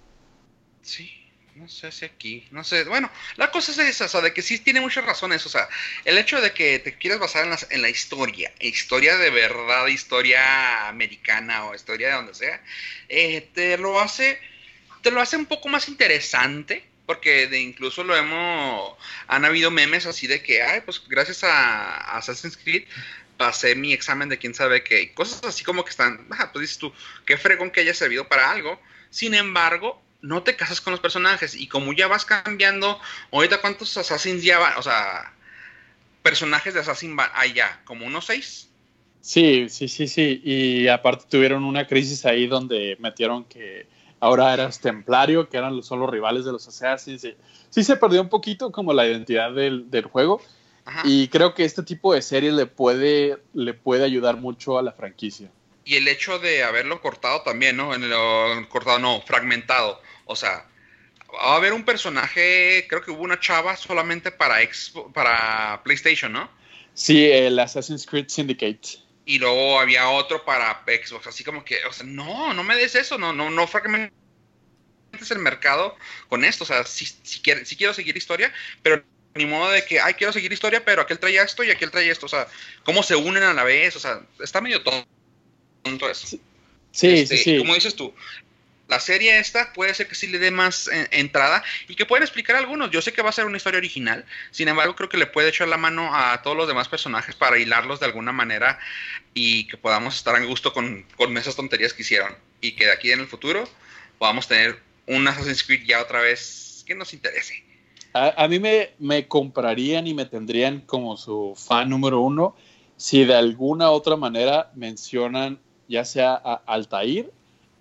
Sí, 0.83 1.26
no 1.57 1.67
sé 1.67 1.91
si 1.91 2.05
aquí, 2.05 2.47
no 2.51 2.63
sé. 2.63 2.83
Bueno, 2.83 3.11
la 3.35 3.51
cosa 3.51 3.71
es 3.71 3.79
esa, 3.79 4.05
o 4.05 4.07
sea, 4.07 4.21
de 4.21 4.33
que 4.33 4.41
sí 4.41 4.59
tiene 4.59 4.79
muchas 4.79 5.05
razones. 5.05 5.45
O 5.45 5.49
sea, 5.49 5.67
el 6.05 6.17
hecho 6.17 6.39
de 6.39 6.53
que 6.53 6.79
te 6.79 6.95
quieras 6.95 7.19
basar 7.19 7.43
en 7.43 7.49
la, 7.49 7.59
en 7.69 7.81
la 7.81 7.89
historia, 7.89 8.53
historia 8.59 9.17
de 9.17 9.29
verdad, 9.29 9.87
historia 9.87 10.87
americana 10.87 11.65
o 11.65 11.75
historia 11.75 12.09
de 12.09 12.13
donde 12.13 12.35
sea, 12.35 12.63
eh, 13.09 13.49
te 13.53 13.77
lo 13.77 13.99
hace 13.99 14.39
te 15.01 15.11
lo 15.11 15.21
hace 15.21 15.37
un 15.37 15.45
poco 15.45 15.69
más 15.69 15.87
interesante, 15.87 16.85
porque 17.05 17.47
de 17.47 17.61
incluso 17.61 18.03
lo 18.03 18.15
hemos, 18.15 18.97
han 19.27 19.45
habido 19.45 19.71
memes 19.71 20.05
así 20.05 20.27
de 20.27 20.43
que, 20.43 20.61
ay, 20.61 20.81
pues 20.81 21.01
gracias 21.07 21.43
a, 21.43 22.17
Assassin's 22.17 22.57
Creed 22.57 22.83
pasé 23.37 23.75
mi 23.75 23.93
examen 23.93 24.29
de 24.29 24.37
quién 24.37 24.53
sabe 24.53 24.83
qué, 24.83 25.13
cosas 25.13 25.43
así 25.45 25.63
como 25.63 25.85
que 25.85 25.91
están, 25.91 26.27
ah, 26.31 26.51
pues 26.51 26.61
dices 26.63 26.77
tú, 26.79 26.93
qué 27.25 27.37
fregón 27.37 27.71
que 27.71 27.81
haya 27.81 27.93
servido 27.93 28.27
para 28.27 28.51
algo, 28.51 28.81
sin 29.09 29.33
embargo, 29.33 30.01
no 30.27 30.43
te 30.43 30.55
casas 30.55 30.81
con 30.81 30.91
los 30.91 30.99
personajes, 30.99 31.55
y 31.55 31.67
como 31.67 31.93
ya 31.93 32.07
vas 32.07 32.25
cambiando, 32.25 32.99
ahorita 33.31 33.61
cuántos 33.61 33.95
Assassins 33.97 34.43
ya 34.43 34.59
van, 34.59 34.77
o 34.77 34.81
sea, 34.81 35.33
personajes 36.21 36.73
de 36.73 36.81
Assassin 36.81 37.15
hay 37.33 37.53
ya, 37.53 37.81
como 37.85 38.05
unos 38.05 38.25
seis. 38.25 38.69
Sí, 39.21 39.67
sí, 39.69 39.87
sí, 39.87 40.07
sí, 40.07 40.41
y 40.43 40.87
aparte 40.87 41.25
tuvieron 41.29 41.63
una 41.63 41.87
crisis 41.87 42.25
ahí 42.25 42.47
donde 42.47 42.97
metieron 42.99 43.45
que 43.45 43.87
ahora 44.19 44.53
eras 44.53 44.79
templario, 44.79 45.49
que 45.49 45.57
eran 45.57 45.81
son 45.83 45.99
los 45.99 46.09
rivales 46.09 46.45
de 46.45 46.51
los 46.51 46.67
Assassins. 46.67 47.21
Sí, 47.21 47.35
sí 47.69 47.83
se 47.83 47.95
perdió 47.97 48.21
un 48.21 48.29
poquito 48.29 48.71
como 48.71 48.93
la 48.93 49.05
identidad 49.05 49.51
del, 49.51 49.89
del 49.89 50.05
juego. 50.05 50.41
Y 51.03 51.27
creo 51.27 51.53
que 51.53 51.65
este 51.65 51.83
tipo 51.83 52.13
de 52.13 52.21
series 52.21 52.53
le 52.53 52.65
puede, 52.65 53.37
le 53.53 53.73
puede 53.73 54.05
ayudar 54.05 54.37
mucho 54.37 54.77
a 54.77 54.81
la 54.81 54.93
franquicia. 54.93 55.51
Y 55.83 55.95
el 55.95 56.07
hecho 56.07 56.39
de 56.39 56.63
haberlo 56.63 57.01
cortado 57.01 57.41
también, 57.41 57.75
¿no? 57.75 57.93
En 57.93 58.09
lo, 58.09 58.69
cortado, 58.69 58.99
no, 58.99 59.21
fragmentado. 59.21 60.01
O 60.27 60.35
sea, 60.35 60.67
va 61.33 61.53
a 61.53 61.55
haber 61.55 61.73
un 61.73 61.83
personaje, 61.83 62.85
creo 62.87 63.01
que 63.01 63.11
hubo 63.11 63.23
una 63.23 63.39
chava 63.39 63.75
solamente 63.75 64.31
para, 64.31 64.57
para 65.13 65.81
PlayStation, 65.83 66.31
¿no? 66.31 66.49
Sí, 66.93 67.25
el 67.25 67.57
Assassin's 67.59 68.05
Creed 68.05 68.27
Syndicate 68.27 69.07
y 69.27 69.39
luego 69.39 69.77
había 69.77 70.09
otro 70.09 70.45
para 70.45 70.83
Xbox, 70.87 71.27
así 71.27 71.43
como 71.43 71.63
que, 71.65 71.83
o 71.85 71.91
sea, 71.91 72.05
no, 72.05 72.53
no 72.53 72.63
me 72.63 72.77
des 72.77 72.95
eso, 72.95 73.17
no, 73.17 73.33
no, 73.33 73.49
no 73.51 73.67
fragmentes 73.67 74.13
el 75.29 75.39
mercado 75.39 75.97
con 76.29 76.45
esto, 76.45 76.63
o 76.63 76.67
sea, 76.67 76.85
si, 76.85 77.05
si, 77.05 77.41
si 77.65 77.75
quiero 77.75 77.93
seguir 77.93 78.15
historia, 78.15 78.53
pero 78.81 79.03
ni 79.35 79.45
modo 79.45 79.69
de 79.69 79.83
que, 79.83 79.99
ay, 79.99 80.13
quiero 80.13 80.31
seguir 80.31 80.53
historia, 80.53 80.83
pero 80.83 81.01
aquel 81.01 81.19
trae 81.19 81.35
esto 81.35 81.61
y 81.61 81.71
aquel 81.71 81.91
trae 81.91 82.09
esto, 82.09 82.25
o 82.25 82.29
sea, 82.29 82.47
cómo 82.85 83.03
se 83.03 83.17
unen 83.17 83.43
a 83.43 83.53
la 83.53 83.65
vez, 83.65 83.97
o 83.97 83.99
sea, 83.99 84.25
está 84.39 84.61
medio 84.61 84.81
tonto 84.81 86.09
eso. 86.09 86.25
Sí, 86.25 86.41
sí, 86.91 87.07
este, 87.09 87.37
sí. 87.37 87.57
Como 87.57 87.75
dices 87.75 87.95
tú, 87.95 88.13
la 88.87 88.99
serie 88.99 89.37
esta 89.39 89.73
puede 89.73 89.93
ser 89.93 90.07
que 90.07 90.15
sí 90.15 90.27
le 90.27 90.39
dé 90.39 90.51
más 90.51 90.87
eh, 90.87 91.07
entrada 91.11 91.63
y 91.87 91.95
que 91.95 92.05
pueden 92.05 92.23
explicar 92.23 92.55
algunos. 92.55 92.89
Yo 92.91 93.01
sé 93.01 93.11
que 93.11 93.21
va 93.21 93.29
a 93.29 93.33
ser 93.33 93.45
una 93.45 93.57
historia 93.57 93.79
original, 93.79 94.25
sin 94.51 94.67
embargo 94.67 94.95
creo 94.95 95.09
que 95.09 95.17
le 95.17 95.27
puede 95.27 95.49
echar 95.49 95.67
la 95.67 95.77
mano 95.77 96.13
a 96.13 96.41
todos 96.41 96.55
los 96.55 96.67
demás 96.67 96.87
personajes 96.87 97.35
para 97.35 97.59
hilarlos 97.59 97.99
de 97.99 98.05
alguna 98.05 98.31
manera 98.31 98.79
y 99.33 99.67
que 99.67 99.77
podamos 99.77 100.15
estar 100.15 100.35
en 100.35 100.47
gusto 100.47 100.73
con, 100.73 101.05
esas 101.37 101.55
tonterías 101.55 101.93
que 101.93 102.03
hicieron 102.03 102.35
y 102.61 102.73
que 102.73 102.85
de 102.85 102.91
aquí 102.91 103.11
en 103.11 103.19
el 103.19 103.27
futuro 103.27 103.69
podamos 104.17 104.47
tener 104.47 104.79
un 105.05 105.27
Assassin's 105.27 105.63
Creed 105.63 105.85
ya 105.85 106.01
otra 106.01 106.21
vez 106.21 106.83
que 106.87 106.95
nos 106.95 107.13
interese. 107.13 107.63
A, 108.13 108.47
mí 108.47 108.59
me, 108.59 108.91
me 108.97 109.27
comprarían 109.27 110.07
y 110.07 110.13
me 110.13 110.25
tendrían 110.25 110.81
como 110.81 111.17
su 111.17 111.53
fan 111.55 111.89
número 111.89 112.21
uno 112.21 112.55
si 112.95 113.25
de 113.25 113.35
alguna 113.35 113.91
otra 113.91 114.15
manera 114.15 114.71
mencionan 114.73 115.59
ya 115.87 116.03
sea 116.03 116.33
a 116.33 116.61
Altair 116.65 117.31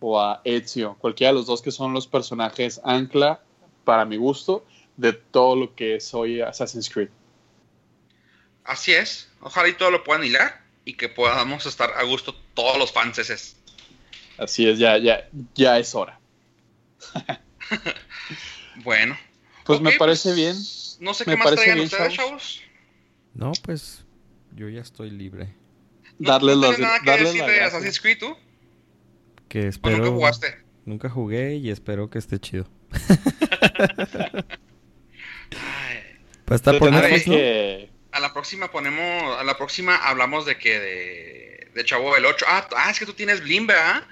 o 0.01 0.21
a 0.21 0.41
Ezio, 0.45 0.97
cualquiera 0.99 1.33
de 1.33 1.39
los 1.39 1.47
dos 1.47 1.63
que 1.63 1.71
son 1.71 1.93
los 1.93 2.07
personajes 2.07 2.81
ancla, 2.85 3.41
para 3.85 4.05
mi 4.05 4.17
gusto, 4.17 4.65
de 4.97 5.13
todo 5.13 5.57
lo 5.57 5.75
que 5.75 6.01
soy 6.01 6.41
Assassin's 6.41 6.91
Creed. 6.91 7.09
Así 8.65 8.93
es, 8.93 9.31
ojalá 9.41 9.69
y 9.69 9.75
todo 9.75 9.91
lo 9.91 10.03
puedan 10.03 10.25
hilar 10.25 10.61
y 10.85 10.95
que 10.95 11.09
podamos 11.09 11.67
estar 11.67 11.93
a 11.97 12.03
gusto 12.03 12.35
todos 12.55 12.79
los 12.79 12.93
fans. 12.93 13.21
Así 14.39 14.69
es, 14.69 14.79
ya, 14.79 14.99
ya, 14.99 15.29
ya 15.55 15.79
es 15.79 15.95
hora. 15.95 16.19
bueno. 18.85 19.17
Pues 19.65 19.81
me 19.81 19.93
parece 19.93 20.31
pues, 20.31 20.37
bien. 20.37 20.57
No 21.01 21.15
sé 21.15 21.25
qué 21.25 21.37
más 21.37 21.55
traigan 21.55 21.81
ustedes, 21.81 22.15
chavos. 22.15 22.61
No, 23.35 23.53
pues 23.63 24.05
yo 24.55 24.69
ya 24.69 24.81
estoy 24.81 25.11
libre. 25.11 25.55
darle 26.19 26.57
los, 26.57 26.79
nada 26.79 27.01
que 27.01 27.11
decir 27.19 27.45
de 27.45 27.61
Assassin's 27.63 28.01
Creed, 28.01 28.19
tú? 28.19 28.37
Que 29.49 29.69
espero. 29.69 29.99
nunca 29.99 30.11
jugaste. 30.11 30.67
Nunca 30.85 31.09
jugué 31.11 31.55
y 31.57 31.71
espero 31.71 32.11
que 32.11 32.19
esté 32.19 32.39
chido. 32.39 32.69
pues 36.45 36.61
está 36.61 36.79
por 36.79 36.91
que... 36.91 37.91
A 38.13 38.21
la 38.21 38.33
próxima 38.33 38.71
ponemos. 38.71 39.39
A 39.39 39.45
la 39.45 39.59
próxima 39.59 39.97
hablamos 39.97 40.47
de 40.47 40.57
que. 40.57 40.79
De, 40.79 41.71
de 41.75 41.85
Chavo 41.85 42.15
del 42.15 42.25
8. 42.25 42.47
Ah, 42.49 42.69
ah, 42.77 42.91
es 42.91 42.99
que 42.99 43.05
tú 43.05 43.13
tienes 43.13 43.43
Blim, 43.43 43.67
¿verdad? 43.67 44.05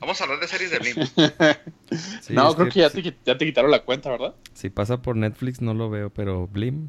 Vamos 0.00 0.20
a 0.20 0.24
hablar 0.24 0.40
de 0.40 0.48
series 0.48 0.70
de 0.70 0.78
Blim. 0.78 0.96
no, 2.30 2.54
creo 2.54 2.68
que 2.68 2.80
ya 2.80 2.90
te, 2.90 3.02
ya 3.02 3.36
te 3.36 3.44
quitaron 3.44 3.70
la 3.70 3.82
cuenta, 3.82 4.10
¿verdad? 4.10 4.34
Si 4.54 4.70
pasa 4.70 5.02
por 5.02 5.16
Netflix 5.16 5.60
no 5.60 5.74
lo 5.74 5.90
veo, 5.90 6.10
pero 6.10 6.46
Blim. 6.46 6.88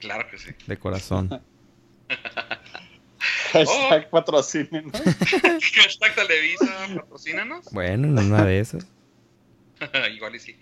Claro 0.00 0.28
que 0.30 0.38
sí. 0.38 0.50
De 0.66 0.76
corazón. 0.78 1.42
Hashtag 3.52 4.06
oh. 4.06 4.10
patrocínenos. 4.10 4.92
Hashtag 5.74 6.14
Televisa, 6.14 6.88
patrocínanos. 6.96 7.64
Bueno, 7.72 8.08
en 8.08 8.18
una 8.18 8.44
de 8.44 8.60
esas. 8.60 8.86
Igual 10.12 10.36
y 10.36 10.40
sí. 10.40 10.56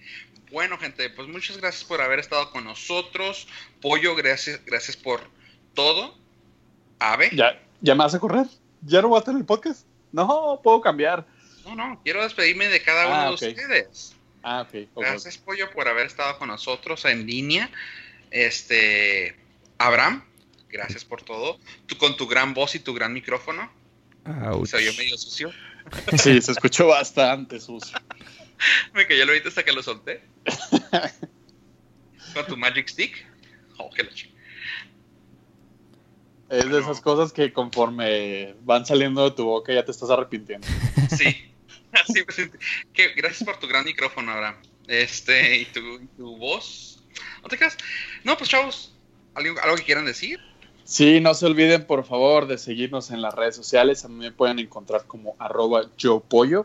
Bueno, 0.52 0.78
gente, 0.78 1.10
pues 1.10 1.28
muchas 1.28 1.56
gracias 1.58 1.84
por 1.84 2.00
haber 2.00 2.18
estado 2.18 2.50
con 2.50 2.64
nosotros. 2.64 3.48
Pollo, 3.80 4.14
gracias, 4.14 4.64
gracias 4.64 4.96
por 4.96 5.20
todo. 5.74 6.16
Ave. 6.98 7.30
¿Ya, 7.32 7.60
¿Ya 7.80 7.94
me 7.94 8.04
vas 8.04 8.14
a 8.14 8.20
correr? 8.20 8.46
¿Ya 8.82 9.02
no 9.02 9.08
voy 9.08 9.20
a 9.20 9.24
tener 9.24 9.40
el 9.40 9.46
podcast? 9.46 9.86
No, 10.12 10.60
puedo 10.62 10.80
cambiar. 10.80 11.26
No, 11.64 11.74
no, 11.74 12.00
quiero 12.04 12.22
despedirme 12.22 12.68
de 12.68 12.80
cada 12.80 13.06
uno 13.06 13.16
ah, 13.16 13.28
de 13.28 13.34
ustedes. 13.34 14.16
Ah, 14.42 14.62
ok. 14.62 14.88
Gracias, 14.96 15.36
Pollo, 15.38 15.70
por 15.72 15.88
haber 15.88 16.06
estado 16.06 16.38
con 16.38 16.48
nosotros 16.48 17.04
en 17.04 17.26
línea. 17.26 17.68
Este, 18.30 19.36
Abraham, 19.78 20.24
Gracias 20.68 21.04
por 21.04 21.22
todo. 21.22 21.58
Tú 21.86 21.96
con 21.96 22.16
tu 22.16 22.26
gran 22.26 22.54
voz 22.54 22.74
y 22.74 22.80
tu 22.80 22.94
gran 22.94 23.12
micrófono. 23.12 23.70
Se 24.64 24.76
oyó 24.76 24.92
medio 24.94 25.16
sucio. 25.18 25.50
Sí, 26.18 26.42
se 26.42 26.50
escuchó 26.50 26.88
bastante 26.88 27.60
sucio. 27.60 27.96
Me 28.92 29.06
cayó 29.06 29.22
el 29.22 29.30
oído 29.30 29.48
hasta 29.48 29.62
que 29.62 29.72
lo 29.72 29.84
solté. 29.84 30.20
con 32.34 32.46
tu 32.46 32.56
Magic 32.56 32.88
Stick. 32.88 33.24
Oh, 33.78 33.88
qué 33.90 34.02
Es 36.50 36.68
de 36.68 36.80
esas 36.80 37.00
cosas 37.00 37.32
que 37.32 37.52
conforme 37.52 38.56
van 38.62 38.84
saliendo 38.84 39.22
de 39.30 39.36
tu 39.36 39.44
boca 39.44 39.72
ya 39.72 39.84
te 39.84 39.92
estás 39.92 40.10
arrepintiendo. 40.10 40.66
Sí. 41.16 41.52
Así, 41.92 42.24
pues, 42.24 42.50
que, 42.92 43.08
gracias 43.14 43.44
por 43.44 43.58
tu 43.58 43.68
gran 43.68 43.84
micrófono, 43.84 44.32
Abraham. 44.32 44.56
Este, 44.86 45.58
y 45.58 45.64
tu, 45.66 46.06
tu 46.16 46.36
voz. 46.36 47.02
¿No 47.42 47.48
te 47.48 47.56
creas? 47.56 47.76
No, 48.24 48.36
pues 48.36 48.50
chavos, 48.50 48.92
¿algo, 49.34 49.58
¿algo 49.60 49.76
que 49.76 49.84
quieran 49.84 50.04
decir? 50.04 50.40
Sí, 50.86 51.20
no 51.20 51.34
se 51.34 51.46
olviden 51.46 51.84
por 51.84 52.04
favor 52.04 52.46
de 52.46 52.58
seguirnos 52.58 53.10
en 53.10 53.20
las 53.20 53.34
redes 53.34 53.56
sociales. 53.56 54.04
A 54.04 54.08
mí 54.08 54.14
me 54.14 54.30
pueden 54.30 54.60
encontrar 54.60 55.04
como 55.04 55.34
arroba 55.40 55.90
yo 55.98 56.20
pollo. 56.20 56.64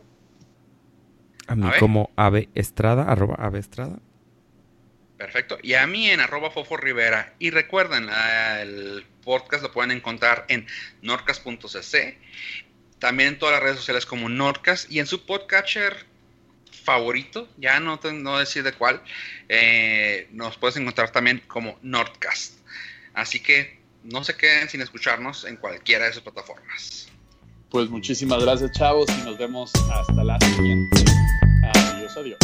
A 1.48 1.56
mí 1.56 1.68
como 1.80 2.12
ave 2.16 2.48
estrada, 2.54 3.04
arroba 3.12 3.34
ave 3.40 3.58
estrada. 3.58 3.98
Perfecto. 5.18 5.58
Y 5.64 5.74
a 5.74 5.88
mí 5.88 6.08
en 6.08 6.20
arroba 6.20 6.52
fofo 6.52 6.78
rivera. 6.78 7.34
Y 7.40 7.50
recuerden, 7.50 8.10
el 8.60 9.04
podcast 9.24 9.64
lo 9.64 9.72
pueden 9.72 9.90
encontrar 9.90 10.46
en 10.50 10.68
norcas.cc. 11.02 12.20
También 13.00 13.30
en 13.30 13.40
todas 13.40 13.54
las 13.54 13.64
redes 13.64 13.78
sociales 13.78 14.06
como 14.06 14.30
Norcas. 14.30 14.86
Y 14.92 15.00
en 15.00 15.08
su 15.08 15.26
podcatcher 15.26 16.06
favorito, 16.84 17.50
ya 17.58 17.80
no, 17.80 18.00
no 18.14 18.38
decir 18.38 18.62
de 18.62 18.74
cuál, 18.74 19.02
eh, 19.50 20.28
nos 20.32 20.58
puedes 20.58 20.78
encontrar 20.78 21.10
también 21.10 21.42
como 21.48 21.80
Nordcast. 21.82 22.60
Así 23.16 23.40
que 23.40 23.81
no 24.04 24.24
se 24.24 24.36
queden 24.36 24.70
sin 24.70 24.82
escucharnos 24.82 25.46
en 25.46 25.58
cualquiera 25.58 26.06
de 26.06 26.12
esas 26.12 26.24
plataformas. 26.24 27.08
Pues 27.70 27.90
muchísimas 27.90 28.42
gracias, 28.44 28.72
chavos, 28.72 29.08
y 29.10 29.26
nos 29.26 29.38
vemos 29.38 29.72
hasta 29.92 30.24
la 30.24 30.38
siguiente. 30.40 31.04
Adiós, 31.74 32.18
adiós. 32.18 32.38